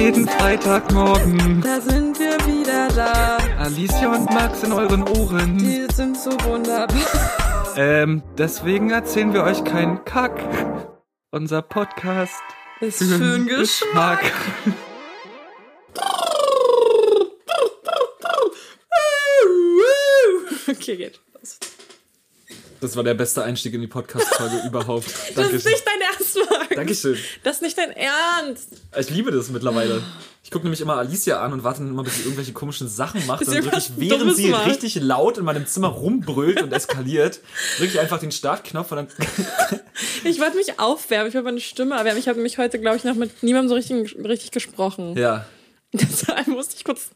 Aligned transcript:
jeden 0.00 0.26
Freitagmorgen. 0.26 1.60
Da 1.60 1.80
sind 1.80 2.18
wir 2.18 2.34
wieder 2.46 2.88
da. 2.88 3.36
Alicia 3.58 4.12
und 4.14 4.24
Max 4.30 4.62
in 4.62 4.72
euren 4.72 5.06
Ohren. 5.06 5.58
Die 5.58 5.86
sind 5.92 6.16
so 6.16 6.30
wunderbar. 6.44 6.88
Ähm, 7.76 8.22
deswegen 8.38 8.90
erzählen 8.90 9.32
wir 9.34 9.44
euch 9.44 9.62
keinen 9.62 10.02
Kack. 10.04 10.40
Unser 11.30 11.60
Podcast 11.62 12.42
Ist 12.80 13.02
für 13.02 13.18
den 13.18 13.46
Geschmack. 13.46 14.20
Okay, 20.68 20.96
geht. 20.96 21.20
Das 22.80 22.96
war 22.96 23.04
der 23.04 23.14
beste 23.14 23.42
Einstieg 23.42 23.74
in 23.74 23.82
die 23.82 23.86
Podcast-Folge 23.86 24.62
überhaupt. 24.66 25.06
Das 25.34 25.50
ist 25.52 25.66
nicht 25.66 25.86
dein 25.86 25.99
Dankeschön. 26.80 27.16
Das 27.42 27.56
ist 27.56 27.62
nicht 27.62 27.76
dein 27.78 27.90
Ernst. 27.92 28.68
Ich 28.98 29.10
liebe 29.10 29.30
das 29.30 29.50
mittlerweile. 29.50 30.02
Ich 30.42 30.50
gucke 30.50 30.64
nämlich 30.64 30.80
immer 30.80 30.96
Alicia 30.96 31.42
an 31.44 31.52
und 31.52 31.62
warte 31.62 31.80
dann 31.80 31.90
immer, 31.90 32.02
bis 32.02 32.16
sie 32.16 32.22
irgendwelche 32.22 32.52
komischen 32.52 32.88
Sachen 32.88 33.24
macht 33.26 33.40
Bis 33.40 33.48
und 33.48 33.54
sie 33.54 33.64
wirklich, 33.64 33.90
was 33.90 34.00
während 34.00 34.36
sie 34.36 34.48
macht. 34.48 34.66
richtig 34.66 34.94
laut 34.96 35.36
in 35.36 35.44
meinem 35.44 35.66
Zimmer 35.66 35.88
rumbrüllt 35.88 36.62
und 36.62 36.72
eskaliert, 36.72 37.40
wirklich 37.78 38.00
einfach 38.00 38.18
den 38.18 38.32
Startknopf 38.32 38.90
und 38.92 38.96
dann. 38.96 39.08
Ich 40.24 40.40
wollte 40.40 40.56
mich 40.56 40.80
aufwärmen, 40.80 41.28
ich 41.28 41.34
wollte 41.34 41.44
meine 41.44 41.60
Stimme 41.60 41.94
erwärmen. 41.96 42.18
Ich 42.18 42.28
habe 42.28 42.40
mich 42.40 42.56
heute, 42.56 42.78
glaube 42.78 42.96
ich, 42.96 43.04
noch 43.04 43.14
mit 43.14 43.42
niemandem 43.42 43.68
so 43.68 43.74
richtig, 43.74 44.16
richtig 44.24 44.50
gesprochen. 44.50 45.16
ja. 45.16 45.44
Deshalb 45.92 46.46
musste 46.46 46.76
ich 46.76 46.84
kurz 46.84 47.10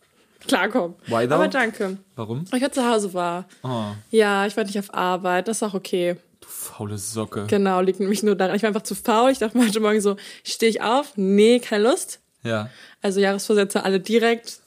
klarkommen. 0.46 0.96
Why 1.06 1.27
though? 1.27 1.34
Aber 1.36 1.48
danke. 1.48 1.96
Warum? 2.16 2.44
Weil 2.50 2.58
ich 2.58 2.64
heute 2.64 2.74
zu 2.74 2.88
Hause 2.88 3.14
war. 3.14 3.46
Oh, 3.62 3.84
Ja, 4.10 4.46
ich 4.46 4.56
war 4.56 4.64
nicht 4.64 4.78
auf 4.78 4.92
Arbeit. 4.92 5.48
Das 5.48 5.58
ist 5.58 5.62
auch 5.62 5.74
okay. 5.74 6.16
Du 6.45 6.51
faule 6.51 6.98
Socke. 6.98 7.47
Genau, 7.48 7.80
liegt 7.80 8.01
nämlich 8.01 8.23
nur 8.23 8.34
daran. 8.34 8.57
Ich 8.57 8.62
war 8.62 8.69
einfach 8.69 8.83
zu 8.83 8.95
faul. 8.95 9.30
Ich 9.30 9.39
dachte 9.39 9.59
heute 9.59 9.80
Morgen 9.80 10.01
so, 10.01 10.16
stehe 10.45 10.70
ich 10.70 10.83
auf? 10.83 11.12
Nee, 11.17 11.61
keine 11.61 11.84
Lust. 11.84 12.20
Ja. 12.43 12.70
Also 13.03 13.20
Jahresvorsätze 13.20 13.84
alle 13.84 14.01
direkt, 14.01 14.59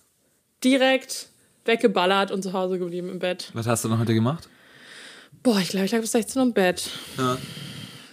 direkt 0.64 1.28
weggeballert 1.66 2.32
und 2.32 2.44
zu 2.44 2.54
Hause 2.54 2.80
geblieben 2.80 3.10
im 3.10 3.20
Bett. 3.20 3.52
Was 3.54 3.68
hast 3.68 3.84
du 3.84 3.90
noch 3.90 4.00
heute 4.00 4.14
gemacht? 4.14 4.48
Boah, 5.44 5.60
ich 5.60 5.70
glaube, 5.70 5.86
ich 5.86 5.92
lag 5.92 6.02
bis 6.02 6.12
16 6.12 6.40
Uhr 6.40 6.48
im 6.48 6.54
Bett. 6.54 6.90
Ja. 7.18 7.38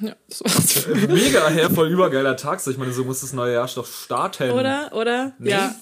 Ja, 0.00 0.16
das 0.28 0.40
war's. 0.44 0.86
Mega, 1.08 1.48
her, 1.48 1.70
voll 1.70 1.88
übergeiler 1.88 2.36
Tag. 2.36 2.60
So, 2.60 2.70
Ich 2.70 2.76
meine, 2.76 2.92
so 2.92 3.04
muss 3.04 3.20
das 3.20 3.32
neue 3.32 3.54
Jahr 3.54 3.70
doch 3.74 3.86
starten. 3.86 4.50
Oder? 4.50 4.90
Oder? 4.92 5.32
Ja. 5.38 5.74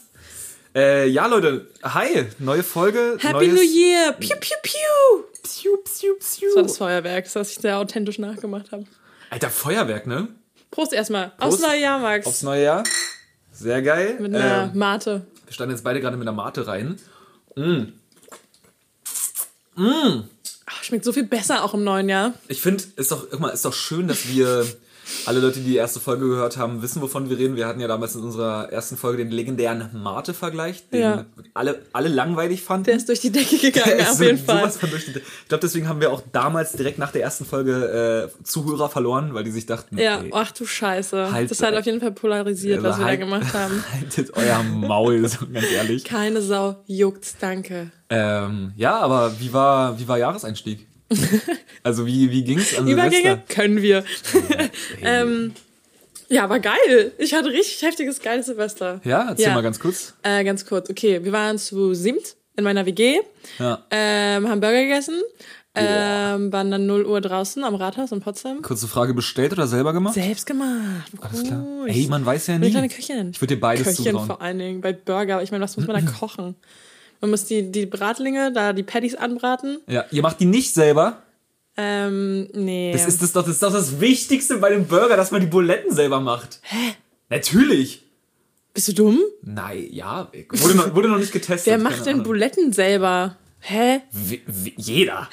Äh, 0.74 1.08
ja, 1.08 1.27
Leute, 1.27 1.69
hi, 1.83 2.27
neue 2.39 2.62
Folge. 2.62 3.17
Happy 3.20 3.48
New 3.48 3.61
Year! 3.61 4.12
Piu, 4.12 4.36
piu, 4.41 4.56
piu! 4.62 5.24
Piu, 5.42 5.76
piu, 5.78 6.14
piu. 6.14 6.48
Das 6.48 6.56
war 6.56 6.62
das 6.62 6.78
Feuerwerk, 6.78 7.24
das 7.24 7.34
was 7.36 7.50
ich 7.50 7.56
sehr 7.58 7.78
authentisch 7.78 8.18
nachgemacht 8.18 8.72
habe. 8.72 8.84
Alter, 9.30 9.50
Feuerwerk, 9.50 10.06
ne? 10.06 10.28
Prost 10.70 10.92
erstmal. 10.92 11.30
Prost. 11.38 11.42
Aufs 11.54 11.62
neue 11.62 11.80
Jahr, 11.80 11.98
Max. 11.98 12.26
Aufs 12.26 12.42
neue 12.42 12.62
Jahr. 12.64 12.84
Sehr 13.52 13.82
geil. 13.82 14.16
Mit 14.20 14.34
einer 14.34 14.70
Ähm, 14.72 14.78
Mate. 14.78 15.26
wir 15.46 15.52
standen 15.52 15.74
jetzt 15.74 15.84
beide 15.84 16.00
gerade 16.00 16.16
mit 16.16 16.26
einer 16.26 16.36
Mate 16.36 16.66
rein. 16.66 16.98
Ach, 20.66 20.82
schmeckt 20.84 21.04
so 21.04 21.12
viel 21.12 21.24
besser 21.26 21.64
auch 21.64 21.74
im 21.74 21.84
neuen 21.84 22.08
Jahr. 22.08 22.34
Ich 22.48 22.60
finde, 22.60 22.84
ist 22.96 23.10
doch, 23.12 23.28
guck 23.30 23.40
mal, 23.40 23.50
ist 23.50 23.64
doch 23.64 23.74
schön, 23.74 24.08
dass 24.08 24.28
wir 24.28 24.66
alle 25.27 25.41
Leute, 25.41 25.60
die 25.60 25.66
die 25.70 25.77
erste 25.77 26.00
Folge 26.00 26.28
gehört 26.28 26.56
haben, 26.56 26.82
wissen, 26.82 27.00
wovon 27.02 27.30
wir 27.30 27.38
reden. 27.38 27.56
Wir 27.56 27.66
hatten 27.66 27.80
ja 27.80 27.88
damals 27.88 28.14
in 28.14 28.22
unserer 28.22 28.72
ersten 28.72 28.96
Folge 28.96 29.18
den 29.18 29.30
legendären 29.30 29.91
Mate-Vergleich, 29.92 30.88
den 30.91 31.00
Ja. 31.00 31.24
alle, 31.55 31.80
alle 31.92 32.08
langweilig 32.08 32.62
fanden. 32.62 32.84
Der 32.84 32.96
ist 32.96 33.08
durch 33.08 33.20
die 33.20 33.30
Decke 33.30 33.56
gegangen, 33.58 34.00
auf 34.00 34.12
so- 34.14 34.24
jeden 34.24 34.38
Fall. 34.38 34.70
die 34.83 35.12
De- 35.12 35.22
Ich 35.42 35.48
glaube, 35.48 35.60
deswegen 35.62 35.88
haben 35.88 36.00
wir 36.00 36.10
auch 36.12 36.22
damals 36.33 36.72
direkt 36.72 36.98
nach 36.98 37.12
der 37.12 37.22
ersten 37.22 37.44
Folge 37.44 38.30
äh, 38.40 38.44
Zuhörer 38.44 38.88
verloren, 38.88 39.34
weil 39.34 39.44
die 39.44 39.50
sich 39.50 39.66
dachten, 39.66 39.98
Ja, 39.98 40.20
ey, 40.20 40.30
ach 40.34 40.52
du 40.52 40.64
Scheiße. 40.66 41.33
Halt- 41.33 41.50
das 41.50 41.62
hat 41.62 41.74
auf 41.74 41.86
jeden 41.86 42.00
Fall 42.00 42.12
polarisiert, 42.12 42.78
also 42.78 42.90
was 42.90 42.98
wir 42.98 43.06
da 43.06 43.16
gemacht 43.16 43.52
haben. 43.55 43.84
haltet 43.92 44.30
euer 44.36 44.62
Maul, 44.62 45.28
so 45.28 45.46
ganz 45.52 45.66
ehrlich. 45.70 46.05
Keine 46.05 46.42
Sau 46.42 46.77
juckt's, 46.86 47.36
danke. 47.40 47.90
Ähm, 48.10 48.73
ja, 48.77 48.98
aber 49.00 49.33
wie 49.40 49.52
war, 49.52 49.98
wie 49.98 50.06
war 50.06 50.18
Jahreseinstieg? 50.18 50.86
also 51.83 52.06
wie, 52.06 52.30
wie 52.30 52.45
ging's 52.45 52.77
an 52.77 52.86
Übergänge 52.89 53.23
Silvester? 53.23 53.55
können 53.55 53.83
wir. 53.83 54.05
ähm, 55.02 55.52
ja, 56.28 56.48
war 56.48 56.61
geil. 56.61 57.12
Ich 57.18 57.34
hatte 57.34 57.50
richtig 57.50 57.83
heftiges, 57.83 58.20
geiles 58.20 58.46
Silvester. 58.46 59.00
Ja, 59.05 59.28
erzähl 59.28 59.46
Ja. 59.48 59.55
mal 59.55 59.62
ganz 59.62 59.78
kurz. 59.78 60.14
Äh, 60.23 60.45
ganz 60.45 60.64
kurz, 60.67 60.89
okay, 60.90 61.23
wir 61.24 61.33
waren 61.33 61.58
zu 61.58 61.95
siebt 61.95 62.36
in 62.56 62.64
meiner 62.64 62.86
WG, 62.86 63.18
Ja. 63.58 63.84
ähm, 63.90 64.48
haben 64.48 64.61
Burger 64.61 64.83
gegessen, 64.83 65.20
ähm, 65.74 66.52
waren 66.52 66.70
dann 66.70 66.84
0 66.86 67.06
Uhr 67.06 67.20
draußen 67.23 67.64
am 67.64 67.74
Rathaus 67.74 68.12
in 68.12 68.20
Potsdam. 68.20 68.61
Kurze 68.61 68.86
Frage, 68.89 69.14
bestellt 69.14 69.52
oder 69.52 69.67
selber 69.67 69.94
gemacht? 69.94 70.12
Selbst 70.14 70.44
gemacht. 70.46 71.11
Alles 71.20 71.44
klar. 71.44 71.64
Ey, 71.86 72.06
man 72.08 72.27
weiß 72.27 72.48
ja 72.48 72.55
Ich 72.55 72.61
bin 72.61 72.77
eine 72.77 72.89
kleine 72.89 72.89
Köchin. 72.90 73.30
Ich 73.30 73.40
würde 73.40 73.55
dir 73.55 73.61
beides 73.61 73.84
Köchin 73.86 74.05
zutrauen. 74.05 74.27
vor 74.27 74.42
allen 74.42 74.58
Dingen, 74.58 74.80
bei 74.83 74.92
Burger. 74.92 75.42
Ich 75.42 75.50
meine, 75.50 75.64
was 75.64 75.77
muss 75.79 75.86
man 75.86 76.05
da 76.05 76.12
kochen? 76.18 76.56
Man 77.22 77.30
muss 77.30 77.44
die, 77.44 77.70
die 77.70 77.86
Bratlinge, 77.86 78.52
da 78.52 78.72
die 78.72 78.83
Patties 78.83 79.14
anbraten. 79.14 79.78
Ja, 79.86 80.05
ihr 80.10 80.22
macht 80.22 80.40
die 80.40 80.44
nicht 80.44 80.74
selber. 80.74 81.22
Ähm, 81.77 82.48
nee. 82.52 82.92
Das 82.92 83.06
ist, 83.06 83.22
das, 83.22 83.33
doch, 83.33 83.42
das 83.44 83.55
ist 83.55 83.62
doch 83.62 83.72
das 83.72 84.00
Wichtigste 84.00 84.58
bei 84.58 84.70
dem 84.70 84.86
Burger, 84.86 85.16
dass 85.16 85.30
man 85.30 85.40
die 85.40 85.46
Buletten 85.46 85.94
selber 85.94 86.20
macht. 86.20 86.58
Hä? 86.62 86.94
Natürlich. 87.30 88.02
Bist 88.74 88.88
du 88.88 88.92
dumm? 88.94 89.20
Nein, 89.42 89.86
ja. 89.90 90.30
Wurde 90.50 90.74
noch, 90.74 90.94
wurde 90.94 91.08
noch 91.08 91.18
nicht 91.18 91.32
getestet. 91.32 91.66
Wer 91.70 91.78
macht 91.78 92.05
denn 92.05 92.14
Ahnung. 92.14 92.24
Buletten 92.24 92.72
selber? 92.72 93.36
Hä? 93.61 94.00
Wie, 94.11 94.42
wie, 94.46 94.74
jeder. 94.77 95.28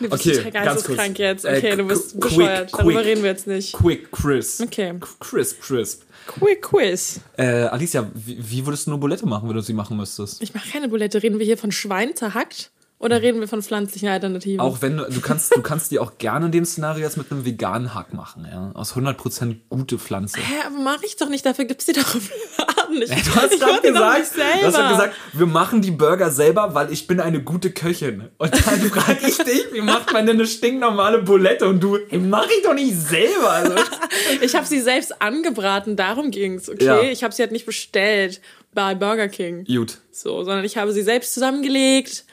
Du 0.00 0.08
bist 0.10 0.26
Okay, 0.26 0.36
total 0.36 0.50
ganz 0.52 0.66
geisteskrank 0.82 1.18
jetzt. 1.18 1.44
Äh, 1.44 1.56
Okay, 1.56 1.76
du 1.76 1.82
qu- 1.84 1.86
bist 1.88 2.10
quick, 2.12 2.20
bescheuert. 2.22 2.72
Darüber 2.74 2.92
quick. 2.94 3.06
reden 3.06 3.22
wir 3.22 3.30
jetzt 3.30 3.46
nicht. 3.46 3.72
Quick, 3.72 4.10
Chris. 4.10 4.60
Okay. 4.60 4.94
Crisp, 5.20 5.62
crisp. 5.62 6.02
Quick 6.26 6.62
Quiz. 6.62 7.20
Äh, 7.36 7.44
Alicia, 7.44 8.10
wie, 8.14 8.38
wie 8.38 8.66
würdest 8.66 8.86
du 8.86 8.90
eine 8.90 8.98
Bulette 8.98 9.26
machen, 9.26 9.48
wenn 9.48 9.56
du 9.56 9.62
sie 9.62 9.72
machen 9.72 9.96
müsstest? 9.96 10.42
Ich 10.42 10.54
mache 10.54 10.68
keine 10.70 10.88
Bulette. 10.88 11.22
Reden 11.22 11.38
wir 11.38 11.46
hier 11.46 11.58
von 11.58 11.72
Schwein 11.72 12.14
zerhackt? 12.14 12.70
Oder 12.98 13.20
reden 13.20 13.40
wir 13.40 13.48
von 13.48 13.62
pflanzlichen 13.62 14.08
Alternativen? 14.08 14.58
Auch 14.60 14.80
wenn 14.80 14.96
du, 14.96 15.04
du 15.04 15.20
kannst, 15.20 15.54
du 15.54 15.60
kannst 15.60 15.90
die 15.90 15.98
auch 15.98 16.16
gerne 16.16 16.46
in 16.46 16.52
dem 16.52 16.64
Szenario 16.64 17.04
jetzt 17.04 17.18
mit 17.18 17.30
einem 17.30 17.44
veganen 17.44 17.94
Hack 17.94 18.14
machen, 18.14 18.46
ja. 18.50 18.70
Aus 18.72 18.94
100% 18.94 19.56
gute 19.68 19.98
Pflanze. 19.98 20.38
Hä, 20.40 20.54
aber 20.66 20.78
mach 20.82 21.02
ich 21.02 21.16
doch 21.16 21.28
nicht. 21.28 21.44
Dafür 21.44 21.66
gibt's 21.66 21.84
die 21.84 21.92
doch 21.92 22.14
im 22.14 22.22
Laden. 22.58 23.02
Ich, 23.02 23.08
Du 23.24 23.34
hast 23.34 23.50
gerade 23.60 23.74
doch 23.74 23.82
gesagt, 23.82 24.36
du 24.36 24.66
hast 24.66 24.88
gesagt, 24.90 25.14
wir 25.34 25.46
machen 25.46 25.82
die 25.82 25.90
Burger 25.90 26.30
selber, 26.30 26.74
weil 26.74 26.90
ich 26.90 27.06
bin 27.06 27.20
eine 27.20 27.42
gute 27.42 27.70
Köchin. 27.70 28.30
Und 28.38 28.54
dann 28.54 28.80
frage 28.90 29.26
ich 29.26 29.36
dich, 29.38 29.66
wie 29.72 29.82
macht 29.82 30.12
man 30.14 30.24
denn 30.24 30.36
eine 30.36 30.46
stinknormale 30.46 31.22
Bulette? 31.22 31.66
Und 31.66 31.80
du, 31.80 31.98
hey, 32.08 32.18
mach 32.18 32.46
ich 32.48 32.62
doch 32.62 32.74
nicht 32.74 32.94
selber. 32.94 33.50
Also, 33.50 33.74
Ich 34.40 34.54
habe 34.54 34.66
sie 34.66 34.80
selbst 34.80 35.20
angebraten, 35.20 35.96
darum 35.96 36.30
ging's, 36.30 36.68
okay? 36.70 36.84
Ja. 36.84 37.02
Ich 37.02 37.22
habe 37.22 37.34
sie 37.34 37.42
halt 37.42 37.52
nicht 37.52 37.66
bestellt 37.66 38.40
bei 38.72 38.94
Burger 38.94 39.28
King. 39.28 39.64
gut. 39.64 39.98
So, 40.12 40.44
sondern 40.44 40.64
ich 40.64 40.76
habe 40.76 40.92
sie 40.92 41.02
selbst 41.02 41.34
zusammengelegt. 41.34 42.24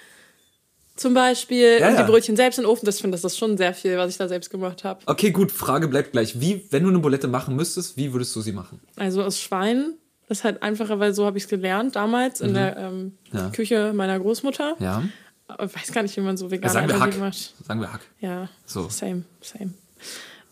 Zum 0.96 1.14
Beispiel. 1.14 1.80
Ja, 1.80 1.88
und 1.90 1.96
die 1.96 2.02
ja. 2.02 2.06
Brötchen 2.08 2.36
selbst 2.36 2.58
in 2.60 2.64
den 2.66 2.70
Ofen. 2.72 2.86
Das 2.86 3.00
finde 3.02 3.16
das 3.18 3.24
ist 3.24 3.38
schon 3.38 3.58
sehr 3.58 3.74
viel, 3.74 3.98
was 3.98 4.12
ich 4.12 4.18
da 4.18 4.28
selbst 4.28 4.50
gemacht 4.52 4.84
habe. 4.84 5.00
Okay, 5.08 5.32
gut, 5.32 5.52
Frage 5.52 5.88
bleibt 5.88 6.12
gleich. 6.12 6.40
Wie, 6.40 6.66
wenn 6.70 6.84
du 6.84 6.90
eine 6.90 7.00
Bulette 7.00 7.28
machen 7.28 7.56
müsstest, 7.56 7.98
wie 7.98 8.14
würdest 8.14 8.36
du 8.36 8.42
sie 8.42 8.52
machen? 8.52 8.80
Also 8.96 9.24
aus 9.24 9.40
Schwein 9.40 9.94
ist 10.30 10.44
halt 10.44 10.62
einfacher, 10.62 11.00
weil 11.00 11.14
so 11.14 11.26
habe 11.26 11.38
ich 11.38 11.46
es 11.46 11.50
gelernt 11.50 11.96
damals 11.96 12.42
in 12.42 12.54
der 12.54 12.78
ähm, 12.78 13.18
Mhm. 13.32 13.38
Ja. 13.40 13.50
Küche 13.50 13.92
meiner 13.94 14.20
Großmutter. 14.20 14.76
Ja? 14.80 15.04
Ich 15.50 15.76
weiß 15.76 15.92
gar 15.92 16.04
nicht, 16.04 16.16
wie 16.16 16.22
man 16.22 16.38
so 16.38 16.50
vegan 16.52 16.72
sagen 16.72 16.88
wir 16.88 17.00
Hack. 17.00 17.18
macht. 17.20 17.54
Sagen 17.68 17.82
wir 17.82 17.92
Hack. 17.92 18.02
Ja, 18.22 18.48
So. 18.66 18.88
same, 18.90 19.24
same. 19.42 19.72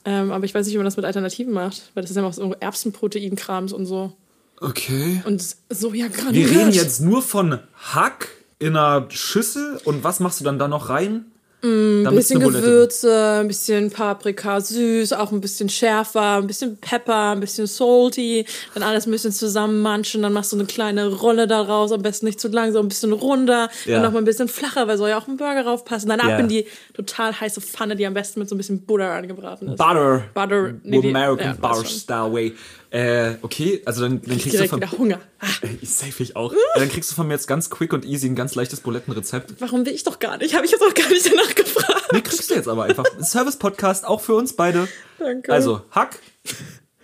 Ähm, 0.03 0.31
aber 0.31 0.45
ich 0.45 0.53
weiß 0.55 0.65
nicht, 0.65 0.73
wie 0.73 0.77
man 0.79 0.85
das 0.85 0.97
mit 0.97 1.05
Alternativen 1.05 1.53
macht, 1.53 1.91
weil 1.93 2.01
das 2.01 2.09
ist 2.11 2.17
ja 2.17 2.23
auch 2.23 2.33
so 2.33 2.53
Erbsenproteinkrams 2.59 3.71
und 3.73 3.85
so. 3.85 4.13
Okay. 4.59 5.21
Und 5.25 5.43
Soja 5.69 6.07
Wir 6.31 6.49
reden 6.49 6.71
jetzt 6.71 6.99
nur 7.01 7.21
von 7.21 7.59
Hack 7.93 8.27
in 8.61 8.75
einer 8.77 9.05
Schüssel 9.09 9.79
und 9.85 10.03
was 10.03 10.19
machst 10.19 10.39
du 10.39 10.43
dann 10.45 10.57
da 10.59 10.67
noch 10.67 10.89
rein? 10.89 11.25
Ein 11.63 12.05
Damit's 12.05 12.29
bisschen 12.29 12.39
Gewürze, 12.39 13.39
ein 13.41 13.47
bisschen 13.47 13.91
Paprika 13.91 14.59
süß, 14.59 15.13
auch 15.13 15.31
ein 15.31 15.41
bisschen 15.41 15.69
schärfer, 15.69 16.37
ein 16.37 16.47
bisschen 16.47 16.77
Pepper, 16.77 17.33
ein 17.33 17.39
bisschen 17.39 17.67
salty, 17.67 18.47
dann 18.73 18.81
alles 18.81 19.05
ein 19.05 19.11
bisschen 19.11 19.31
zusammenmanschen, 19.31 20.23
dann 20.23 20.33
machst 20.33 20.51
du 20.51 20.55
eine 20.57 20.65
kleine 20.65 21.07
Rolle 21.13 21.45
daraus, 21.45 21.91
am 21.91 22.01
besten 22.01 22.25
nicht 22.25 22.39
zu 22.39 22.47
lang, 22.47 22.71
so 22.73 22.79
ein 22.79 22.87
bisschen 22.87 23.13
runder, 23.13 23.69
Ja. 23.85 23.93
dann 23.93 24.01
noch 24.01 24.11
mal 24.11 24.17
ein 24.17 24.25
bisschen 24.25 24.47
flacher, 24.47 24.87
weil 24.87 24.97
soll 24.97 25.09
ja 25.09 25.19
auch 25.19 25.27
ein 25.27 25.37
Burger 25.37 25.63
raufpassen, 25.63 26.09
dann 26.09 26.19
ab 26.19 26.29
Ja. 26.29 26.37
in 26.39 26.47
die 26.47 26.65
total 26.95 27.39
heiße 27.39 27.61
Pfanne, 27.61 27.95
die 27.95 28.07
am 28.07 28.15
besten 28.15 28.39
mit 28.39 28.49
so 28.49 28.55
ein 28.55 28.57
bisschen 28.57 28.81
Butter 28.83 29.11
angebraten 29.11 29.67
ist. 29.67 29.77
Butter. 29.77 30.23
Butter, 30.33 30.73
nee, 30.81 30.99
die- 30.99 31.09
American 31.09 31.57
ja, 31.61 31.67
Butter. 31.69 31.85
Style 31.85 32.33
Way. 32.33 32.53
Äh, 32.91 33.35
okay, 33.41 33.81
also 33.85 34.01
dann, 34.01 34.21
dann 34.21 34.37
kriegst 34.37 34.59
du 34.59 34.67
von... 34.67 34.81
wieder 34.81 34.91
Hunger. 34.91 35.19
Ah, 35.39 35.47
Ich 35.81 35.89
safe 35.91 36.21
ich 36.21 36.35
auch. 36.35 36.53
Dann 36.75 36.89
kriegst 36.89 37.09
du 37.09 37.15
von 37.15 37.25
mir 37.25 37.33
jetzt 37.35 37.47
ganz 37.47 37.69
quick 37.69 37.93
und 37.93 38.03
easy 38.05 38.27
ein 38.27 38.35
ganz 38.35 38.53
leichtes 38.53 38.81
Bulettenrezept. 38.81 39.53
warum 39.59 39.85
will 39.85 39.93
ich 39.93 40.03
doch 40.03 40.19
gar 40.19 40.37
nicht? 40.37 40.53
Habe 40.55 40.65
ich 40.65 40.71
jetzt 40.73 40.83
auch 40.83 40.93
gar 40.93 41.07
nicht 41.07 41.25
danach 41.25 41.55
gefragt. 41.55 42.09
Nee, 42.11 42.19
kriegst 42.21 42.49
du 42.49 42.53
jetzt 42.53 42.67
aber 42.67 42.83
einfach. 42.83 43.05
Ein 43.17 43.23
Service-Podcast, 43.23 44.05
auch 44.05 44.19
für 44.19 44.35
uns 44.35 44.53
beide. 44.57 44.89
Danke. 45.19 45.53
Also, 45.53 45.81
Hack, 45.91 46.19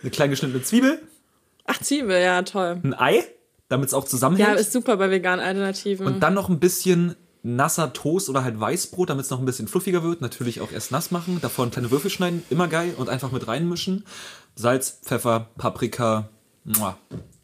eine 0.01 0.12
klein 0.12 0.30
geschnittene 0.30 0.62
Zwiebel, 0.62 1.00
Ach, 1.66 1.80
Zwiebel, 1.81 2.22
ja, 2.22 2.42
toll. 2.44 2.81
ein 2.83 2.94
Ei, 2.94 3.24
damit 3.69 3.88
es 3.88 3.94
auch 3.94 4.04
Ja, 4.04 4.10
zusammenhält. 4.10 4.60
ist 4.60 4.74
super 4.74 4.98
bei 4.98 5.10
veganen 5.10 5.44
Alternativen. 5.45 6.06
und 6.06 6.19
dann 6.22 6.33
noch 6.33 6.50
ein 6.50 6.60
bisschen 6.60 7.16
nasser 7.44 7.94
Toast 7.94 8.30
oder 8.30 8.44
halt 8.44 8.60
Weißbrot, 8.60 9.10
damit 9.10 9.25
es 9.25 9.31
noch 9.31 9.39
ein 9.39 9.45
bisschen 9.45 9.68
fluffiger 9.68 10.04
wird. 10.04 10.22
Natürlich 10.22 10.62
auch 10.62 10.72
erst 10.72 10.92
nass 10.92 11.12
machen, 11.12 11.39
davor 11.42 11.66
in 11.66 11.72
kleine 11.72 11.92
Würfel 11.92 12.10
schneiden, 12.10 12.44
immer 12.50 12.68
geil 12.68 12.94
und 12.98 13.10
einfach 13.10 13.31
mit 13.31 13.48
reinmischen. 13.48 14.04
Salz, 14.56 15.00
Pfeffer, 15.04 15.50
Paprika. 15.57 16.30
Mua. 16.63 16.98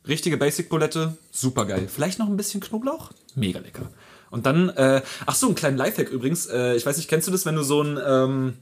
richtige 0.05 0.35
Basic-Bulette, 0.35 1.17
super 1.31 1.65
geil. 1.65 1.87
Vielleicht 1.87 2.19
noch 2.19 2.27
ein 2.27 2.35
bisschen 2.35 2.59
Knoblauch, 2.59 3.11
mega 3.35 3.59
lecker. 3.59 3.89
Und 4.31 4.45
dann, 4.45 4.67
äh, 4.69 5.01
ach 5.25 5.35
so, 5.35 5.47
ein 5.47 5.55
kleinen 5.55 5.77
Lifehack 5.77 6.09
übrigens. 6.09 6.47
Äh, 6.47 6.75
ich 6.75 6.85
weiß 6.85 6.97
nicht, 6.97 7.07
kennst 7.07 7.27
du 7.27 7.31
das, 7.31 7.45
wenn 7.45 7.55
du 7.55 7.63
so 7.63 7.81
ein, 7.83 7.97
ähm, 8.05 8.53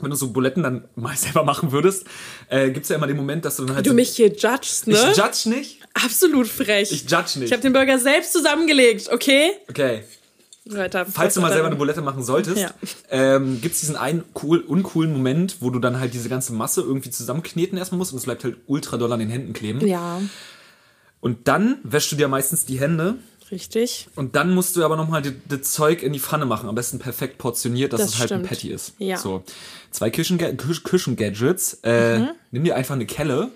wenn 0.00 0.10
du 0.10 0.16
so 0.16 0.30
Buletten 0.30 0.62
dann 0.62 0.84
mal 0.96 1.16
selber 1.16 1.44
machen 1.44 1.72
würdest, 1.72 2.04
äh, 2.48 2.70
gibt's 2.70 2.88
ja 2.90 2.96
immer 2.96 3.06
den 3.06 3.16
Moment, 3.16 3.44
dass 3.46 3.56
du 3.56 3.64
dann 3.64 3.76
halt 3.76 3.86
Du 3.86 3.90
so, 3.90 3.94
mich 3.96 4.10
hier 4.10 4.28
judgst, 4.28 4.88
ne? 4.88 4.94
ich 4.94 5.16
judge 5.16 5.48
nicht, 5.48 5.78
Absolut 5.94 6.48
frech. 6.48 6.92
ich 6.92 7.02
judge 7.10 7.38
nicht. 7.38 7.44
Ich 7.46 7.52
habe 7.52 7.62
den 7.62 7.72
Burger 7.72 7.98
selbst 7.98 8.32
zusammengelegt, 8.32 9.08
okay? 9.10 9.52
okay, 9.70 10.02
Weiter. 10.66 11.06
falls 11.06 11.34
du 11.34 11.40
mal 11.40 11.50
selber 11.52 11.66
eine 11.68 11.76
Bulette 11.76 12.02
machen 12.02 12.22
solltest, 12.22 12.58
Ja. 12.58 12.70
ähm, 13.10 13.60
gibt's 13.60 13.80
diesen 13.80 13.96
einen 13.96 14.24
cool, 14.42 14.58
uncoolen 14.60 15.12
Moment, 15.12 15.56
wo 15.60 15.70
du 15.70 15.78
dann 15.78 15.98
halt 16.00 16.12
diese 16.14 16.28
ganze 16.28 16.52
Masse 16.52 16.82
irgendwie 16.82 17.10
zusammenkneten 17.10 17.78
erstmal 17.78 17.98
musst 17.98 18.12
und 18.12 18.18
es 18.18 18.24
bleibt 18.24 18.44
halt 18.44 18.56
ultra 18.66 18.96
doll 18.98 19.12
an 19.12 19.20
den 19.20 19.30
Händen 19.30 19.52
kleben. 19.52 19.86
Ja, 19.86 20.20
Und 21.20 21.48
dann 21.48 21.78
wäschst 21.82 22.12
du 22.12 22.16
dir 22.16 22.28
meistens 22.28 22.64
die 22.64 22.80
Hände 22.80 23.16
richtig. 23.50 24.06
Und 24.16 24.36
dann 24.36 24.54
musst 24.54 24.76
du 24.76 24.84
aber 24.84 24.96
nochmal 24.96 25.22
das 25.48 25.72
Zeug 25.72 26.02
in 26.02 26.12
die 26.12 26.20
Pfanne 26.20 26.46
machen. 26.46 26.68
Am 26.68 26.74
besten 26.76 26.98
perfekt 27.00 27.36
portioniert, 27.38 27.92
dass 27.92 28.00
Das 28.02 28.10
es 28.14 28.20
halt 28.20 28.32
ein 28.32 28.38
stimmt. 28.44 28.48
Patty 28.48 28.68
ist. 28.70 28.94
Ja. 28.98 29.16
So. 29.16 29.42
Zwei 29.90 30.08
Küchen- 30.10 30.38
Küch- 30.38 30.82
Küchen-Gadgets. 30.84 31.80
Äh, 31.82 32.18
Mhm. 32.20 32.28
Nimm 32.52 32.64
dir 32.64 32.76
einfach 32.76 32.94
eine 32.94 33.06
Kelle, 33.06 33.50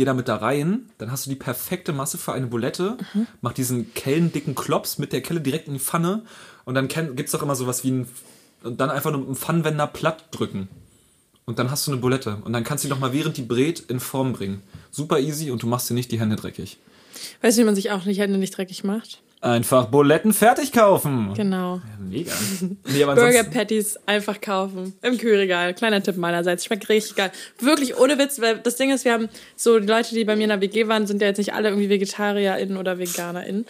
geh 0.00 0.06
damit 0.06 0.28
da 0.28 0.36
rein, 0.36 0.86
dann 0.96 1.12
hast 1.12 1.26
du 1.26 1.30
die 1.30 1.36
perfekte 1.36 1.92
Masse 1.92 2.16
für 2.16 2.32
eine 2.32 2.46
Bulette. 2.46 2.96
Mhm. 3.12 3.26
Mach 3.42 3.52
diesen 3.52 3.92
kellendicken 3.92 4.54
Klops 4.54 4.96
mit 4.96 5.12
der 5.12 5.20
Kelle 5.20 5.42
direkt 5.42 5.66
in 5.66 5.74
die 5.74 5.78
Pfanne. 5.78 6.22
Und 6.64 6.74
dann 6.74 6.88
kenn, 6.88 7.16
gibt's 7.16 7.32
doch 7.32 7.42
immer 7.42 7.54
sowas 7.54 7.84
wie 7.84 7.90
ein. 7.90 8.08
Und 8.62 8.80
dann 8.80 8.88
einfach 8.88 9.10
nur 9.10 9.20
mit 9.20 9.28
einem 9.28 9.36
Pfannenwender 9.36 9.86
platt 9.86 10.24
drücken. 10.30 10.68
Und 11.44 11.58
dann 11.58 11.70
hast 11.70 11.86
du 11.86 11.92
eine 11.92 12.00
Bulette. 12.00 12.38
Und 12.44 12.54
dann 12.54 12.64
kannst 12.64 12.82
du 12.82 12.88
die 12.88 12.94
noch 12.94 12.98
mal 12.98 13.12
während 13.12 13.36
die 13.36 13.42
brät 13.42 13.80
in 13.80 14.00
Form 14.00 14.32
bringen. 14.32 14.62
Super 14.90 15.20
easy 15.20 15.50
und 15.50 15.62
du 15.62 15.66
machst 15.66 15.90
dir 15.90 15.94
nicht 15.94 16.10
die 16.12 16.18
Hände 16.18 16.36
dreckig. 16.36 16.78
Weißt 17.42 17.58
du, 17.58 17.62
wie 17.62 17.66
man 17.66 17.74
sich 17.74 17.90
auch 17.90 18.02
die 18.04 18.14
Hände 18.14 18.38
nicht 18.38 18.56
dreckig 18.56 18.82
macht? 18.82 19.20
Einfach 19.42 19.86
Buletten 19.86 20.34
fertig 20.34 20.70
kaufen. 20.72 21.32
Genau. 21.34 21.80
Mega. 21.98 22.32
Nee, 22.92 23.04
Burger 23.04 23.44
Patties 23.44 23.98
einfach 24.06 24.40
kaufen. 24.40 24.92
Im 25.00 25.16
Kühlregal. 25.16 25.72
Kleiner 25.72 26.02
Tipp 26.02 26.18
meinerseits. 26.18 26.66
Schmeckt 26.66 26.88
richtig 26.90 27.16
geil. 27.16 27.30
Wirklich 27.58 27.96
ohne 27.98 28.18
Witz, 28.18 28.38
weil 28.40 28.58
das 28.58 28.76
Ding 28.76 28.90
ist, 28.90 29.06
wir 29.06 29.12
haben 29.14 29.28
so, 29.56 29.78
die 29.78 29.86
Leute, 29.86 30.14
die 30.14 30.24
bei 30.26 30.36
mir 30.36 30.42
in 30.42 30.50
der 30.50 30.60
WG 30.60 30.88
waren, 30.88 31.06
sind 31.06 31.22
ja 31.22 31.28
jetzt 31.28 31.38
nicht 31.38 31.54
alle 31.54 31.68
irgendwie 31.70 31.88
VegetarierInnen 31.88 32.76
oder 32.76 32.98
VeganerInnen. 32.98 33.64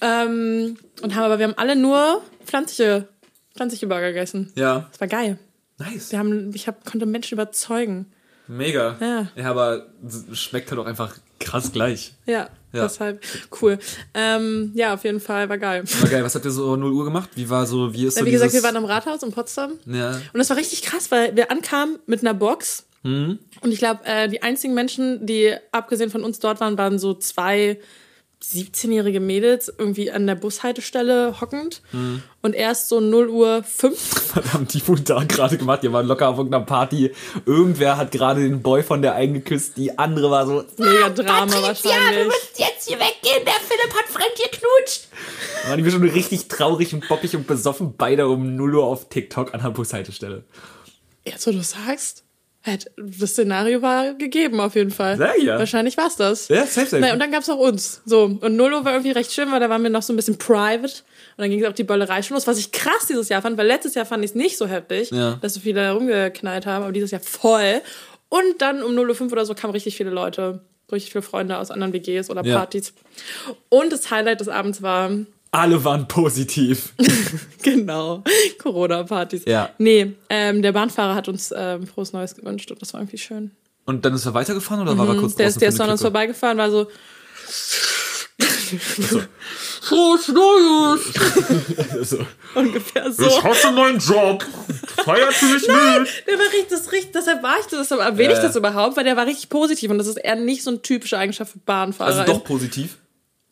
Ähm, 0.00 0.76
und 1.02 1.14
haben 1.16 1.24
aber, 1.24 1.38
wir 1.40 1.46
haben 1.48 1.58
alle 1.58 1.74
nur 1.74 2.22
pflanzliche, 2.44 3.08
pflanzliche 3.56 3.88
Burger 3.88 4.08
gegessen. 4.12 4.52
ja, 4.54 4.86
Das 4.92 5.00
war 5.00 5.08
geil. 5.08 5.38
nice. 5.78 6.12
Wir 6.12 6.20
haben, 6.20 6.52
ich 6.54 6.68
hab, 6.68 6.84
konnte 6.84 7.06
Menschen 7.06 7.34
überzeugen. 7.34 8.06
Mega. 8.46 8.96
Ja. 9.00 9.26
Ja, 9.34 9.50
aber 9.50 9.86
es 10.06 10.38
schmeckt 10.40 10.70
halt 10.70 10.80
auch 10.80 10.86
einfach 10.86 11.16
krass 11.40 11.72
gleich. 11.72 12.14
Ja, 12.26 12.48
Ja. 12.72 12.82
deshalb 12.82 13.22
cool. 13.60 13.78
Ähm, 14.14 14.72
ja, 14.74 14.94
auf 14.94 15.04
jeden 15.04 15.20
Fall, 15.20 15.48
war 15.48 15.58
geil. 15.58 15.84
War 16.00 16.10
geil. 16.10 16.22
Was 16.24 16.34
habt 16.34 16.44
ihr 16.44 16.50
so 16.50 16.76
0 16.76 16.92
Uhr 16.92 17.04
gemacht? 17.04 17.30
Wie 17.34 17.48
war 17.48 17.66
so, 17.66 17.92
wie 17.94 18.06
ist 18.06 18.18
so 18.18 18.26
Wie 18.26 18.30
gesagt, 18.30 18.52
wir 18.52 18.62
waren 18.62 18.76
am 18.76 18.84
Rathaus 18.84 19.22
in 19.22 19.32
Potsdam. 19.32 19.72
ja. 19.86 20.10
Und 20.10 20.38
das 20.38 20.50
war 20.50 20.56
richtig 20.56 20.82
krass, 20.82 21.10
weil 21.10 21.34
wir 21.34 21.50
ankamen 21.50 21.98
mit 22.06 22.20
einer 22.20 22.34
Box. 22.34 22.84
Und 23.04 23.38
ich 23.62 23.78
glaube, 23.78 24.00
äh, 24.04 24.28
die 24.28 24.42
einzigen 24.42 24.74
Menschen, 24.74 25.24
die 25.24 25.54
abgesehen 25.72 26.10
von 26.10 26.24
uns 26.24 26.40
dort 26.40 26.60
waren, 26.60 26.76
waren 26.76 26.98
so 26.98 27.14
zwei 27.14 27.78
17-jährige 28.42 29.20
Mädels 29.20 29.72
irgendwie 29.76 30.10
an 30.10 30.26
der 30.26 30.36
Bushaltestelle 30.36 31.40
hockend. 31.40 31.82
Und 32.40 32.54
erst 32.54 32.88
so 32.88 33.00
0 33.00 33.28
Uhr 33.28 33.62
5. 33.64 34.36
Was 34.36 34.52
haben 34.52 34.68
die 34.68 34.86
wohl 34.86 35.00
da 35.00 35.24
gerade 35.24 35.58
gemacht? 35.58 35.82
Die 35.82 35.92
waren 35.92 36.06
locker 36.06 36.28
auf 36.28 36.38
irgendeiner 36.38 36.64
Party. 36.64 37.12
Irgendwer 37.46 37.96
hat 37.96 38.12
gerade 38.12 38.42
den 38.42 38.62
Boy 38.62 38.82
von 38.82 39.02
der 39.02 39.14
eingeküsst. 39.14 39.76
Die 39.76 39.98
andere 39.98 40.30
war 40.30 40.46
so... 40.46 40.64
Mega 40.76 41.10
Drama 41.10 41.62
wahrscheinlich. 41.62 42.32
jetzt 42.56 42.88
hier 42.88 42.98
weggehen, 42.98 43.44
der 43.44 43.54
Philipp 43.54 43.94
hat 43.94 44.06
fremd 44.06 44.34
geknutscht. 44.36 45.08
Waren 45.66 45.82
die 45.82 45.90
schon 45.90 46.02
richtig 46.02 46.48
traurig 46.48 46.94
und 46.94 47.08
bockig 47.08 47.34
und 47.34 47.46
besoffen. 47.46 47.96
Beide 47.96 48.28
um 48.28 48.54
0 48.56 48.76
Uhr 48.76 48.84
auf 48.84 49.08
TikTok 49.08 49.52
an 49.52 49.62
der 49.62 49.70
Bushaltestelle. 49.70 50.44
Jetzt, 51.24 51.46
wo 51.46 51.50
du 51.50 51.62
sagst, 51.62 52.24
das 52.96 53.30
Szenario 53.30 53.80
war 53.82 54.14
gegeben 54.14 54.60
auf 54.60 54.74
jeden 54.74 54.90
Fall. 54.90 55.16
Sag 55.16 55.38
ja. 55.42 55.58
Wahrscheinlich 55.58 55.96
war's 55.96 56.16
das. 56.16 56.48
Ja, 56.48 56.66
safe, 56.66 56.86
safe. 56.86 57.00
Naja, 57.00 57.14
und 57.14 57.18
dann 57.20 57.30
gab's 57.30 57.48
auch 57.48 57.58
uns. 57.58 58.02
So, 58.04 58.24
und 58.24 58.56
0 58.56 58.72
Uhr 58.74 58.84
war 58.84 58.92
irgendwie 58.92 59.12
recht 59.12 59.32
schön, 59.32 59.50
weil 59.52 59.60
da 59.60 59.70
waren 59.70 59.82
wir 59.82 59.90
noch 59.90 60.02
so 60.02 60.12
ein 60.12 60.16
bisschen 60.16 60.36
private. 60.38 60.82
Und 61.36 61.42
dann 61.42 61.50
ging 61.50 61.62
es 61.62 61.68
auch 61.68 61.72
die 61.74 61.84
Böllerei 61.84 62.20
schon 62.22 62.34
los, 62.34 62.46
was 62.46 62.58
ich 62.58 62.72
krass 62.72 63.06
dieses 63.08 63.28
Jahr 63.28 63.40
fand, 63.42 63.56
weil 63.56 63.66
letztes 63.66 63.94
Jahr 63.94 64.04
fand 64.04 64.24
ich 64.24 64.32
es 64.32 64.34
nicht 64.34 64.58
so 64.58 64.66
heftig, 64.66 65.10
Ja. 65.12 65.38
dass 65.40 65.54
so 65.54 65.60
viele 65.60 65.92
rumgeknallt 65.92 66.66
haben, 66.66 66.82
aber 66.82 66.92
dieses 66.92 67.10
Jahr 67.12 67.20
voll. 67.22 67.80
Und 68.28 68.60
dann 68.60 68.82
um 68.82 68.94
0 68.94 69.08
Uhr 69.08 69.14
5 69.14 69.32
oder 69.32 69.46
so 69.46 69.54
kamen 69.54 69.72
richtig 69.72 69.96
viele 69.96 70.10
Leute, 70.10 70.60
richtig 70.92 71.12
viele 71.12 71.22
Freunde 71.22 71.58
aus 71.58 71.70
anderen 71.70 71.92
WGs 71.94 72.28
oder 72.28 72.44
Ja. 72.44 72.56
Partys. 72.58 72.92
Und 73.70 73.92
das 73.92 74.10
Highlight 74.10 74.40
des 74.40 74.48
Abends 74.48 74.82
war, 74.82 75.10
Alle 75.50 75.82
waren 75.84 76.06
positiv. 76.08 76.92
genau, 77.62 78.22
Corona-Partys. 78.62 79.44
Ja. 79.46 79.70
Nee, 79.78 80.14
ähm, 80.28 80.62
der 80.62 80.72
Bahnfahrer 80.72 81.14
hat 81.14 81.28
uns 81.28 81.52
ähm, 81.56 81.86
frohes 81.86 82.12
Neues 82.12 82.34
gewünscht 82.34 82.70
und 82.70 82.82
das 82.82 82.92
war 82.92 83.00
irgendwie 83.00 83.18
schön. 83.18 83.52
Und 83.86 84.04
dann 84.04 84.14
ist 84.14 84.26
er 84.26 84.34
weitergefahren 84.34 84.82
oder 84.82 84.98
war 84.98 85.08
er 85.08 85.14
kurz 85.16 85.32
Mhm. 85.32 85.36
Der 85.38 85.46
draußen 85.46 85.56
ist, 85.56 85.60
der 85.62 85.68
ist 85.70 85.80
an 85.80 85.90
uns 85.90 86.02
vorbeigefahren, 86.02 86.58
war 86.58 86.70
so, 86.70 86.88
Frohes 89.80 90.28
Neues! 90.28 91.00
so. 92.10 92.26
ungefähr 92.54 93.10
so. 93.10 93.42
hasse 93.42 93.72
meinen 93.72 93.98
Job. 93.98 94.44
Feiert 95.04 95.32
für 95.32 95.46
mich 95.46 95.62
mit. 95.62 96.26
Der 96.26 96.38
war 96.38 96.46
richtig, 96.52 96.68
das 96.68 96.92
richtig, 96.92 97.12
deshalb 97.12 97.42
war 97.42 97.58
ich 97.60 97.66
das, 97.66 97.88
deshalb 97.88 98.02
erwähne 98.02 98.34
ich 98.34 98.40
das 98.40 98.54
überhaupt, 98.56 98.96
weil 98.96 99.04
der 99.04 99.16
war 99.16 99.26
richtig 99.26 99.48
positiv 99.48 99.90
und 99.90 99.98
das 99.98 100.06
ist 100.06 100.18
eher 100.18 100.36
nicht 100.36 100.62
so 100.62 100.70
eine 100.70 100.82
typische 100.82 101.16
Eigenschaft 101.16 101.52
für 101.52 101.58
Bahnfahrer. 101.58 102.20
Also 102.20 102.32
doch 102.32 102.44
positiv. 102.44 102.98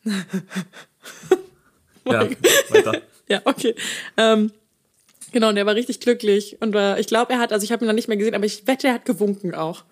ja, 2.11 2.29
weiter. 2.69 3.01
Ja, 3.29 3.41
okay. 3.43 3.75
Ähm, 4.15 4.51
genau, 5.33 5.49
und 5.49 5.55
der 5.55 5.65
war 5.65 5.75
richtig 5.75 5.99
glücklich 5.99 6.55
und 6.61 6.73
äh, 6.75 6.97
ich 6.99 7.07
glaube, 7.07 7.33
er 7.33 7.39
hat, 7.39 7.51
also 7.51 7.63
ich 7.65 7.71
habe 7.73 7.83
ihn 7.83 7.87
noch 7.87 7.93
nicht 7.93 8.07
mehr 8.07 8.15
gesehen, 8.15 8.35
aber 8.35 8.45
ich 8.45 8.65
wette, 8.67 8.87
er 8.87 8.93
hat 8.93 9.05
gewunken 9.05 9.53
auch. 9.53 9.83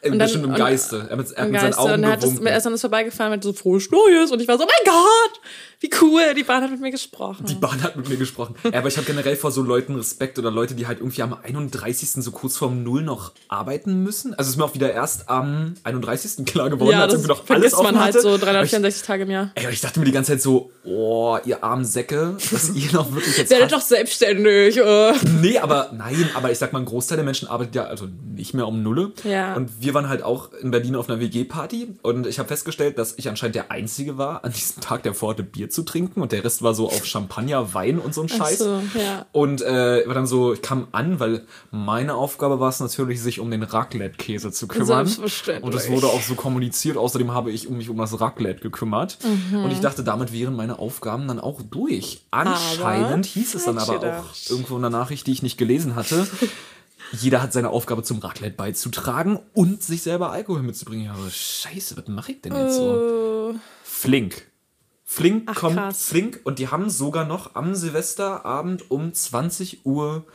Äh, 0.00 0.10
dann- 0.10 0.18
Bestimmt 0.20 0.44
im 0.44 0.50
und- 0.50 0.56
Geiste. 0.56 0.96
Er 1.10 1.10
hat 1.10 1.18
mit, 1.18 1.30
er 1.32 1.42
hat 1.42 1.50
mit 1.50 1.60
seinen 1.60 1.72
Geiste. 1.74 1.80
Augen 1.80 1.92
Und 1.94 2.02
er, 2.04 2.10
hat 2.10 2.18
das, 2.22 2.30
gewunken. 2.30 2.46
er 2.46 2.56
ist 2.56 2.66
an 2.66 2.72
uns 2.72 2.80
vorbeigefahren 2.82 3.32
mit 3.32 3.42
so 3.42 3.52
frohes 3.52 3.90
Neues 3.90 4.30
und 4.30 4.40
ich 4.40 4.46
war 4.46 4.56
so, 4.58 4.64
oh 4.64 4.68
mein 4.68 4.94
Gott, 4.94 5.40
wie 5.80 5.90
cool, 6.02 6.34
die 6.36 6.42
Bahn 6.42 6.64
hat 6.64 6.72
mit 6.72 6.80
mir 6.80 6.90
gesprochen. 6.90 7.46
Die 7.46 7.54
Bahn 7.54 7.80
hat 7.84 7.94
mit 7.96 8.08
mir 8.08 8.16
gesprochen. 8.16 8.56
Ja, 8.64 8.80
aber 8.80 8.88
ich 8.88 8.96
habe 8.96 9.06
generell 9.06 9.36
vor 9.36 9.52
so 9.52 9.62
Leuten 9.62 9.94
Respekt 9.94 10.36
oder 10.36 10.50
Leute, 10.50 10.74
die 10.74 10.88
halt 10.88 10.98
irgendwie 10.98 11.22
am 11.22 11.34
31. 11.34 12.10
so 12.14 12.32
kurz 12.32 12.56
vorm 12.56 12.82
Null 12.82 13.02
noch 13.02 13.32
arbeiten 13.46 14.02
müssen. 14.02 14.34
Also 14.34 14.48
es 14.48 14.54
ist 14.54 14.56
mir 14.56 14.64
auch 14.64 14.74
wieder 14.74 14.92
erst 14.92 15.28
am 15.28 15.74
31. 15.84 16.44
klar 16.46 16.68
geworden, 16.68 16.90
ja, 16.90 17.02
als 17.02 17.12
irgendwie 17.12 17.28
noch 17.28 17.48
alles 17.48 17.72
man 17.72 17.80
offen 17.86 18.00
halt 18.00 18.14
hatte. 18.14 18.22
so 18.22 18.30
Aber 18.30 18.38
364 18.38 19.02
Tage 19.06 19.22
im 19.22 19.30
Jahr. 19.30 19.52
Ich, 19.54 19.64
ey, 19.64 19.72
ich 19.72 19.80
dachte 19.80 20.00
mir 20.00 20.06
die 20.06 20.12
ganze 20.12 20.32
Zeit 20.32 20.42
so, 20.42 20.72
oh, 20.82 21.38
ihr 21.44 21.62
armen 21.62 21.84
Säcke, 21.84 22.36
dass 22.50 22.70
ihr 22.74 22.92
noch 22.92 23.14
wirklich 23.14 23.38
jetzt 23.38 23.50
Werdet 23.50 23.70
doch 23.70 23.80
selbstständig. 23.80 24.78
Äh. 24.78 25.12
Nee, 25.40 25.58
aber 25.58 25.90
nein, 25.94 26.28
aber 26.34 26.50
ich 26.50 26.58
sag 26.58 26.72
mal, 26.72 26.80
ein 26.80 26.86
Großteil 26.86 27.16
der 27.18 27.24
Menschen 27.24 27.46
arbeitet 27.46 27.76
ja 27.76 27.84
also 27.84 28.08
nicht 28.34 28.52
mehr 28.52 28.66
um 28.66 28.82
Nulle. 28.82 29.12
Ja. 29.22 29.54
Und 29.54 29.80
wir 29.80 29.94
waren 29.94 30.08
halt 30.08 30.24
auch 30.24 30.52
in 30.54 30.72
Berlin 30.72 30.96
auf 30.96 31.08
einer 31.08 31.20
WG-Party 31.20 31.98
und 32.02 32.26
ich 32.26 32.40
habe 32.40 32.48
festgestellt, 32.48 32.98
dass 32.98 33.14
ich 33.16 33.28
anscheinend 33.28 33.54
der 33.54 33.70
Einzige 33.70 34.18
war, 34.18 34.44
an 34.44 34.52
diesem 34.52 34.82
Tag, 34.82 35.04
der 35.04 35.14
vorhatte, 35.14 35.44
Bier 35.44 35.67
zu 35.68 35.82
trinken 35.82 36.20
und 36.22 36.32
der 36.32 36.44
Rest 36.44 36.62
war 36.62 36.74
so 36.74 36.86
auf 36.86 37.04
Champagner, 37.04 37.74
Wein 37.74 37.98
und 37.98 38.14
so 38.14 38.22
ein 38.22 38.28
Scheiß. 38.28 38.58
so, 38.58 38.82
ja. 38.94 39.26
Und 39.32 39.62
äh, 39.62 40.06
war 40.06 40.14
dann 40.14 40.26
so, 40.26 40.52
ich 40.52 40.62
kam 40.62 40.88
an, 40.92 41.20
weil 41.20 41.44
meine 41.70 42.14
Aufgabe 42.14 42.60
war 42.60 42.68
es 42.68 42.80
natürlich, 42.80 43.20
sich 43.20 43.40
um 43.40 43.50
den 43.50 43.62
Raclette-Käse 43.62 44.52
zu 44.52 44.68
kümmern. 44.68 45.06
Selbstverständlich. 45.06 45.64
Und 45.64 45.74
das 45.74 45.90
wurde 45.90 46.06
auch 46.08 46.22
so 46.22 46.34
kommuniziert. 46.34 46.96
Außerdem 46.96 47.32
habe 47.32 47.50
ich 47.50 47.68
um 47.68 47.76
mich 47.76 47.88
um 47.88 47.96
das 47.98 48.20
Raclette 48.20 48.60
gekümmert. 48.60 49.18
Mhm. 49.24 49.64
Und 49.64 49.70
ich 49.70 49.80
dachte, 49.80 50.04
damit 50.04 50.32
wären 50.32 50.56
meine 50.56 50.78
Aufgaben 50.78 51.28
dann 51.28 51.40
auch 51.40 51.62
durch. 51.62 52.22
Anscheinend 52.30 53.26
hieß 53.26 53.54
es 53.54 53.64
dann 53.64 53.78
aber 53.78 53.94
ich 53.94 54.02
auch 54.02 54.50
irgendwo 54.50 54.76
in 54.76 54.82
der 54.82 54.90
Nachricht, 54.90 55.26
die 55.26 55.32
ich 55.32 55.42
nicht 55.42 55.58
gelesen 55.58 55.96
hatte. 55.96 56.26
Jeder 57.12 57.40
hat 57.40 57.52
seine 57.52 57.70
Aufgabe 57.70 58.02
zum 58.02 58.18
Raclette 58.18 58.56
beizutragen 58.56 59.38
und 59.54 59.82
sich 59.82 60.02
selber 60.02 60.30
Alkohol 60.30 60.62
mitzubringen. 60.62 61.06
Ja, 61.06 61.12
aber 61.12 61.30
scheiße, 61.30 61.96
was 61.96 62.08
mache 62.08 62.32
ich 62.32 62.42
denn 62.42 62.54
jetzt 62.54 62.76
so? 62.76 63.54
Flink. 63.82 64.46
Flink 65.10 65.44
Ach, 65.46 65.54
kommt 65.54 65.76
krass. 65.76 66.04
Flink 66.04 66.40
und 66.44 66.58
die 66.58 66.68
haben 66.68 66.90
sogar 66.90 67.24
noch 67.24 67.54
am 67.54 67.74
Silvesterabend 67.74 68.90
um 68.90 69.14
20 69.14 69.86
Uhr 69.86 70.26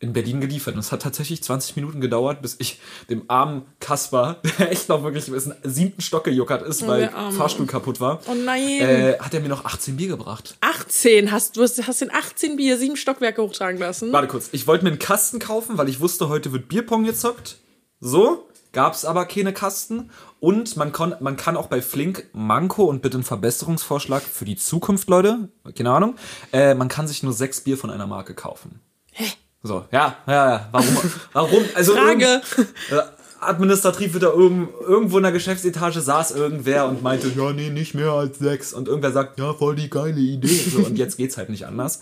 in 0.00 0.12
Berlin 0.12 0.40
geliefert. 0.40 0.74
Und 0.74 0.80
es 0.80 0.90
hat 0.90 1.02
tatsächlich 1.02 1.44
20 1.44 1.76
Minuten 1.76 2.00
gedauert, 2.00 2.42
bis 2.42 2.56
ich 2.58 2.80
dem 3.08 3.22
armen 3.28 3.62
Kasper, 3.78 4.42
der 4.58 4.72
echt 4.72 4.88
noch 4.88 5.04
wirklich 5.04 5.26
bis 5.26 5.48
siebten 5.62 6.02
Stock 6.02 6.24
gejuckert 6.24 6.62
ist, 6.62 6.84
weil. 6.88 7.08
Fahrstuhl 7.30 7.66
kaputt 7.66 8.00
war, 8.00 8.20
Oh 8.26 8.34
nein. 8.34 8.80
äh, 8.80 9.16
hat 9.20 9.32
er 9.32 9.38
mir 9.38 9.48
noch 9.48 9.64
18 9.64 9.96
Bier 9.96 10.08
gebracht. 10.08 10.56
18, 10.60 11.30
hast 11.30 11.56
du 11.56 11.62
hast, 11.62 11.86
hast 11.86 12.00
den 12.00 12.12
18 12.12 12.56
Bier, 12.56 12.78
sieben 12.78 12.96
Stockwerke 12.96 13.40
hochtragen 13.40 13.78
lassen. 13.80 14.12
Warte 14.12 14.26
kurz, 14.26 14.48
ich 14.50 14.66
wollte 14.66 14.82
mir 14.84 14.90
einen 14.90 14.98
Kasten 14.98 15.38
kaufen, 15.38 15.78
weil 15.78 15.88
ich 15.88 16.00
wusste, 16.00 16.28
heute 16.28 16.52
wird 16.52 16.66
Bierpong 16.68 17.04
gezockt. 17.04 17.58
So, 18.00 18.48
gab's 18.72 19.04
aber 19.04 19.24
keine 19.24 19.52
Kasten. 19.52 20.10
Und 20.40 20.76
man, 20.76 20.92
kon, 20.92 21.14
man 21.20 21.36
kann 21.36 21.56
auch 21.56 21.66
bei 21.66 21.80
Flink 21.80 22.28
Manko 22.32 22.84
und 22.84 23.02
bitte 23.02 23.16
einen 23.16 23.24
Verbesserungsvorschlag 23.24 24.22
für 24.22 24.44
die 24.44 24.56
Zukunft, 24.56 25.08
Leute, 25.08 25.48
keine 25.74 25.90
Ahnung, 25.90 26.16
äh, 26.52 26.74
man 26.74 26.88
kann 26.88 27.08
sich 27.08 27.22
nur 27.22 27.32
sechs 27.32 27.62
Bier 27.62 27.78
von 27.78 27.90
einer 27.90 28.06
Marke 28.06 28.34
kaufen. 28.34 28.80
Hä? 29.12 29.24
So, 29.62 29.84
ja, 29.90 30.16
ja, 30.26 30.50
ja, 30.50 30.68
warum? 30.70 30.96
warum? 31.32 31.64
Also 31.74 31.94
Frage. 31.94 32.42
äh, 32.90 33.02
administrativ 33.40 34.12
wird 34.14 34.22
da 34.22 34.28
irgend, 34.32 34.68
irgendwo 34.80 35.16
in 35.18 35.22
der 35.22 35.32
Geschäftsetage 35.32 36.00
saß 36.00 36.30
irgendwer 36.32 36.88
und 36.88 37.02
meinte, 37.02 37.28
ja, 37.36 37.52
nee, 37.52 37.70
nicht 37.70 37.94
mehr 37.94 38.10
als 38.12 38.38
sechs. 38.38 38.72
Und 38.72 38.88
irgendwer 38.88 39.12
sagt, 39.12 39.38
ja, 39.38 39.52
voll 39.54 39.76
die 39.76 39.90
geile 39.90 40.18
Idee. 40.20 40.46
So, 40.48 40.78
und 40.78 40.96
jetzt 40.98 41.16
geht's 41.16 41.36
halt 41.36 41.48
nicht 41.50 41.66
anders. 41.66 42.00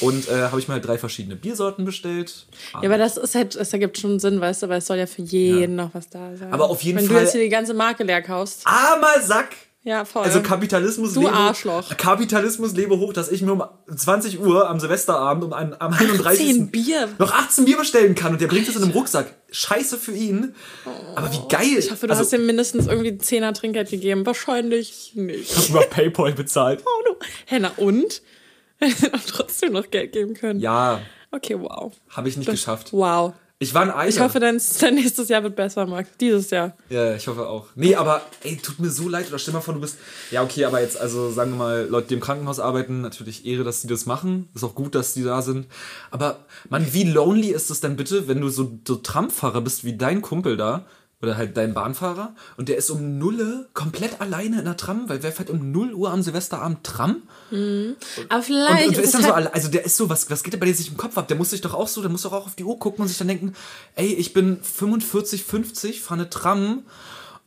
Und 0.00 0.28
äh, 0.28 0.42
habe 0.50 0.58
ich 0.60 0.68
mir 0.68 0.74
halt 0.74 0.86
drei 0.86 0.98
verschiedene 0.98 1.36
Biersorten 1.36 1.84
bestellt. 1.84 2.46
Ja, 2.74 2.80
aber 2.88 2.98
das 2.98 3.16
ist 3.16 3.34
halt, 3.34 3.56
es 3.56 3.72
ergibt 3.72 3.98
schon 3.98 4.18
Sinn, 4.20 4.40
weißt 4.40 4.62
du, 4.62 4.68
weil 4.68 4.78
es 4.78 4.86
soll 4.86 4.98
ja 4.98 5.06
für 5.06 5.22
jeden 5.22 5.76
noch 5.76 5.94
was 5.94 6.08
da 6.08 6.36
sein. 6.36 6.52
Aber 6.52 6.70
auf 6.70 6.82
jeden 6.82 6.98
Wenn 6.98 7.06
Fall- 7.06 7.16
du 7.16 7.22
jetzt 7.22 7.32
hier 7.32 7.42
die 7.42 7.48
ganze 7.48 7.74
Marke 7.74 8.04
leer 8.04 8.22
kaufst. 8.22 8.62
Armer 8.66 9.20
Sack! 9.22 9.48
Ja, 9.86 10.04
voll. 10.04 10.24
Also 10.24 10.42
Kapitalismus 10.42 11.14
Du 11.14 11.20
lebe, 11.20 11.32
Arschloch. 11.32 11.96
Kapitalismus 11.96 12.72
lebe 12.74 12.98
hoch, 12.98 13.12
dass 13.12 13.30
ich 13.30 13.40
mir 13.42 13.52
um 13.52 13.62
20 13.96 14.40
Uhr 14.40 14.68
am 14.68 14.80
Silvesterabend 14.80 15.44
um 15.44 15.52
ein, 15.52 15.80
am 15.80 15.92
31. 15.92 16.44
10 16.44 16.70
Bier. 16.72 17.08
noch 17.20 17.32
18 17.32 17.66
Bier 17.66 17.76
bestellen 17.76 18.16
kann 18.16 18.32
und 18.32 18.40
der 18.40 18.48
bringt 18.48 18.66
es 18.66 18.74
in 18.74 18.82
einem 18.82 18.90
Rucksack. 18.90 19.32
Scheiße 19.52 19.96
für 19.96 20.10
ihn. 20.10 20.56
Aber 21.14 21.30
wie 21.32 21.38
geil. 21.48 21.78
Ich 21.78 21.92
hoffe, 21.92 22.08
du 22.08 22.12
also, 22.12 22.24
hast 22.24 22.32
ihm 22.32 22.46
mindestens 22.46 22.88
irgendwie 22.88 23.10
10er 23.10 23.54
Trinkgeld 23.54 23.88
gegeben. 23.88 24.26
Wahrscheinlich 24.26 25.12
nicht. 25.14 25.52
ich 25.52 25.56
hab 25.56 25.68
über 25.68 25.82
Paypal 25.82 26.32
bezahlt. 26.32 26.82
Oh, 26.84 27.08
no. 27.08 27.16
Hä, 27.44 27.58
na 27.60 27.70
und? 27.76 28.22
Hätte 28.78 29.12
trotzdem 29.28 29.72
noch 29.72 29.88
Geld 29.92 30.10
geben 30.12 30.34
können. 30.34 30.58
Ja, 30.58 31.00
Okay, 31.30 31.56
wow. 31.60 31.92
habe 32.08 32.28
ich 32.28 32.36
nicht 32.36 32.50
geschafft. 32.50 32.92
Wow. 32.92 33.34
Ich 33.58 33.72
war 33.72 33.82
ein 33.82 33.90
Eier. 33.90 34.08
Ich 34.08 34.20
hoffe, 34.20 34.38
dein, 34.38 34.60
dein 34.80 34.94
nächstes 34.96 35.30
Jahr 35.30 35.42
wird 35.42 35.56
besser, 35.56 35.86
Max. 35.86 36.10
Dieses 36.20 36.50
Jahr. 36.50 36.76
Ja, 36.90 37.14
ich 37.14 37.26
hoffe 37.26 37.48
auch. 37.48 37.68
Nee, 37.74 37.94
aber 37.94 38.20
ey, 38.42 38.58
tut 38.58 38.78
mir 38.78 38.90
so 38.90 39.08
leid. 39.08 39.28
Oder 39.28 39.38
stell 39.38 39.54
mal 39.54 39.62
vor, 39.62 39.72
du 39.72 39.80
bist. 39.80 39.96
Ja, 40.30 40.42
okay, 40.42 40.66
aber 40.66 40.82
jetzt, 40.82 41.00
also 41.00 41.30
sagen 41.30 41.52
wir 41.52 41.56
mal, 41.56 41.86
Leute, 41.88 42.08
die 42.08 42.14
im 42.14 42.20
Krankenhaus 42.20 42.60
arbeiten, 42.60 43.00
natürlich 43.00 43.46
Ehre, 43.46 43.64
dass 43.64 43.80
die 43.80 43.86
das 43.86 44.04
machen. 44.04 44.50
Ist 44.54 44.62
auch 44.62 44.74
gut, 44.74 44.94
dass 44.94 45.14
die 45.14 45.22
da 45.22 45.40
sind. 45.40 45.68
Aber, 46.10 46.40
Mann, 46.68 46.92
wie 46.92 47.04
lonely 47.04 47.48
ist 47.48 47.70
es 47.70 47.80
denn 47.80 47.96
bitte, 47.96 48.28
wenn 48.28 48.42
du 48.42 48.50
so, 48.50 48.78
so 48.86 48.96
Tramfahrer 48.96 49.62
bist 49.62 49.84
wie 49.84 49.96
dein 49.96 50.20
Kumpel 50.20 50.58
da? 50.58 50.84
Oder 51.22 51.38
halt 51.38 51.56
dein 51.56 51.72
Bahnfahrer. 51.72 52.34
Und 52.58 52.68
der 52.68 52.76
ist 52.76 52.90
um 52.90 53.16
Nulle 53.18 53.68
komplett 53.72 54.20
alleine 54.20 54.58
in 54.58 54.66
der 54.66 54.76
Tram, 54.76 55.08
weil 55.08 55.22
wer 55.22 55.32
fährt 55.32 55.48
um 55.48 55.72
0 55.72 55.94
Uhr 55.94 56.10
am 56.10 56.20
Silvesterabend 56.22 56.84
Tram? 56.84 57.22
Aber 57.50 58.36
Und, 58.36 58.44
vielleicht 58.44 58.88
und 58.88 58.92
ist 58.92 58.98
ist 58.98 59.04
es 59.06 59.12
dann 59.12 59.22
so, 59.22 59.34
halt, 59.34 59.54
also 59.54 59.68
der 59.68 59.84
ist 59.86 59.96
so, 59.96 60.10
was, 60.10 60.30
was 60.30 60.42
geht 60.42 60.52
denn 60.52 60.60
bei 60.60 60.66
dir 60.66 60.74
sich 60.74 60.90
im 60.90 60.98
Kopf 60.98 61.16
ab? 61.16 61.26
Der 61.28 61.38
muss 61.38 61.50
sich 61.50 61.62
doch 61.62 61.72
auch 61.72 61.88
so, 61.88 62.02
der 62.02 62.10
muss 62.10 62.22
doch 62.22 62.34
auch 62.34 62.44
auf 62.46 62.54
die 62.54 62.64
Uhr 62.64 62.78
gucken 62.78 63.00
und 63.02 63.08
sich 63.08 63.16
dann 63.16 63.28
denken, 63.28 63.54
ey, 63.94 64.12
ich 64.12 64.34
bin 64.34 64.58
45, 64.62 65.42
50, 65.44 66.02
fahre 66.02 66.20
eine 66.20 66.28
Tram 66.30 66.82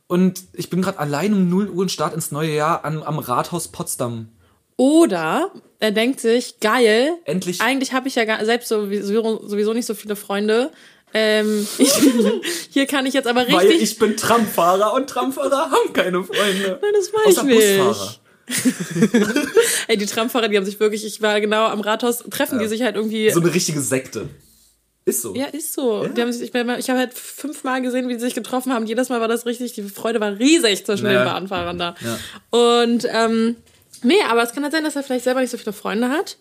und 0.08 0.42
ich 0.52 0.68
bin 0.68 0.82
gerade 0.82 0.98
allein 0.98 1.32
um 1.32 1.48
0 1.48 1.68
Uhr 1.70 1.82
und 1.82 1.92
Start 1.92 2.12
ins 2.14 2.32
neue 2.32 2.52
Jahr 2.52 2.84
an, 2.84 3.04
am 3.04 3.20
Rathaus 3.20 3.68
Potsdam. 3.68 4.30
Oder 4.76 5.52
er 5.78 5.92
denkt 5.92 6.18
sich, 6.20 6.58
geil, 6.58 7.10
Endlich- 7.24 7.60
eigentlich 7.60 7.92
habe 7.92 8.08
ich 8.08 8.16
ja 8.16 8.24
gar, 8.24 8.44
selbst 8.44 8.68
sowieso, 8.68 9.46
sowieso 9.46 9.74
nicht 9.74 9.86
so 9.86 9.94
viele 9.94 10.16
Freunde. 10.16 10.72
Ähm, 11.12 11.66
ich, 11.78 11.92
hier 12.70 12.86
kann 12.86 13.06
ich 13.06 13.14
jetzt 13.14 13.26
aber 13.26 13.40
richtig. 13.40 13.56
Weil 13.56 13.70
ich 13.70 13.98
bin 13.98 14.16
Tramfahrer 14.16 14.92
und 14.94 15.08
Tramfahrer 15.08 15.70
haben 15.70 15.92
keine 15.92 16.22
Freunde. 16.22 16.78
Nein, 16.82 16.92
das 16.94 17.12
weiß 17.12 17.38
Außer 17.38 17.48
ich 17.48 17.56
nicht. 17.56 17.78
Busfahrer. 17.78 18.14
Ey, 19.88 19.96
die 19.96 20.06
Tramfahrer, 20.06 20.48
die 20.48 20.56
haben 20.56 20.64
sich 20.64 20.80
wirklich, 20.80 21.04
ich 21.04 21.22
war 21.22 21.40
genau 21.40 21.66
am 21.66 21.80
Rathaus, 21.80 22.18
treffen 22.30 22.58
die 22.58 22.66
sich 22.66 22.82
halt 22.82 22.96
irgendwie. 22.96 23.30
So 23.30 23.40
eine 23.40 23.52
richtige 23.54 23.80
Sekte. 23.80 24.28
Ist 25.04 25.22
so. 25.22 25.34
ja, 25.34 25.46
ist 25.46 25.72
so. 25.72 26.06
Die 26.06 26.20
haben 26.20 26.30
sich, 26.32 26.42
ich, 26.42 26.54
ich 26.54 26.90
habe 26.90 26.98
halt 26.98 27.14
fünfmal 27.14 27.80
gesehen, 27.80 28.08
wie 28.08 28.14
die 28.14 28.20
sich 28.20 28.34
getroffen 28.34 28.72
haben. 28.72 28.86
Jedes 28.86 29.08
Mal 29.08 29.20
war 29.20 29.28
das 29.28 29.46
richtig, 29.46 29.72
die 29.72 29.82
Freude 29.82 30.20
war 30.20 30.38
riesig 30.38 30.84
zwischen 30.84 31.06
Ja. 31.06 31.12
den 31.12 31.24
Bahnfahrern 31.24 31.78
da. 31.78 31.94
Und 32.50 33.06
ähm, 33.10 33.56
nee, 34.02 34.20
aber 34.28 34.42
es 34.42 34.52
kann 34.52 34.62
halt 34.62 34.72
sein, 34.72 34.84
dass 34.84 34.96
er 34.96 35.02
vielleicht 35.02 35.24
selber 35.24 35.40
nicht 35.40 35.50
so 35.50 35.56
viele 35.56 35.72
Freunde 35.72 36.10
hat 36.10 36.36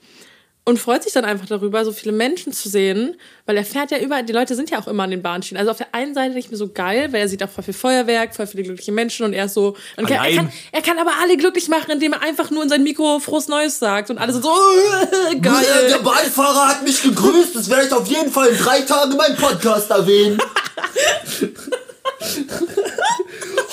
und 0.65 0.77
freut 0.79 1.01
sich 1.03 1.13
dann 1.13 1.25
einfach 1.25 1.47
darüber, 1.47 1.83
so 1.83 1.91
viele 1.91 2.11
Menschen 2.11 2.53
zu 2.53 2.69
sehen, 2.69 3.15
weil 3.47 3.57
er 3.57 3.65
fährt 3.65 3.89
ja 3.89 3.97
überall, 3.97 4.23
die 4.23 4.33
Leute 4.33 4.53
sind 4.53 4.69
ja 4.69 4.79
auch 4.79 4.87
immer 4.87 5.03
an 5.03 5.09
den 5.09 5.23
Bahnschienen. 5.23 5.59
Also 5.59 5.71
auf 5.71 5.77
der 5.77 5.95
einen 5.95 6.13
Seite 6.13 6.37
ich 6.37 6.51
mir 6.51 6.57
so 6.57 6.67
geil, 6.67 7.11
weil 7.11 7.21
er 7.21 7.27
sieht 7.27 7.41
auch 7.43 7.49
voll 7.49 7.63
viel 7.63 7.73
Feuerwerk, 7.73 8.35
voll 8.35 8.45
viele 8.45 8.63
glückliche 8.63 8.91
Menschen 8.91 9.25
und 9.25 9.33
er 9.33 9.45
ist 9.45 9.55
so, 9.55 9.75
und 9.97 10.11
er, 10.11 10.21
Allein. 10.21 10.35
kann, 10.35 10.51
er 10.71 10.81
kann 10.83 10.99
aber 10.99 11.11
alle 11.21 11.37
glücklich 11.37 11.69
machen, 11.69 11.91
indem 11.91 12.13
er 12.13 12.21
einfach 12.21 12.51
nur 12.51 12.61
in 12.61 12.69
sein 12.69 12.83
Mikro 12.83 13.19
frohes 13.19 13.47
Neues 13.47 13.79
sagt 13.79 14.11
und 14.11 14.19
alle 14.19 14.31
sind 14.31 14.43
so, 14.43 14.53
Der, 15.31 15.39
geil. 15.39 15.65
der 15.89 15.97
Bahnfahrer 15.99 16.67
hat 16.67 16.83
mich 16.83 17.01
gegrüßt. 17.01 17.55
Das 17.55 17.69
werde 17.69 17.87
ich 17.87 17.91
auf 17.93 18.07
jeden 18.07 18.31
Fall 18.31 18.49
in 18.49 18.57
drei 18.57 18.81
Tagen 18.81 19.11
in 19.11 19.17
meinem 19.17 19.37
Podcast 19.37 19.89
erwähnen. 19.89 20.37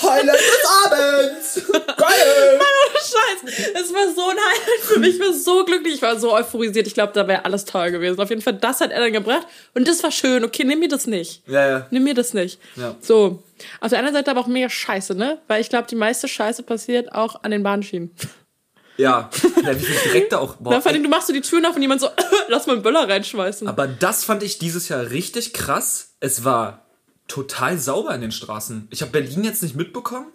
Highlight 0.01 0.39
des 0.39 0.65
Abends. 0.85 1.61
Geil. 1.97 2.59
Scheiße, 2.97 3.73
es 3.73 3.93
war 3.93 4.13
so 4.13 4.29
ein 4.29 4.37
Highlight 4.37 4.81
für 4.81 4.99
mich. 4.99 5.15
Ich 5.15 5.19
war 5.19 5.33
so 5.33 5.65
glücklich, 5.65 5.95
ich 5.95 6.01
war 6.01 6.19
so 6.19 6.33
euphorisiert. 6.33 6.87
Ich 6.87 6.93
glaube, 6.93 7.13
da 7.13 7.27
wäre 7.27 7.45
alles 7.45 7.65
toll 7.65 7.91
gewesen. 7.91 8.19
Auf 8.19 8.29
jeden 8.29 8.41
Fall, 8.41 8.53
das 8.53 8.81
hat 8.81 8.91
er 8.91 8.99
dann 8.99 9.13
gebracht. 9.13 9.47
Und 9.73 9.87
das 9.87 10.03
war 10.03 10.11
schön. 10.11 10.43
Okay, 10.43 10.63
nimm 10.63 10.79
mir 10.79 10.89
das 10.89 11.07
nicht. 11.07 11.43
Ja, 11.47 11.67
ja. 11.67 11.87
Nimm 11.91 12.03
mir 12.03 12.13
das 12.13 12.33
nicht. 12.33 12.59
Ja. 12.75 12.95
So. 13.01 13.43
Auf 13.79 13.89
der 13.89 13.99
anderen 13.99 14.15
Seite 14.15 14.31
aber 14.31 14.41
auch 14.41 14.47
mega 14.47 14.69
scheiße, 14.69 15.15
ne? 15.15 15.39
Weil 15.47 15.61
ich 15.61 15.69
glaube, 15.69 15.87
die 15.89 15.95
meiste 15.95 16.27
Scheiße 16.27 16.63
passiert 16.63 17.11
auch 17.13 17.43
an 17.43 17.51
den 17.51 17.63
Bahnschienen. 17.63 18.11
Ja. 18.97 19.29
ja 19.63 19.75
wie 19.79 19.83
viel 19.83 20.11
direkt 20.11 20.31
da 20.33 20.39
auch. 20.39 20.55
Boah, 20.59 20.73
Da 20.73 20.81
vor 20.81 20.91
allem, 20.91 21.03
du 21.03 21.09
machst 21.09 21.27
so 21.27 21.33
die 21.33 21.41
Türen 21.41 21.65
auf 21.65 21.75
und 21.75 21.81
jemand 21.81 22.01
so, 22.01 22.09
lass 22.47 22.67
mal 22.67 22.73
einen 22.73 22.83
Böller 22.83 23.07
reinschmeißen. 23.07 23.67
Aber 23.67 23.87
das 23.87 24.23
fand 24.23 24.43
ich 24.43 24.57
dieses 24.59 24.89
Jahr 24.89 25.09
richtig 25.11 25.53
krass. 25.53 26.15
Es 26.19 26.43
war 26.43 26.86
total 27.27 27.77
sauber 27.77 28.13
in 28.15 28.21
den 28.21 28.31
Straßen. 28.31 28.87
Ich 28.89 29.01
habe 29.01 29.11
Berlin 29.11 29.43
jetzt 29.43 29.63
nicht 29.63 29.75
mitbekommen, 29.75 30.27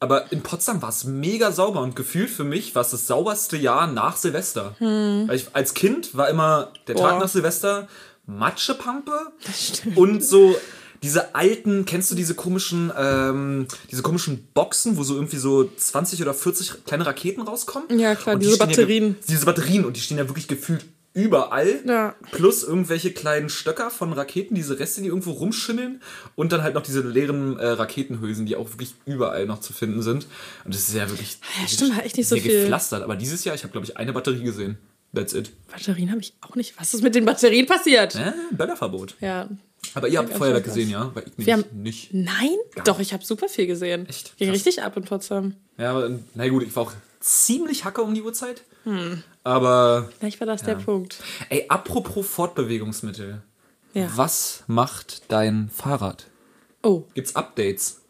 aber 0.00 0.30
in 0.32 0.42
Potsdam 0.42 0.82
war 0.82 0.90
es 0.90 1.04
mega 1.04 1.52
sauber 1.52 1.80
und 1.80 1.96
gefühlt 1.96 2.30
für 2.30 2.44
mich 2.44 2.74
war 2.74 2.82
es 2.82 2.90
das 2.90 3.06
sauberste 3.06 3.56
Jahr 3.56 3.86
nach 3.86 4.16
Silvester. 4.16 4.76
Weil 4.78 5.36
ich, 5.36 5.46
als 5.54 5.74
Kind 5.74 6.16
war 6.16 6.28
immer 6.28 6.72
der 6.88 6.96
Tag 6.96 7.12
Boah. 7.12 7.20
nach 7.20 7.28
Silvester 7.28 7.88
Matschepampe 8.26 9.12
und 9.94 10.24
so 10.24 10.56
diese 11.02 11.34
alten, 11.34 11.84
kennst 11.84 12.10
du 12.10 12.14
diese 12.14 12.34
komischen, 12.34 12.90
ähm, 12.96 13.66
diese 13.90 14.00
komischen 14.00 14.48
Boxen, 14.54 14.96
wo 14.96 15.02
so 15.02 15.14
irgendwie 15.14 15.36
so 15.36 15.68
20 15.76 16.22
oder 16.22 16.32
40 16.32 16.84
kleine 16.86 17.04
Raketen 17.04 17.42
rauskommen? 17.42 17.98
Ja, 17.98 18.14
klar, 18.14 18.36
diese 18.36 18.54
stehen 18.54 18.60
ja 18.60 18.66
Batterien. 18.66 19.16
diese 19.28 19.44
Batterien 19.44 19.84
und 19.84 19.96
die 19.96 20.00
stehen 20.00 20.16
ja 20.16 20.26
wirklich 20.28 20.48
gefühlt 20.48 20.82
überall. 21.14 21.80
Ja. 21.86 22.14
Plus 22.32 22.62
irgendwelche 22.64 23.12
kleinen 23.12 23.48
Stöcker 23.48 23.90
von 23.90 24.12
Raketen, 24.12 24.54
diese 24.54 24.78
Reste, 24.78 25.00
die 25.00 25.08
irgendwo 25.08 25.30
rumschimmeln. 25.32 26.02
Und 26.34 26.52
dann 26.52 26.62
halt 26.62 26.74
noch 26.74 26.82
diese 26.82 27.00
leeren 27.00 27.58
äh, 27.58 27.66
Raketenhülsen, 27.68 28.44
die 28.46 28.56
auch 28.56 28.70
wirklich 28.70 28.94
überall 29.06 29.46
noch 29.46 29.60
zu 29.60 29.72
finden 29.72 30.02
sind. 30.02 30.26
Und 30.64 30.74
das 30.74 30.88
ist 30.88 30.94
ja 30.94 31.08
wirklich 31.08 31.38
Ja, 31.62 31.68
stimmt, 31.68 32.04
echt 32.04 32.16
nicht 32.16 32.28
so 32.28 32.34
sehr 32.34 32.42
viel. 32.42 32.60
gepflastert. 32.60 33.02
Aber 33.02 33.16
dieses 33.16 33.44
Jahr, 33.44 33.54
ich 33.54 33.62
habe 33.62 33.72
glaube 33.72 33.86
ich 33.86 33.96
eine 33.96 34.12
Batterie 34.12 34.42
gesehen. 34.42 34.76
That's 35.14 35.32
it. 35.32 35.52
Batterien 35.70 36.10
habe 36.10 36.20
ich 36.20 36.34
auch 36.40 36.56
nicht. 36.56 36.74
Was 36.78 36.92
ist 36.92 37.02
mit 37.02 37.14
den 37.14 37.24
Batterien 37.24 37.66
passiert? 37.66 38.16
Äh, 38.16 38.32
Böllerverbot. 38.50 39.14
Ja. 39.20 39.48
Aber 39.94 40.08
ihr 40.08 40.18
habt 40.18 40.32
Feuerwerk 40.34 40.64
gesehen, 40.64 40.90
ja? 40.90 41.12
Weil 41.14 41.24
ich 41.36 41.46
Wir 41.46 41.52
haben- 41.52 41.64
nicht. 41.72 42.12
Nein? 42.12 42.56
Doch, 42.84 42.98
ich 42.98 43.12
habe 43.12 43.24
super 43.24 43.48
viel 43.48 43.66
gesehen. 43.68 44.08
Echt? 44.08 44.36
Ging 44.38 44.50
richtig 44.50 44.82
ab 44.82 44.96
in 44.96 45.04
Potsdam. 45.04 45.54
Ja, 45.78 45.90
aber 45.92 46.10
na 46.34 46.48
gut, 46.48 46.64
ich 46.64 46.74
war 46.74 46.84
auch 46.84 46.92
ziemlich 47.20 47.84
hacke 47.84 48.02
um 48.02 48.12
die 48.14 48.22
Uhrzeit. 48.22 48.62
Aber, 49.44 50.08
Vielleicht 50.18 50.40
war 50.40 50.46
das 50.46 50.62
der 50.62 50.76
Punkt. 50.76 51.18
ey, 51.50 51.66
apropos 51.68 52.26
Fortbewegungsmittel. 52.26 53.42
Ja. 53.92 54.08
Was 54.16 54.64
macht 54.66 55.30
dein 55.30 55.70
Fahrrad? 55.72 56.26
Oh. 56.82 57.04
Gibt's 57.14 57.36
Updates? 57.36 58.00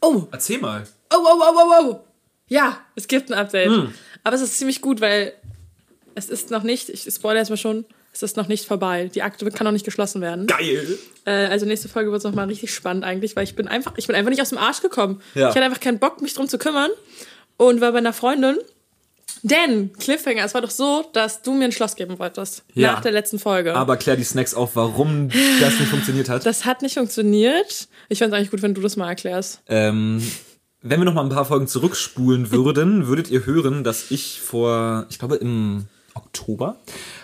Oh. 0.00 0.24
Erzähl 0.30 0.58
mal. 0.58 0.86
Oh, 1.12 1.16
oh, 1.18 1.40
oh, 1.40 1.54
oh, 1.56 1.84
oh. 1.90 2.00
Ja, 2.48 2.78
es 2.94 3.08
gibt 3.08 3.30
ein 3.32 3.38
Update. 3.38 3.70
Hm. 3.70 3.94
Aber 4.22 4.36
es 4.36 4.42
ist 4.42 4.58
ziemlich 4.58 4.80
gut, 4.80 5.00
weil 5.00 5.32
es 6.14 6.28
ist 6.28 6.50
noch 6.50 6.62
nicht, 6.62 6.88
ich 6.88 7.02
spoilere 7.02 7.40
jetzt 7.40 7.50
mal 7.50 7.56
schon, 7.56 7.84
es 8.12 8.22
ist 8.22 8.36
noch 8.36 8.46
nicht 8.46 8.66
vorbei. 8.66 9.10
Die 9.12 9.22
Akte 9.22 9.50
kann 9.50 9.64
noch 9.64 9.72
nicht 9.72 9.84
geschlossen 9.84 10.20
werden. 10.20 10.46
Geil. 10.46 10.98
Äh, 11.24 11.46
also 11.46 11.66
nächste 11.66 11.88
Folge 11.88 12.12
wird 12.12 12.18
es 12.18 12.24
nochmal 12.24 12.46
richtig 12.46 12.72
spannend 12.72 13.04
eigentlich, 13.04 13.34
weil 13.34 13.44
ich 13.44 13.56
bin 13.56 13.66
einfach, 13.66 13.94
ich 13.96 14.06
bin 14.06 14.14
einfach 14.14 14.30
nicht 14.30 14.42
aus 14.42 14.50
dem 14.50 14.58
Arsch 14.58 14.82
gekommen. 14.82 15.20
Ja. 15.34 15.48
Ich 15.48 15.56
hatte 15.56 15.64
einfach 15.64 15.80
keinen 15.80 15.98
Bock, 15.98 16.22
mich 16.22 16.34
drum 16.34 16.48
zu 16.48 16.58
kümmern 16.58 16.90
und 17.56 17.80
war 17.80 17.90
bei 17.92 17.98
einer 17.98 18.12
Freundin. 18.12 18.58
Denn, 19.42 19.92
Cliffhanger, 19.92 20.44
es 20.44 20.54
war 20.54 20.62
doch 20.62 20.70
so, 20.70 21.04
dass 21.12 21.42
du 21.42 21.52
mir 21.52 21.66
ein 21.66 21.72
Schloss 21.72 21.96
geben 21.96 22.18
wolltest. 22.18 22.64
Ja. 22.74 22.92
Nach 22.92 23.00
der 23.00 23.12
letzten 23.12 23.38
Folge. 23.38 23.74
Aber 23.74 23.96
klär 23.96 24.16
die 24.16 24.24
Snacks 24.24 24.54
auf, 24.54 24.76
warum 24.76 25.28
das 25.60 25.78
nicht 25.78 25.88
funktioniert 25.90 26.28
hat. 26.28 26.46
das 26.46 26.64
hat 26.64 26.82
nicht 26.82 26.94
funktioniert. 26.94 27.88
Ich 28.08 28.18
fände 28.18 28.34
es 28.34 28.38
eigentlich 28.38 28.50
gut, 28.50 28.62
wenn 28.62 28.74
du 28.74 28.80
das 28.80 28.96
mal 28.96 29.08
erklärst. 29.08 29.62
Ähm, 29.68 30.22
wenn 30.82 31.00
wir 31.00 31.04
noch 31.04 31.14
mal 31.14 31.22
ein 31.22 31.30
paar 31.30 31.44
Folgen 31.44 31.66
zurückspulen 31.66 32.50
würden, 32.52 33.06
würdet 33.06 33.30
ihr 33.30 33.46
hören, 33.46 33.84
dass 33.84 34.10
ich 34.10 34.40
vor, 34.40 35.06
ich 35.10 35.18
glaube 35.18 35.36
im 35.36 35.86
Oktober, 36.14 36.76